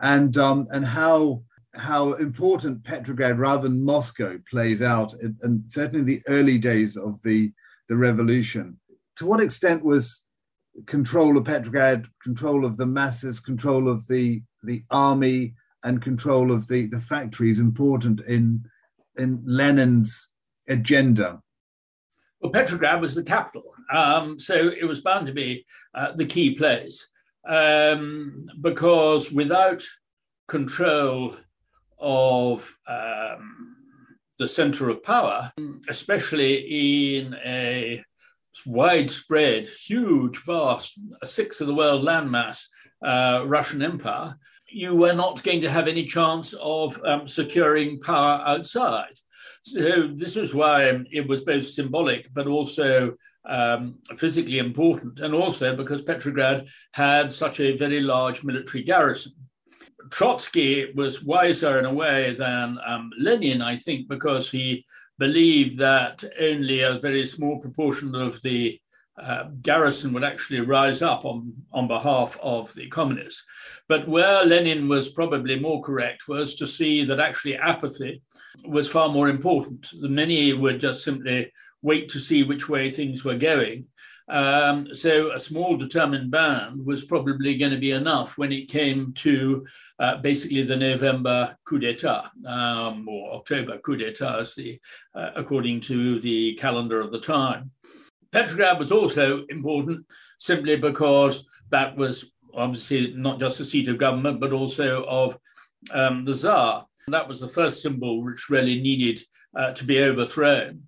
And 0.00 0.36
um, 0.36 0.66
and 0.70 0.84
how 0.84 1.42
how 1.74 2.14
important 2.14 2.84
Petrograd 2.84 3.38
rather 3.38 3.64
than 3.64 3.84
Moscow 3.84 4.38
plays 4.50 4.82
out, 4.82 5.14
and 5.42 5.62
certainly 5.68 6.04
the 6.04 6.22
early 6.28 6.58
days 6.58 6.96
of 6.96 7.20
the 7.22 7.52
the 7.88 7.96
revolution. 7.96 8.78
To 9.16 9.26
what 9.26 9.40
extent 9.40 9.84
was 9.84 10.22
control 10.86 11.36
of 11.36 11.44
Petrograd, 11.44 12.06
control 12.22 12.64
of 12.64 12.76
the 12.76 12.86
masses, 12.86 13.40
control 13.40 13.90
of 13.90 14.06
the 14.08 14.42
the 14.62 14.84
army, 14.90 15.54
and 15.84 16.02
control 16.02 16.52
of 16.52 16.66
the, 16.68 16.86
the 16.86 17.00
factories 17.00 17.58
important 17.58 18.20
in, 18.20 18.64
in 19.16 19.42
Lenin's 19.44 20.30
agenda? 20.68 21.40
Well, 22.40 22.52
Petrograd 22.52 23.00
was 23.00 23.14
the 23.14 23.22
capital, 23.22 23.72
um, 23.92 24.38
so 24.38 24.54
it 24.54 24.84
was 24.84 25.00
bound 25.00 25.26
to 25.26 25.32
be 25.32 25.66
uh, 25.94 26.12
the 26.14 26.26
key 26.26 26.54
place 26.54 27.08
um, 27.48 28.46
because 28.60 29.32
without 29.32 29.84
control 30.46 31.36
of 31.98 32.70
um, 32.86 33.76
the 34.38 34.46
center 34.46 34.88
of 34.88 35.02
power, 35.02 35.52
especially 35.88 37.18
in 37.18 37.34
a 37.44 38.04
widespread, 38.66 39.68
huge, 39.68 40.38
vast, 40.44 40.98
a 41.22 41.26
sixth 41.26 41.60
of 41.60 41.66
the 41.66 41.74
world 41.74 42.04
landmass 42.04 42.62
uh, 43.04 43.44
Russian 43.46 43.82
Empire, 43.82 44.36
you 44.70 44.94
were 44.94 45.14
not 45.14 45.42
going 45.42 45.60
to 45.62 45.70
have 45.70 45.88
any 45.88 46.04
chance 46.04 46.54
of 46.60 47.00
um, 47.04 47.26
securing 47.26 48.00
power 48.00 48.42
outside. 48.46 49.18
So 49.64 50.08
this 50.14 50.36
is 50.36 50.54
why 50.54 51.00
it 51.10 51.28
was 51.28 51.42
both 51.42 51.68
symbolic 51.68 52.32
but 52.32 52.46
also 52.46 53.14
um, 53.48 53.98
physically 54.16 54.58
important, 54.58 55.20
and 55.20 55.34
also 55.34 55.74
because 55.74 56.02
Petrograd 56.02 56.66
had 56.92 57.32
such 57.32 57.60
a 57.60 57.76
very 57.76 58.00
large 58.00 58.44
military 58.44 58.82
garrison. 58.82 59.32
Trotsky 60.10 60.92
was 60.94 61.22
wiser 61.22 61.78
in 61.78 61.84
a 61.84 61.92
way 61.92 62.34
than 62.34 62.78
um, 62.86 63.10
Lenin, 63.18 63.62
I 63.62 63.76
think, 63.76 64.08
because 64.08 64.50
he 64.50 64.84
believed 65.18 65.78
that 65.78 66.24
only 66.40 66.80
a 66.80 66.98
very 66.98 67.26
small 67.26 67.58
proportion 67.58 68.14
of 68.14 68.40
the 68.42 68.80
uh, 69.20 69.44
garrison 69.62 70.12
would 70.12 70.24
actually 70.24 70.60
rise 70.60 71.02
up 71.02 71.24
on, 71.24 71.52
on 71.72 71.88
behalf 71.88 72.38
of 72.42 72.72
the 72.74 72.88
communists. 72.88 73.44
But 73.88 74.08
where 74.08 74.44
Lenin 74.44 74.88
was 74.88 75.10
probably 75.10 75.58
more 75.58 75.82
correct 75.82 76.28
was 76.28 76.54
to 76.56 76.66
see 76.66 77.04
that 77.04 77.20
actually 77.20 77.56
apathy 77.56 78.22
was 78.64 78.88
far 78.88 79.08
more 79.08 79.28
important. 79.28 79.88
The 80.00 80.08
many 80.08 80.52
would 80.52 80.80
just 80.80 81.04
simply 81.04 81.52
wait 81.82 82.08
to 82.10 82.18
see 82.18 82.42
which 82.42 82.68
way 82.68 82.90
things 82.90 83.24
were 83.24 83.36
going. 83.36 83.86
Um, 84.28 84.94
so 84.94 85.32
a 85.32 85.40
small 85.40 85.76
determined 85.76 86.30
band 86.30 86.84
was 86.84 87.04
probably 87.04 87.56
going 87.56 87.72
to 87.72 87.78
be 87.78 87.92
enough 87.92 88.36
when 88.36 88.52
it 88.52 88.68
came 88.68 89.14
to 89.14 89.66
uh, 89.98 90.16
basically 90.18 90.62
the 90.62 90.76
November 90.76 91.56
coup 91.64 91.78
d'etat 91.78 92.30
um, 92.46 93.08
or 93.08 93.34
October 93.34 93.78
coup 93.78 93.96
d'etat, 93.96 94.44
the, 94.56 94.78
uh, 95.14 95.30
according 95.34 95.80
to 95.80 96.20
the 96.20 96.54
calendar 96.54 97.00
of 97.00 97.10
the 97.10 97.20
time. 97.20 97.70
Petrograd 98.32 98.78
was 98.78 98.92
also 98.92 99.44
important 99.48 100.06
simply 100.38 100.76
because 100.76 101.44
that 101.70 101.96
was 101.96 102.24
obviously 102.54 103.14
not 103.16 103.38
just 103.40 103.58
the 103.58 103.64
seat 103.64 103.88
of 103.88 103.98
government, 103.98 104.40
but 104.40 104.52
also 104.52 105.04
of 105.04 105.38
um, 105.92 106.24
the 106.24 106.34
Tsar. 106.34 106.86
That 107.08 107.28
was 107.28 107.40
the 107.40 107.48
first 107.48 107.82
symbol 107.82 108.22
which 108.24 108.50
really 108.50 108.80
needed 108.80 109.22
uh, 109.56 109.72
to 109.72 109.84
be 109.84 110.02
overthrown. 110.02 110.82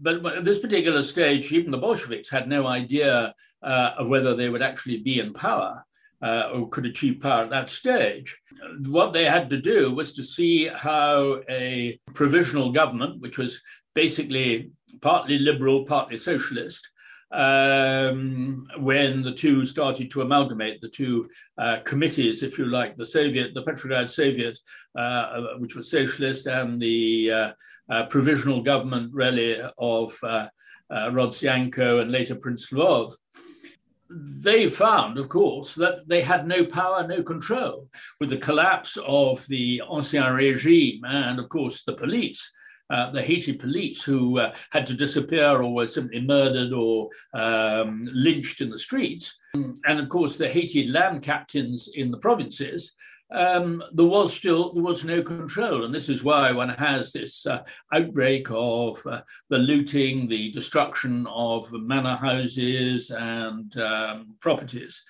But 0.00 0.24
at 0.24 0.44
this 0.44 0.58
particular 0.58 1.02
stage, 1.02 1.52
even 1.52 1.70
the 1.70 1.78
Bolsheviks 1.78 2.30
had 2.30 2.48
no 2.48 2.66
idea 2.66 3.34
uh, 3.62 3.90
of 3.98 4.08
whether 4.08 4.34
they 4.34 4.48
would 4.48 4.62
actually 4.62 5.02
be 5.02 5.20
in 5.20 5.34
power. 5.34 5.84
uh, 6.22 6.50
or 6.54 6.68
could 6.68 6.86
achieve 6.86 7.20
power 7.20 7.44
at 7.44 7.50
that 7.50 7.70
stage. 7.70 8.36
What 8.86 9.12
they 9.12 9.24
had 9.24 9.48
to 9.50 9.60
do 9.60 9.92
was 9.92 10.12
to 10.14 10.22
see 10.22 10.68
how 10.68 11.40
a 11.48 11.98
provisional 12.14 12.72
government, 12.72 13.20
which 13.20 13.38
was 13.38 13.60
basically 13.94 14.70
partly 15.00 15.38
liberal, 15.38 15.84
partly 15.84 16.18
socialist, 16.18 16.86
um, 17.32 18.66
when 18.78 19.22
the 19.22 19.32
two 19.32 19.64
started 19.64 20.10
to 20.10 20.22
amalgamate 20.22 20.80
the 20.80 20.88
two 20.88 21.28
uh, 21.58 21.78
committees, 21.84 22.42
if 22.42 22.58
you 22.58 22.66
like, 22.66 22.96
the 22.96 23.06
Soviet, 23.06 23.54
the 23.54 23.62
Petrograd 23.62 24.10
Soviet, 24.10 24.58
uh, 24.98 25.42
which 25.58 25.76
was 25.76 25.90
socialist, 25.90 26.46
and 26.46 26.80
the 26.80 27.30
uh, 27.30 27.52
uh 27.88 28.06
provisional 28.06 28.62
government, 28.62 29.12
really, 29.12 29.60
of 29.78 30.18
uh, 30.22 30.48
uh, 30.90 31.10
Rodzianko 31.10 32.02
and 32.02 32.10
later 32.10 32.34
Prince 32.34 32.70
Lvov. 32.70 33.14
They 34.08 34.68
found, 34.68 35.18
of 35.18 35.28
course, 35.28 35.76
that 35.76 36.08
they 36.08 36.22
had 36.22 36.48
no 36.48 36.64
power, 36.64 37.06
no 37.06 37.22
control. 37.22 37.88
With 38.18 38.30
the 38.30 38.38
collapse 38.38 38.98
of 39.06 39.46
the 39.46 39.82
Ancien 39.88 40.34
regime 40.34 41.04
and, 41.04 41.38
of 41.38 41.48
course, 41.48 41.84
the 41.84 41.92
police, 41.92 42.50
uh, 42.90 43.10
the 43.10 43.22
hated 43.22 43.58
police 43.58 44.02
who 44.02 44.38
uh, 44.38 44.52
had 44.70 44.86
to 44.86 44.94
disappear 44.94 45.62
or 45.62 45.72
were 45.72 45.88
simply 45.88 46.20
murdered 46.20 46.72
or 46.72 47.08
um, 47.34 48.08
lynched 48.12 48.60
in 48.60 48.70
the 48.70 48.78
streets. 48.78 49.36
And 49.84 49.98
of 49.98 50.08
course, 50.08 50.36
the 50.36 50.48
hated 50.48 50.90
land 50.90 51.22
captains 51.22 51.88
in 51.94 52.10
the 52.10 52.18
provinces. 52.18 52.92
Um, 53.32 53.82
there 53.92 54.06
was 54.06 54.34
still 54.34 54.72
there 54.72 54.82
was 54.82 55.04
no 55.04 55.22
control, 55.22 55.84
and 55.84 55.94
this 55.94 56.08
is 56.08 56.24
why 56.24 56.50
one 56.50 56.70
has 56.70 57.12
this 57.12 57.46
uh, 57.46 57.62
outbreak 57.92 58.48
of 58.50 59.04
uh, 59.06 59.20
the 59.50 59.58
looting, 59.58 60.26
the 60.26 60.50
destruction 60.50 61.28
of 61.28 61.70
manor 61.72 62.16
houses 62.16 63.10
and 63.10 63.76
um, 63.78 64.34
properties. 64.40 65.00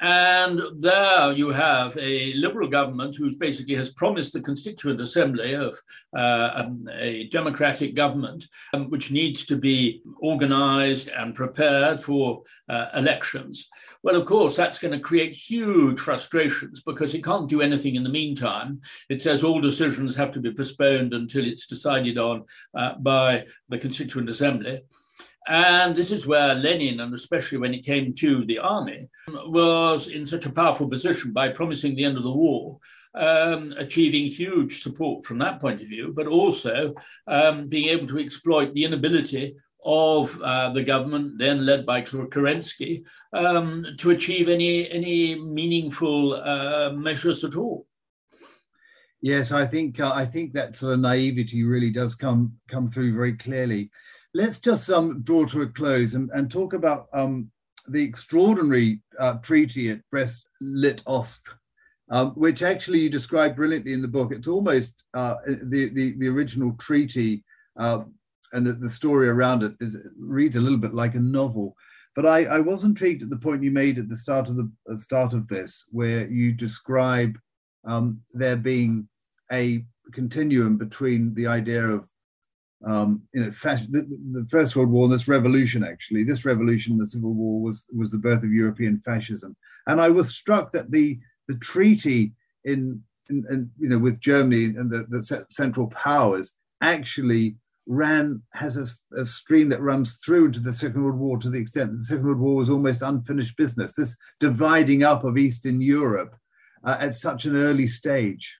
And 0.00 0.62
there 0.78 1.32
you 1.32 1.50
have 1.50 1.96
a 1.98 2.32
liberal 2.34 2.68
government 2.68 3.16
who 3.16 3.36
basically 3.36 3.74
has 3.74 3.90
promised 3.90 4.32
the 4.32 4.40
Constituent 4.40 4.98
Assembly 4.98 5.52
of 5.54 5.78
uh, 6.16 6.50
um, 6.54 6.88
a 6.90 7.28
democratic 7.28 7.94
government, 7.94 8.46
um, 8.72 8.88
which 8.88 9.10
needs 9.10 9.44
to 9.46 9.56
be 9.56 10.02
organized 10.20 11.08
and 11.08 11.34
prepared 11.34 12.02
for 12.02 12.42
uh, 12.70 12.86
elections. 12.94 13.68
Well, 14.02 14.16
of 14.16 14.24
course, 14.24 14.56
that's 14.56 14.78
going 14.78 14.92
to 14.92 15.00
create 15.00 15.34
huge 15.34 16.00
frustrations 16.00 16.80
because 16.80 17.12
it 17.12 17.22
can't 17.22 17.50
do 17.50 17.60
anything 17.60 17.96
in 17.96 18.02
the 18.02 18.08
meantime. 18.08 18.80
It 19.10 19.20
says 19.20 19.44
all 19.44 19.60
decisions 19.60 20.16
have 20.16 20.32
to 20.32 20.40
be 20.40 20.54
postponed 20.54 21.12
until 21.12 21.46
it's 21.46 21.66
decided 21.66 22.16
on 22.16 22.44
uh, 22.74 22.94
by 22.94 23.44
the 23.68 23.78
Constituent 23.78 24.30
Assembly. 24.30 24.80
And 25.48 25.96
this 25.96 26.12
is 26.12 26.26
where 26.26 26.54
Lenin, 26.54 27.00
and 27.00 27.14
especially 27.14 27.58
when 27.58 27.74
it 27.74 27.84
came 27.84 28.14
to 28.14 28.44
the 28.44 28.58
army, 28.58 29.08
was 29.28 30.08
in 30.08 30.26
such 30.26 30.46
a 30.46 30.52
powerful 30.52 30.88
position 30.88 31.32
by 31.32 31.48
promising 31.48 31.94
the 31.94 32.04
end 32.04 32.16
of 32.16 32.22
the 32.22 32.30
war, 32.30 32.78
um, 33.14 33.74
achieving 33.78 34.26
huge 34.26 34.82
support 34.82 35.24
from 35.24 35.38
that 35.38 35.60
point 35.60 35.80
of 35.80 35.88
view, 35.88 36.12
but 36.14 36.26
also 36.26 36.94
um, 37.26 37.68
being 37.68 37.88
able 37.88 38.06
to 38.08 38.18
exploit 38.18 38.74
the 38.74 38.84
inability 38.84 39.56
of 39.84 40.40
uh, 40.42 40.70
the 40.72 40.82
government, 40.82 41.38
then 41.38 41.64
led 41.64 41.86
by 41.86 42.02
Kerensky, 42.02 43.02
um, 43.32 43.86
to 43.98 44.10
achieve 44.10 44.48
any 44.48 44.90
any 44.90 45.34
meaningful 45.34 46.34
uh, 46.34 46.90
measures 46.92 47.44
at 47.44 47.56
all. 47.56 47.86
Yes, 49.22 49.52
I 49.52 49.66
think 49.66 50.00
uh, 50.00 50.12
I 50.14 50.24
think 50.24 50.52
that 50.52 50.76
sort 50.76 50.94
of 50.94 51.00
naivety 51.00 51.64
really 51.64 51.90
does 51.90 52.14
come 52.14 52.54
come 52.68 52.88
through 52.88 53.14
very 53.14 53.36
clearly 53.36 53.90
let's 54.34 54.58
just 54.58 54.90
um, 54.90 55.22
draw 55.22 55.44
to 55.46 55.62
a 55.62 55.66
close 55.66 56.14
and, 56.14 56.30
and 56.32 56.50
talk 56.50 56.72
about 56.72 57.08
um, 57.12 57.50
the 57.88 58.02
extraordinary 58.02 59.00
uh, 59.18 59.34
treaty 59.34 59.90
at 59.90 60.00
Brest-Litovsk, 60.10 61.42
um, 62.10 62.30
which 62.32 62.62
actually 62.62 63.00
you 63.00 63.10
describe 63.10 63.56
brilliantly 63.56 63.92
in 63.92 64.02
the 64.02 64.08
book. 64.08 64.32
It's 64.32 64.48
almost 64.48 65.04
uh, 65.14 65.36
the, 65.46 65.88
the, 65.88 66.14
the 66.18 66.28
original 66.28 66.72
treaty 66.78 67.44
uh, 67.76 68.04
and 68.52 68.66
the, 68.66 68.72
the 68.72 68.88
story 68.88 69.28
around 69.28 69.62
it 69.62 69.74
is, 69.80 69.96
reads 70.18 70.56
a 70.56 70.60
little 70.60 70.78
bit 70.78 70.94
like 70.94 71.14
a 71.14 71.20
novel. 71.20 71.76
But 72.16 72.26
I, 72.26 72.44
I 72.44 72.60
was 72.60 72.84
intrigued 72.84 73.22
at 73.22 73.30
the 73.30 73.36
point 73.36 73.62
you 73.62 73.70
made 73.70 73.98
at 73.98 74.08
the 74.08 74.16
start 74.16 74.48
of 74.48 74.56
the, 74.56 74.70
the 74.86 74.98
start 74.98 75.32
of 75.32 75.46
this, 75.48 75.86
where 75.90 76.28
you 76.28 76.52
describe 76.52 77.38
um, 77.84 78.20
there 78.32 78.56
being 78.56 79.08
a 79.52 79.84
continuum 80.12 80.76
between 80.76 81.34
the 81.34 81.46
idea 81.46 81.86
of 81.86 82.08
um, 82.84 83.22
you 83.34 83.42
know, 83.42 83.50
fasc- 83.50 83.90
the, 83.90 84.06
the, 84.32 84.46
First 84.50 84.74
World 84.74 84.90
War 84.90 85.08
this 85.08 85.28
revolution, 85.28 85.84
actually, 85.84 86.24
this 86.24 86.46
revolution, 86.46 86.96
the 86.96 87.06
Civil 87.06 87.34
War, 87.34 87.60
was 87.60 87.84
was 87.94 88.10
the 88.10 88.18
birth 88.18 88.42
of 88.42 88.52
European 88.52 89.00
fascism. 89.00 89.54
And 89.86 90.00
I 90.00 90.08
was 90.08 90.34
struck 90.34 90.72
that 90.72 90.90
the 90.90 91.18
the 91.48 91.56
treaty 91.56 92.32
in, 92.64 93.02
in, 93.28 93.44
in 93.50 93.70
you 93.78 93.88
know 93.88 93.98
with 93.98 94.20
Germany 94.20 94.64
and 94.64 94.90
the, 94.90 95.04
the 95.10 95.46
Central 95.50 95.88
Powers 95.88 96.54
actually 96.80 97.56
ran 97.86 98.42
has 98.52 98.76
a, 98.76 99.20
a, 99.20 99.24
stream 99.24 99.68
that 99.68 99.82
runs 99.82 100.16
through 100.18 100.46
into 100.46 100.60
the 100.60 100.72
Second 100.72 101.02
World 101.02 101.18
War 101.18 101.38
to 101.38 101.50
the 101.50 101.58
extent 101.58 101.90
that 101.90 101.96
the 101.98 102.04
Second 102.04 102.24
World 102.24 102.38
War 102.38 102.56
was 102.56 102.70
almost 102.70 103.02
unfinished 103.02 103.56
business. 103.56 103.94
This 103.94 104.16
dividing 104.38 105.02
up 105.02 105.24
of 105.24 105.36
Eastern 105.36 105.80
Europe 105.80 106.36
uh, 106.84 106.96
at 107.00 107.14
such 107.14 107.46
an 107.46 107.56
early 107.56 107.86
stage. 107.86 108.59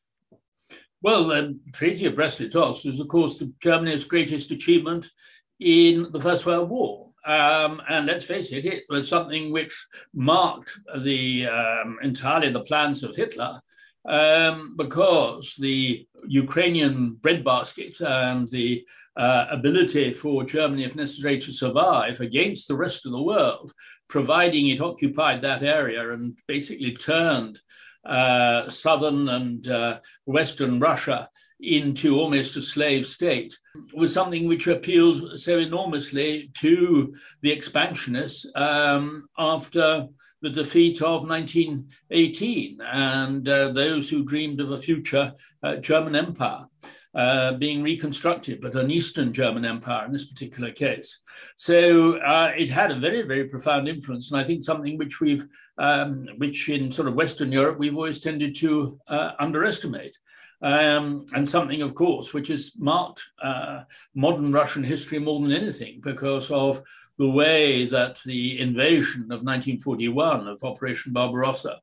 Well, 1.03 1.29
the 1.29 1.59
Treaty 1.73 2.05
of 2.07 2.15
Brest-Litovsk 2.15 2.85
was, 2.85 3.01
of 3.01 3.09
course, 3.09 3.39
the 3.39 3.53
Germany's 3.63 4.05
greatest 4.05 4.51
achievement 4.51 5.11
in 5.59 6.09
the 6.13 6.21
First 6.21 6.45
World 6.45 6.69
War. 6.69 7.09
Um, 7.27 7.81
and 7.89 8.07
let's 8.07 8.25
face 8.25 8.53
it, 8.53 8.67
it 8.67 8.85
was 8.91 9.09
something 9.09 9.51
which 9.51 9.75
marked 10.13 10.79
the 11.03 11.47
um, 11.47 11.99
entirely 12.03 12.53
the 12.53 12.61
plans 12.61 13.03
of 13.03 13.17
Hitler, 13.17 13.63
um, 14.07 14.75
because 14.77 15.55
the 15.59 16.07
Ukrainian 16.29 17.15
breadbasket 17.15 17.99
and 18.01 18.51
the 18.51 18.85
uh, 19.17 19.47
ability 19.51 20.13
for 20.13 20.45
Germany, 20.45 20.85
if 20.85 20.95
necessary, 20.95 21.39
to 21.41 21.53
survive 21.53 22.21
against 22.21 22.69
the 22.69 22.77
rest 22.77 23.07
of 23.07 23.13
the 23.13 23.23
world, 23.23 23.73
providing 24.09 24.69
it 24.69 24.83
occupied 24.83 25.41
that 25.41 25.63
area 25.63 26.13
and 26.13 26.39
basically 26.47 26.95
turned 26.95 27.59
uh, 28.05 28.69
southern 28.69 29.29
and 29.29 29.69
uh, 29.69 29.99
western 30.25 30.81
Russia 30.81 31.29
into 31.63 32.19
almost 32.19 32.57
a 32.57 32.63
slave 32.63 33.07
state 33.07 33.57
was 33.95 34.13
something 34.13 34.49
which 34.49 34.67
appealed 34.67 35.39
so 35.39 35.59
enormously 35.59 36.51
to 36.55 37.15
the 37.43 37.51
expansionists 37.51 38.47
um, 38.55 39.29
after 39.39 40.07
the 40.43 40.51
defeat 40.51 41.03
of 41.03 41.29
1918 41.29 42.79
and 42.81 43.49
uh, 43.49 43.73
those 43.73 44.09
who 44.09 44.25
dreamed 44.25 44.61
of 44.61 44.71
a 44.71 44.79
future 44.79 45.33
uh, 45.63 45.77
German 45.77 46.17
empire. 46.17 46.65
Uh, 47.13 47.55
being 47.55 47.83
reconstructed, 47.83 48.61
but 48.61 48.77
an 48.77 48.89
Eastern 48.89 49.33
German 49.33 49.65
Empire 49.65 50.07
in 50.07 50.13
this 50.13 50.27
particular 50.31 50.71
case. 50.71 51.19
So 51.57 52.19
uh, 52.19 52.53
it 52.57 52.71
had 52.71 52.93
a 52.93 53.01
very, 53.01 53.23
very 53.23 53.49
profound 53.49 53.89
influence, 53.89 54.31
and 54.31 54.41
I 54.41 54.45
think 54.45 54.63
something 54.63 54.97
which 54.97 55.19
we've, 55.19 55.45
um, 55.81 56.28
which 56.37 56.68
in 56.68 56.93
sort 56.93 57.09
of 57.09 57.14
Western 57.14 57.51
Europe 57.51 57.78
we've 57.78 57.97
always 57.97 58.20
tended 58.20 58.55
to 58.57 59.01
uh, 59.09 59.33
underestimate. 59.41 60.16
Um, 60.62 61.24
and 61.33 61.49
something, 61.49 61.81
of 61.81 61.95
course, 61.95 62.35
which 62.35 62.49
has 62.49 62.72
marked 62.78 63.22
uh, 63.43 63.85
modern 64.14 64.53
Russian 64.53 64.85
history 64.85 65.18
more 65.18 65.41
than 65.41 65.53
anything 65.53 66.03
because 66.03 66.51
of 66.51 66.83
the 67.16 67.31
way 67.31 67.87
that 67.87 68.18
the 68.26 68.61
invasion 68.61 69.22
of 69.22 69.43
1941 69.43 70.47
of 70.47 70.62
Operation 70.62 71.14
Barbarossa 71.14 71.78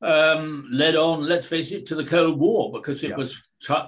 um, 0.00 0.68
led 0.70 0.94
on, 0.94 1.26
let's 1.26 1.48
face 1.48 1.72
it, 1.72 1.86
to 1.86 1.96
the 1.96 2.04
Cold 2.04 2.38
War 2.38 2.70
because 2.72 3.02
it 3.02 3.10
yeah. 3.10 3.16
was 3.16 3.42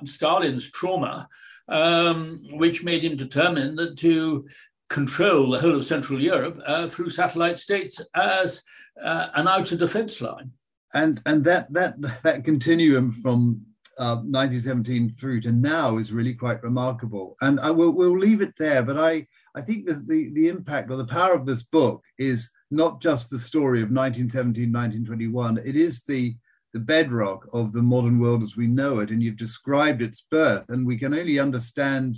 Stalin's 0.06 0.68
trauma 0.72 1.28
um, 1.68 2.42
which 2.52 2.82
made 2.82 3.04
him 3.04 3.16
determine 3.16 3.76
that 3.76 3.96
to 3.98 4.46
control 4.90 5.50
the 5.50 5.60
whole 5.60 5.76
of 5.76 5.86
Central 5.86 6.20
Europe 6.20 6.60
uh, 6.66 6.88
through 6.88 7.10
satellite 7.10 7.58
states 7.58 8.00
as 8.14 8.62
uh, 9.02 9.28
an 9.34 9.48
outer 9.48 9.76
defense 9.76 10.20
line. 10.20 10.52
And 10.94 11.22
and 11.24 11.44
that 11.44 11.72
that 11.72 11.94
that 12.22 12.44
continuum 12.44 13.12
from 13.12 13.62
uh, 13.98 14.16
1917 14.16 15.10
through 15.10 15.40
to 15.42 15.52
now 15.52 15.98
is 15.98 16.12
really 16.12 16.34
quite 16.34 16.62
remarkable. 16.62 17.36
And 17.40 17.60
I 17.60 17.70
will 17.70 17.92
we'll 17.92 18.18
leave 18.18 18.42
it 18.42 18.54
there. 18.58 18.82
But 18.82 18.98
I 18.98 19.26
I 19.54 19.62
think 19.62 19.86
the, 19.86 19.94
the 19.94 20.30
the 20.32 20.48
impact 20.48 20.90
or 20.90 20.96
the 20.96 21.06
power 21.06 21.34
of 21.34 21.46
this 21.46 21.62
book 21.62 22.02
is 22.18 22.50
not 22.70 23.00
just 23.02 23.30
the 23.30 23.38
story 23.38 23.80
of 23.80 23.90
1917, 23.90 24.72
1921, 24.72 25.58
it 25.58 25.76
is 25.76 26.02
the, 26.04 26.34
the 26.72 26.80
bedrock 26.80 27.46
of 27.52 27.72
the 27.72 27.82
modern 27.82 28.18
world 28.18 28.42
as 28.42 28.56
we 28.56 28.66
know 28.66 29.00
it. 29.00 29.10
And 29.10 29.22
you've 29.22 29.36
described 29.36 30.00
its 30.00 30.22
birth, 30.22 30.70
and 30.70 30.86
we 30.86 30.98
can 30.98 31.14
only 31.14 31.38
understand 31.38 32.16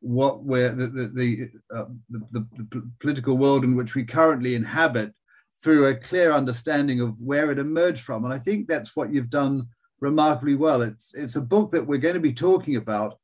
what 0.00 0.42
where 0.42 0.70
the 0.74 0.86
the 0.86 1.08
the, 1.08 1.48
uh, 1.74 1.84
the, 2.10 2.20
the, 2.32 2.66
the 2.72 2.90
political 3.00 3.38
world 3.38 3.64
in 3.64 3.74
which 3.74 3.94
we 3.94 4.04
currently 4.04 4.54
inhabit 4.54 5.14
through 5.64 5.86
a 5.86 5.94
clear 5.94 6.32
understanding 6.32 7.00
of 7.00 7.18
where 7.18 7.50
it 7.50 7.58
emerged 7.58 8.02
from. 8.02 8.24
And 8.24 8.34
I 8.34 8.38
think 8.38 8.68
that's 8.68 8.94
what 8.94 9.12
you've 9.12 9.30
done 9.30 9.66
remarkably 9.98 10.56
well. 10.56 10.82
It's 10.82 11.14
it's 11.14 11.36
a 11.36 11.40
book 11.40 11.70
that 11.70 11.86
we're 11.86 12.06
going 12.06 12.14
to 12.14 12.20
be 12.20 12.34
talking 12.34 12.76
about 12.76 13.18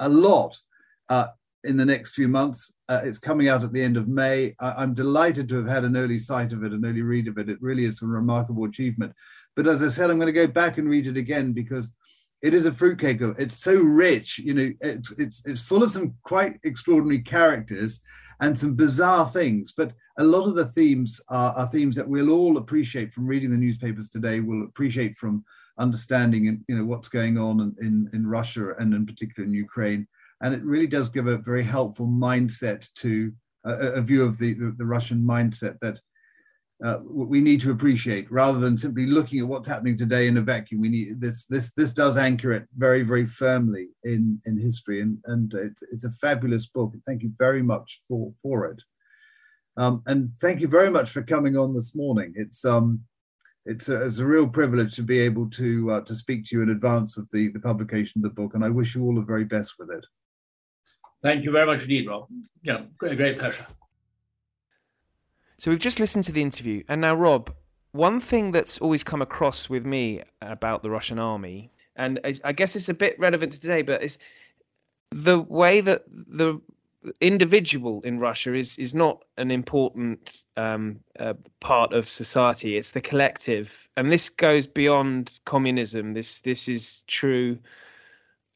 a 0.00 0.08
lot 0.08 0.58
uh, 1.10 1.28
in 1.62 1.76
the 1.76 1.84
next 1.84 2.12
few 2.12 2.28
months 2.28 2.72
Uh, 2.88 3.00
it's 3.04 3.18
coming 3.18 3.48
out 3.48 3.64
at 3.64 3.72
the 3.72 3.82
end 3.82 3.96
of 3.96 4.08
May. 4.08 4.54
I, 4.60 4.82
am 4.82 4.94
delighted 4.94 5.48
to 5.48 5.56
have 5.56 5.68
had 5.68 5.84
an 5.84 5.96
early 5.96 6.18
sight 6.18 6.52
of 6.52 6.64
it, 6.64 6.72
an 6.72 6.84
early 6.84 7.02
read 7.02 7.28
of 7.28 7.38
it. 7.38 7.48
It 7.48 7.62
really 7.68 7.84
is 7.84 8.02
a 8.02 8.06
remarkable 8.06 8.64
achievement. 8.64 9.12
But 9.56 9.66
as 9.66 9.82
I 9.82 9.88
said, 9.88 10.10
I'm 10.10 10.20
going 10.22 10.34
to 10.34 10.46
go 10.46 10.46
back 10.46 10.78
and 10.78 10.88
read 10.88 11.06
it 11.06 11.16
again 11.16 11.52
because 11.52 11.86
it 12.42 12.52
is 12.54 12.66
a 12.66 12.72
fruitcake. 12.72 13.20
It's 13.44 13.58
so 13.68 13.76
rich, 13.76 14.38
you 14.38 14.54
know. 14.54 14.68
It's 14.80 15.10
it's 15.24 15.38
it's 15.50 15.62
full 15.62 15.82
of 15.82 15.90
some 15.90 16.08
quite 16.32 16.54
extraordinary 16.62 17.22
characters 17.22 18.00
and 18.40 18.56
some 18.56 18.74
bizarre 18.74 19.28
things. 19.28 19.72
But 19.76 19.90
a 20.18 20.24
lot 20.24 20.46
of 20.46 20.54
the 20.54 20.66
themes 20.66 21.20
are, 21.28 21.52
are 21.52 21.68
themes 21.68 21.96
that 21.96 22.08
we'll 22.08 22.30
all 22.30 22.56
appreciate 22.56 23.12
from 23.12 23.26
reading 23.26 23.50
the 23.50 23.56
newspapers 23.56 24.08
today. 24.08 24.40
We'll 24.40 24.64
appreciate 24.64 25.16
from 25.16 25.44
understanding, 25.78 26.64
you 26.68 26.78
know, 26.78 26.84
what's 26.84 27.08
going 27.08 27.36
on 27.38 27.60
in, 27.60 27.86
in, 27.86 28.10
in 28.12 28.26
Russia 28.26 28.74
and 28.78 28.94
in 28.94 29.06
particular 29.06 29.46
in 29.46 29.54
Ukraine. 29.54 30.06
And 30.40 30.54
it 30.54 30.62
really 30.62 30.86
does 30.86 31.08
give 31.08 31.26
a 31.26 31.38
very 31.38 31.64
helpful 31.64 32.06
mindset 32.06 32.88
to 32.94 33.32
a, 33.64 33.72
a 33.72 34.02
view 34.02 34.22
of 34.24 34.38
the, 34.38 34.54
the, 34.54 34.74
the 34.76 34.86
Russian 34.86 35.22
mindset 35.22 35.80
that 35.80 36.00
uh, 36.84 36.98
we 37.04 37.40
need 37.40 37.60
to 37.60 37.70
appreciate 37.70 38.30
rather 38.30 38.58
than 38.58 38.76
simply 38.76 39.06
looking 39.06 39.40
at 39.40 39.46
what's 39.46 39.68
happening 39.68 39.96
today 39.96 40.26
in 40.26 40.36
a 40.36 40.42
vacuum. 40.42 40.80
We 40.80 40.88
need 40.88 41.20
this. 41.20 41.44
This 41.44 41.72
this 41.72 41.94
does 41.94 42.16
anchor 42.16 42.52
it 42.52 42.66
very 42.76 43.02
very 43.02 43.26
firmly 43.26 43.88
in 44.02 44.40
in 44.44 44.58
history, 44.58 45.00
and 45.00 45.18
and 45.26 45.54
it, 45.54 45.78
it's 45.92 46.04
a 46.04 46.10
fabulous 46.10 46.66
book. 46.66 46.92
Thank 47.06 47.22
you 47.22 47.32
very 47.38 47.62
much 47.62 48.02
for 48.08 48.32
for 48.42 48.66
it, 48.66 48.82
um, 49.76 50.02
and 50.06 50.30
thank 50.38 50.60
you 50.60 50.68
very 50.68 50.90
much 50.90 51.10
for 51.10 51.22
coming 51.22 51.56
on 51.56 51.74
this 51.74 51.94
morning. 51.94 52.32
It's 52.36 52.64
um 52.64 53.04
it's 53.66 53.88
a, 53.88 54.04
it's 54.04 54.18
a 54.18 54.26
real 54.26 54.46
privilege 54.46 54.94
to 54.96 55.02
be 55.02 55.18
able 55.20 55.48
to 55.50 55.90
uh, 55.92 56.00
to 56.02 56.14
speak 56.14 56.46
to 56.46 56.56
you 56.56 56.62
in 56.62 56.70
advance 56.70 57.16
of 57.16 57.28
the 57.30 57.48
the 57.48 57.60
publication 57.60 58.20
of 58.20 58.22
the 58.22 58.42
book, 58.42 58.54
and 58.54 58.64
I 58.64 58.68
wish 58.68 58.94
you 58.94 59.02
all 59.04 59.14
the 59.14 59.22
very 59.22 59.44
best 59.44 59.74
with 59.78 59.90
it. 59.90 60.04
Thank 61.22 61.44
you 61.44 61.50
very 61.50 61.66
much 61.66 61.82
indeed, 61.82 62.06
Rob. 62.06 62.28
Yeah, 62.62 62.82
great, 62.98 63.16
great 63.16 63.38
pleasure. 63.38 63.66
So 65.56 65.70
we've 65.70 65.80
just 65.80 66.00
listened 66.00 66.24
to 66.24 66.32
the 66.32 66.42
interview, 66.42 66.82
and 66.88 67.00
now, 67.00 67.14
Rob, 67.14 67.54
one 67.92 68.20
thing 68.20 68.52
that's 68.52 68.78
always 68.78 69.02
come 69.02 69.22
across 69.22 69.70
with 69.70 69.86
me 69.86 70.22
about 70.42 70.82
the 70.82 70.90
Russian 70.90 71.18
army, 71.18 71.70
and 71.96 72.20
I 72.44 72.52
guess 72.52 72.76
it's 72.76 72.88
a 72.88 72.94
bit 72.94 73.18
relevant 73.18 73.52
to 73.52 73.60
today, 73.60 73.82
but 73.82 74.02
it's 74.02 74.18
the 75.10 75.40
way 75.40 75.80
that 75.80 76.04
the 76.10 76.60
individual 77.20 78.00
in 78.02 78.18
Russia 78.18 78.54
is 78.54 78.78
is 78.78 78.94
not 78.94 79.24
an 79.36 79.50
important 79.50 80.44
um, 80.56 81.00
uh, 81.18 81.34
part 81.60 81.92
of 81.92 82.08
society. 82.08 82.76
It's 82.76 82.92
the 82.92 83.00
collective, 83.00 83.88
and 83.96 84.10
this 84.10 84.28
goes 84.28 84.66
beyond 84.66 85.38
communism. 85.44 86.14
This 86.14 86.40
this 86.40 86.68
is 86.68 87.04
true 87.06 87.58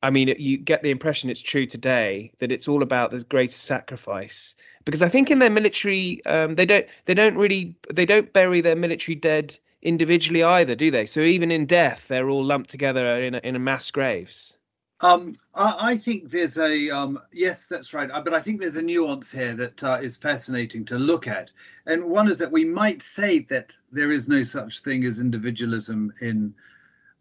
I 0.03 0.11
mean, 0.11 0.35
you 0.39 0.59
get 0.59 0.83
the 0.83 0.91
impression 0.91 1.29
it's 1.29 1.41
true 1.41 1.67
today 1.67 2.33
that 2.39 2.53
it's 2.53 2.69
all 2.69 2.83
about 2.83 3.11
this 3.11 3.25
greater 3.25 3.53
sacrifice. 3.53 4.55
Because 4.85 5.03
I 5.03 5.09
think 5.09 5.31
in 5.31 5.41
their 5.41 5.51
military, 5.51 6.25
um, 6.25 6.55
they 6.55 6.67
don't 6.67 6.87
they 7.07 7.15
don't 7.15 7.37
really 7.37 7.77
they 7.93 8.07
don't 8.07 8.33
bury 8.33 8.61
their 8.61 8.77
military 8.77 9.17
dead 9.17 9.59
individually 9.83 10.43
either, 10.43 10.75
do 10.75 10.91
they? 10.91 11.07
So 11.07 11.21
even 11.21 11.51
in 11.51 11.67
death, 11.67 12.07
they're 12.09 12.29
all 12.29 12.45
lumped 12.45 12.71
together 12.71 13.21
in 13.21 13.35
a, 13.35 13.39
in 13.39 13.57
a 13.57 13.61
mass 13.61 13.91
graves. 13.91 14.57
Um, 15.01 15.35
I, 15.55 15.77
I, 15.93 15.97
think 15.97 16.29
there's 16.29 16.59
a 16.59 16.91
um, 16.91 17.21
yes, 17.33 17.69
that's 17.69 17.95
right. 17.95 18.11
Uh, 18.11 18.21
but 18.21 18.35
I 18.35 18.41
think 18.41 18.59
there's 18.59 18.77
a 18.77 18.83
nuance 18.83 19.31
here 19.31 19.55
that 19.55 19.85
uh, 19.85 19.99
is 20.03 20.17
fascinating 20.17 20.85
to 20.87 20.99
look 20.99 21.29
at, 21.29 21.53
and 21.87 22.05
one 22.05 22.29
is 22.29 22.39
that 22.39 22.51
we 22.51 22.65
might 22.65 23.01
say 23.01 23.41
that 23.51 23.77
there 23.93 24.11
is 24.11 24.27
no 24.27 24.43
such 24.43 24.81
thing 24.81 25.05
as 25.05 25.21
individualism 25.21 26.13
in 26.21 26.53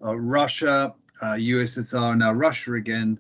uh, 0.03 0.15
Russia 0.15 0.95
uh, 1.21 1.34
USSR, 1.34 2.11
and 2.11 2.19
now 2.19 2.34
Russia 2.34 2.73
again. 2.73 3.19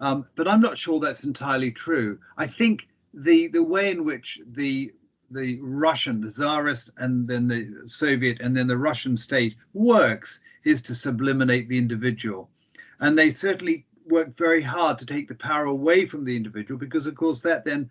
Um, 0.00 0.26
but 0.36 0.48
I'm 0.48 0.60
not 0.60 0.78
sure 0.78 1.00
that's 1.00 1.24
entirely 1.24 1.70
true. 1.70 2.18
I 2.36 2.46
think 2.46 2.88
the 3.12 3.48
the 3.48 3.62
way 3.62 3.90
in 3.90 4.04
which 4.04 4.40
the 4.52 4.92
the 5.30 5.58
Russian, 5.60 6.22
the 6.22 6.30
Tsarist, 6.30 6.90
and 6.96 7.28
then 7.28 7.46
the 7.46 7.82
Soviet, 7.84 8.40
and 8.40 8.56
then 8.56 8.68
the 8.68 8.78
Russian 8.78 9.18
state 9.18 9.56
works 9.74 10.40
is 10.64 10.80
to 10.82 10.94
subliminate 10.94 11.68
the 11.68 11.76
individual, 11.76 12.48
and 13.00 13.18
they 13.18 13.30
certainly 13.30 13.84
work 14.08 14.36
very 14.36 14.62
hard 14.62 14.98
to 14.98 15.06
take 15.06 15.28
the 15.28 15.34
power 15.34 15.66
away 15.66 16.06
from 16.06 16.24
the 16.24 16.36
individual 16.36 16.78
because, 16.78 17.06
of 17.06 17.14
course, 17.14 17.40
that 17.40 17.64
then 17.64 17.90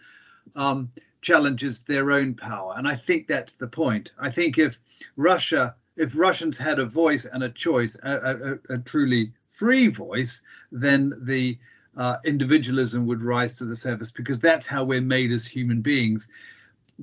um, 0.56 0.92
challenges 1.22 1.84
their 1.84 2.12
own 2.12 2.34
power. 2.34 2.74
And 2.78 2.88
I 2.88 2.96
think 2.96 3.28
that's 3.28 3.56
the 3.56 3.68
point. 3.68 4.12
I 4.20 4.30
think 4.32 4.58
if 4.58 4.78
Russia, 5.16 5.76
if 5.96 6.18
Russians 6.18 6.58
had 6.58 6.80
a 6.80 6.86
voice 6.86 7.26
and 7.26 7.44
a 7.44 7.50
choice, 7.50 7.96
a, 8.04 8.60
a, 8.70 8.74
a 8.76 8.78
truly 8.80 9.32
free 9.48 9.88
voice, 9.88 10.42
then 10.72 11.14
the 11.22 11.58
uh, 11.98 12.18
individualism 12.26 13.08
would 13.08 13.24
rise 13.24 13.56
to 13.56 13.66
the 13.66 13.76
surface 13.76 14.12
because 14.12 14.40
that's 14.40 14.68
how 14.68 14.84
we're 14.84 15.02
made 15.02 15.32
as 15.32 15.46
human 15.46 15.82
beings. 15.82 16.28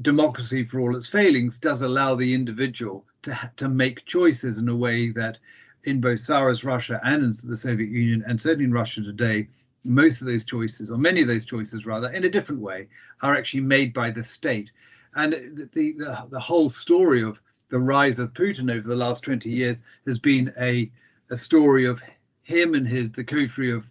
Democracy, 0.03 0.65
for 0.65 0.81
all 0.81 0.97
its 0.97 1.09
failings, 1.09 1.59
does 1.59 1.83
allow 1.83 2.15
the 2.15 2.35
individual 2.35 3.05
to 3.23 3.51
to 3.57 3.69
make 3.69 4.05
choices 4.07 4.59
in 4.59 4.69
a 4.69 4.77
way 4.77 5.11
that, 5.11 5.39
in 5.85 6.01
both 6.01 6.21
Tsarist 6.21 6.65
Russia 6.65 7.01
and 7.05 7.23
in 7.23 7.35
the 7.45 7.57
Soviet 7.57 7.91
Union, 7.91 8.25
and 8.27 8.41
certainly 8.41 8.65
in 8.65 8.73
Russia 8.73 9.03
today, 9.03 9.49
most 9.85 10.21
of 10.21 10.27
those 10.27 10.45
choices, 10.45 10.91
or 10.91 10.97
many 10.97 11.23
of 11.23 11.29
those 11.29 11.45
choices 11.45 11.87
rather, 11.87 12.11
in 12.11 12.25
a 12.25 12.31
different 12.31 12.61
way, 12.61 12.89
are 13.23 13.37
actually 13.37 13.61
made 13.61 13.93
by 13.93 14.11
the 14.11 14.23
state. 14.23 14.71
And 15.15 15.33
the 15.33 15.93
the, 15.93 16.27
the 16.31 16.41
whole 16.41 16.71
story 16.71 17.23
of 17.23 17.39
the 17.69 17.79
rise 17.79 18.19
of 18.19 18.33
Putin 18.33 18.71
over 18.71 18.87
the 18.87 18.97
last 18.97 19.25
20 19.25 19.51
years 19.51 19.83
has 20.07 20.19
been 20.19 20.53
a 20.59 20.91
a 21.31 21.37
story 21.37 21.85
of 21.87 22.03
him 22.43 22.75
and 22.75 22.87
his 22.87 23.11
the 23.13 23.25
coterie 23.25 23.73
of 23.73 23.87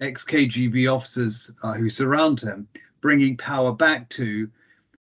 ex 0.00 0.24
KGB 0.24 0.92
officers 0.92 1.50
uh, 1.62 1.74
who 1.74 1.88
surround 1.88 2.40
him, 2.40 2.68
bringing 3.00 3.36
power 3.36 3.72
back 3.72 4.08
to 4.10 4.50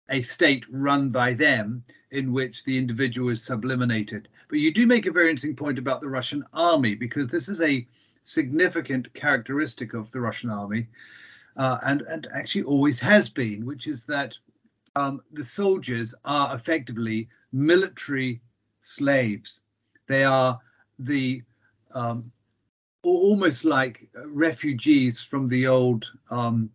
a 0.09 0.21
state 0.21 0.65
run 0.69 1.09
by 1.09 1.33
them 1.33 1.83
in 2.11 2.31
which 2.31 2.63
the 2.63 2.77
individual 2.77 3.29
is 3.29 3.43
subliminated. 3.43 4.27
But 4.49 4.59
you 4.59 4.71
do 4.71 4.87
make 4.87 5.05
a 5.05 5.11
very 5.11 5.29
interesting 5.29 5.55
point 5.55 5.77
about 5.77 6.01
the 6.01 6.09
Russian 6.09 6.43
army 6.53 6.95
because 6.95 7.27
this 7.27 7.49
is 7.49 7.61
a 7.61 7.85
significant 8.21 9.13
characteristic 9.13 9.93
of 9.93 10.11
the 10.11 10.21
Russian 10.21 10.49
army, 10.49 10.87
uh, 11.57 11.77
and 11.83 12.01
and 12.03 12.27
actually 12.33 12.63
always 12.63 12.99
has 12.99 13.29
been, 13.29 13.65
which 13.65 13.87
is 13.87 14.03
that 14.03 14.37
um, 14.95 15.21
the 15.31 15.43
soldiers 15.43 16.15
are 16.25 16.55
effectively 16.55 17.29
military 17.51 18.41
slaves. 18.79 19.61
They 20.07 20.23
are 20.23 20.59
the 20.99 21.43
um, 21.91 22.31
almost 23.03 23.65
like 23.65 24.09
refugees 24.25 25.21
from 25.21 25.47
the 25.47 25.67
old 25.67 26.11
um, 26.29 26.69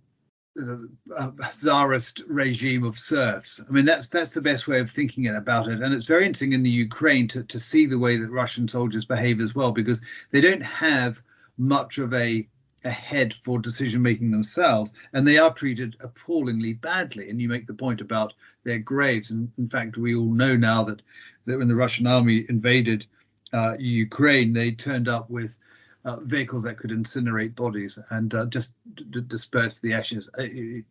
uh, 0.61 1.31
czarist 1.53 2.23
regime 2.27 2.85
of 2.85 2.99
serfs. 2.99 3.61
I 3.67 3.73
mean, 3.73 3.85
that's 3.85 4.09
that's 4.09 4.33
the 4.33 4.43
best 4.43 4.69
way 4.69 4.81
of 4.81 4.91
thinking 4.91 5.27
about 5.29 5.69
it. 5.69 5.81
And 5.81 5.95
it's 5.95 6.07
very 6.07 6.27
interesting 6.27 6.53
in 6.53 6.63
the 6.63 6.71
Ukraine 6.71 7.29
to, 7.29 7.43
to 7.45 7.59
see 7.59 7.87
the 7.87 7.99
way 7.99 8.17
that 8.17 8.31
Russian 8.31 8.69
soldiers 8.69 9.05
behave 9.05 9.41
as 9.41 9.55
well, 9.55 9.73
because 9.73 10.01
they 10.31 10.41
don't 10.41 10.63
have 10.63 11.21
much 11.59 11.99
of 11.99 12.13
a 12.15 12.47
a 12.85 12.91
head 12.91 13.33
for 13.45 13.61
decision 13.61 14.03
making 14.03 14.33
themselves, 14.33 14.93
and 15.13 15.27
they 15.27 15.39
are 15.39 15.55
treated 15.55 15.97
appallingly 16.01 16.73
badly. 16.73 17.31
And 17.31 17.41
you 17.41 17.49
make 17.49 17.67
the 17.67 17.75
point 17.75 18.01
about 18.01 18.35
their 18.65 18.79
graves, 18.79 19.31
and 19.31 19.51
in 19.57 19.69
fact, 19.69 19.97
we 19.97 20.15
all 20.15 20.33
know 20.33 20.57
now 20.57 20.83
that 20.85 21.03
that 21.47 21.59
when 21.59 21.69
the 21.69 21.75
Russian 21.75 22.07
army 22.07 22.45
invaded 22.49 23.07
uh, 23.53 23.77
Ukraine, 23.79 24.53
they 24.53 24.73
turned 24.73 25.09
up 25.09 25.31
with 25.31 25.57
uh, 26.05 26.17
vehicles 26.21 26.65
that 26.65 26.79
could 26.79 26.91
incinerate 26.91 27.55
bodies 27.55 27.99
and 28.11 28.35
uh, 28.35 28.47
just 28.47 28.73
d- 28.95 29.23
disperse 29.27 29.79
the 29.79 29.95
ashes. 29.95 30.29
Uh, 30.39 30.43
it, 30.43 30.85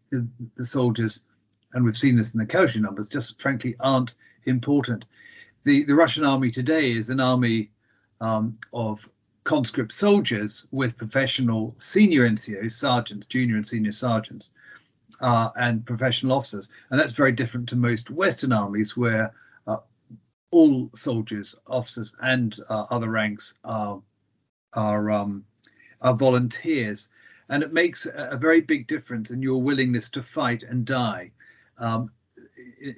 the 0.55 0.65
soldiers, 0.65 1.25
and 1.73 1.83
we've 1.83 1.97
seen 1.97 2.15
this 2.15 2.33
in 2.33 2.39
the 2.39 2.45
casualty 2.45 2.79
numbers, 2.79 3.09
just 3.09 3.41
frankly 3.41 3.75
aren't 3.79 4.15
important. 4.45 5.05
The, 5.63 5.83
the 5.83 5.95
Russian 5.95 6.23
army 6.23 6.51
today 6.51 6.91
is 6.91 7.09
an 7.09 7.19
army 7.19 7.71
um, 8.19 8.53
of 8.73 9.07
conscript 9.43 9.91
soldiers 9.91 10.67
with 10.71 10.97
professional 10.97 11.73
senior 11.77 12.27
NCOs, 12.27 12.71
sergeants, 12.71 13.27
junior 13.27 13.55
and 13.55 13.67
senior 13.67 13.91
sergeants, 13.91 14.51
uh, 15.19 15.49
and 15.55 15.85
professional 15.85 16.37
officers. 16.37 16.69
And 16.89 16.99
that's 16.99 17.13
very 17.13 17.31
different 17.31 17.67
to 17.69 17.75
most 17.75 18.09
Western 18.09 18.53
armies 18.53 18.95
where 18.95 19.33
uh, 19.67 19.77
all 20.51 20.89
soldiers, 20.95 21.55
officers, 21.67 22.15
and 22.21 22.57
uh, 22.69 22.85
other 22.89 23.09
ranks 23.09 23.53
are 23.63 24.01
are 24.73 25.11
um, 25.11 25.45
volunteers, 26.01 27.09
and 27.49 27.63
it 27.63 27.73
makes 27.73 28.05
a, 28.05 28.37
very 28.37 28.61
big 28.61 28.87
difference 28.87 29.29
in 29.29 29.41
your 29.41 29.61
willingness 29.61 30.09
to 30.09 30.23
fight 30.23 30.63
and 30.63 30.85
die. 30.85 31.31
Um, 31.77 32.11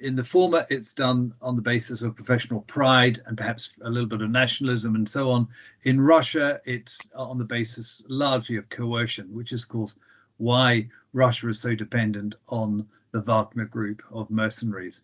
in 0.00 0.16
the 0.16 0.24
former, 0.24 0.66
it's 0.70 0.94
done 0.94 1.34
on 1.42 1.56
the 1.56 1.62
basis 1.62 2.02
of 2.02 2.14
professional 2.16 2.60
pride 2.62 3.20
and 3.26 3.36
perhaps 3.36 3.70
a 3.82 3.90
little 3.90 4.08
bit 4.08 4.22
of 4.22 4.30
nationalism 4.30 4.94
and 4.94 5.08
so 5.08 5.30
on. 5.30 5.48
In 5.84 6.00
Russia, 6.00 6.60
it's 6.64 7.00
on 7.14 7.38
the 7.38 7.44
basis 7.44 8.02
largely 8.08 8.56
of 8.56 8.68
coercion, 8.68 9.32
which 9.34 9.52
is, 9.52 9.64
of 9.64 9.68
course, 9.68 9.98
why 10.38 10.88
Russia 11.12 11.48
is 11.48 11.60
so 11.60 11.74
dependent 11.74 12.34
on 12.48 12.86
the 13.12 13.20
Wagner 13.20 13.66
group 13.66 14.02
of 14.10 14.30
mercenaries. 14.30 15.02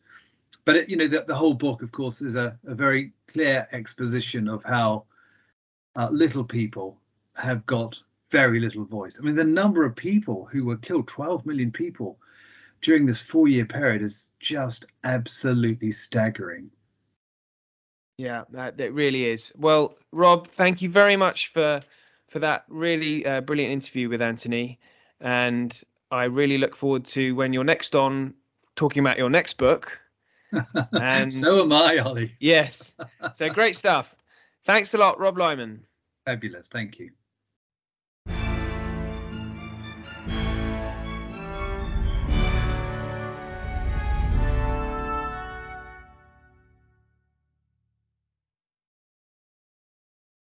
But 0.64 0.76
it, 0.76 0.88
you 0.88 0.96
know, 0.96 1.06
the, 1.06 1.24
the, 1.26 1.34
whole 1.34 1.54
book, 1.54 1.82
of 1.82 1.92
course, 1.92 2.20
is 2.20 2.34
a, 2.34 2.58
a 2.66 2.74
very 2.74 3.12
clear 3.28 3.66
exposition 3.72 4.48
of 4.48 4.62
how 4.64 5.04
uh, 5.97 6.09
little 6.11 6.45
people 6.45 6.99
have 7.36 7.64
got 7.66 7.99
very 8.30 8.61
little 8.61 8.84
voice. 8.84 9.18
I 9.18 9.22
mean, 9.22 9.34
the 9.34 9.45
number 9.45 9.84
of 9.84 9.97
people 9.97 10.49
who 10.51 10.64
were 10.64 10.76
killed, 10.76 11.09
12 11.09 11.47
million 11.47 11.70
people, 11.70 12.18
during 12.82 13.07
this 13.07 13.20
four 13.20 13.49
year 13.49 13.66
period 13.66 14.03
is 14.03 14.30
just 14.38 14.86
absolutely 15.05 15.93
staggering. 15.93 16.70
Yeah, 18.16 18.45
that, 18.51 18.76
that 18.78 18.93
really 18.93 19.26
is. 19.26 19.53
Well, 19.57 19.97
Rob, 20.12 20.47
thank 20.47 20.82
you 20.82 20.91
very 20.91 21.16
much 21.16 21.53
for 21.53 21.82
for 22.28 22.38
that 22.38 22.64
really 22.68 23.26
uh, 23.26 23.41
brilliant 23.41 23.72
interview 23.72 24.09
with 24.09 24.22
Antony, 24.22 24.78
and 25.20 25.82
I 26.11 26.24
really 26.24 26.59
look 26.59 26.76
forward 26.76 27.05
to 27.07 27.34
when 27.34 27.53
you're 27.53 27.64
next 27.64 27.97
on 27.97 28.34
talking 28.76 29.01
about 29.01 29.18
your 29.18 29.30
next 29.30 29.55
book. 29.55 29.99
And 30.93 31.32
so 31.32 31.62
am 31.62 31.72
I, 31.72 31.99
Ollie. 31.99 32.34
yes. 32.41 32.95
So 33.32 33.49
great 33.51 33.76
stuff. 33.76 34.14
Thanks 34.66 34.94
a 34.94 34.98
lot, 34.98 35.18
Rob 35.18 35.38
Lyman. 35.38 35.84
Fabulous. 36.26 36.68
Thank 36.68 36.98
you. 36.98 37.11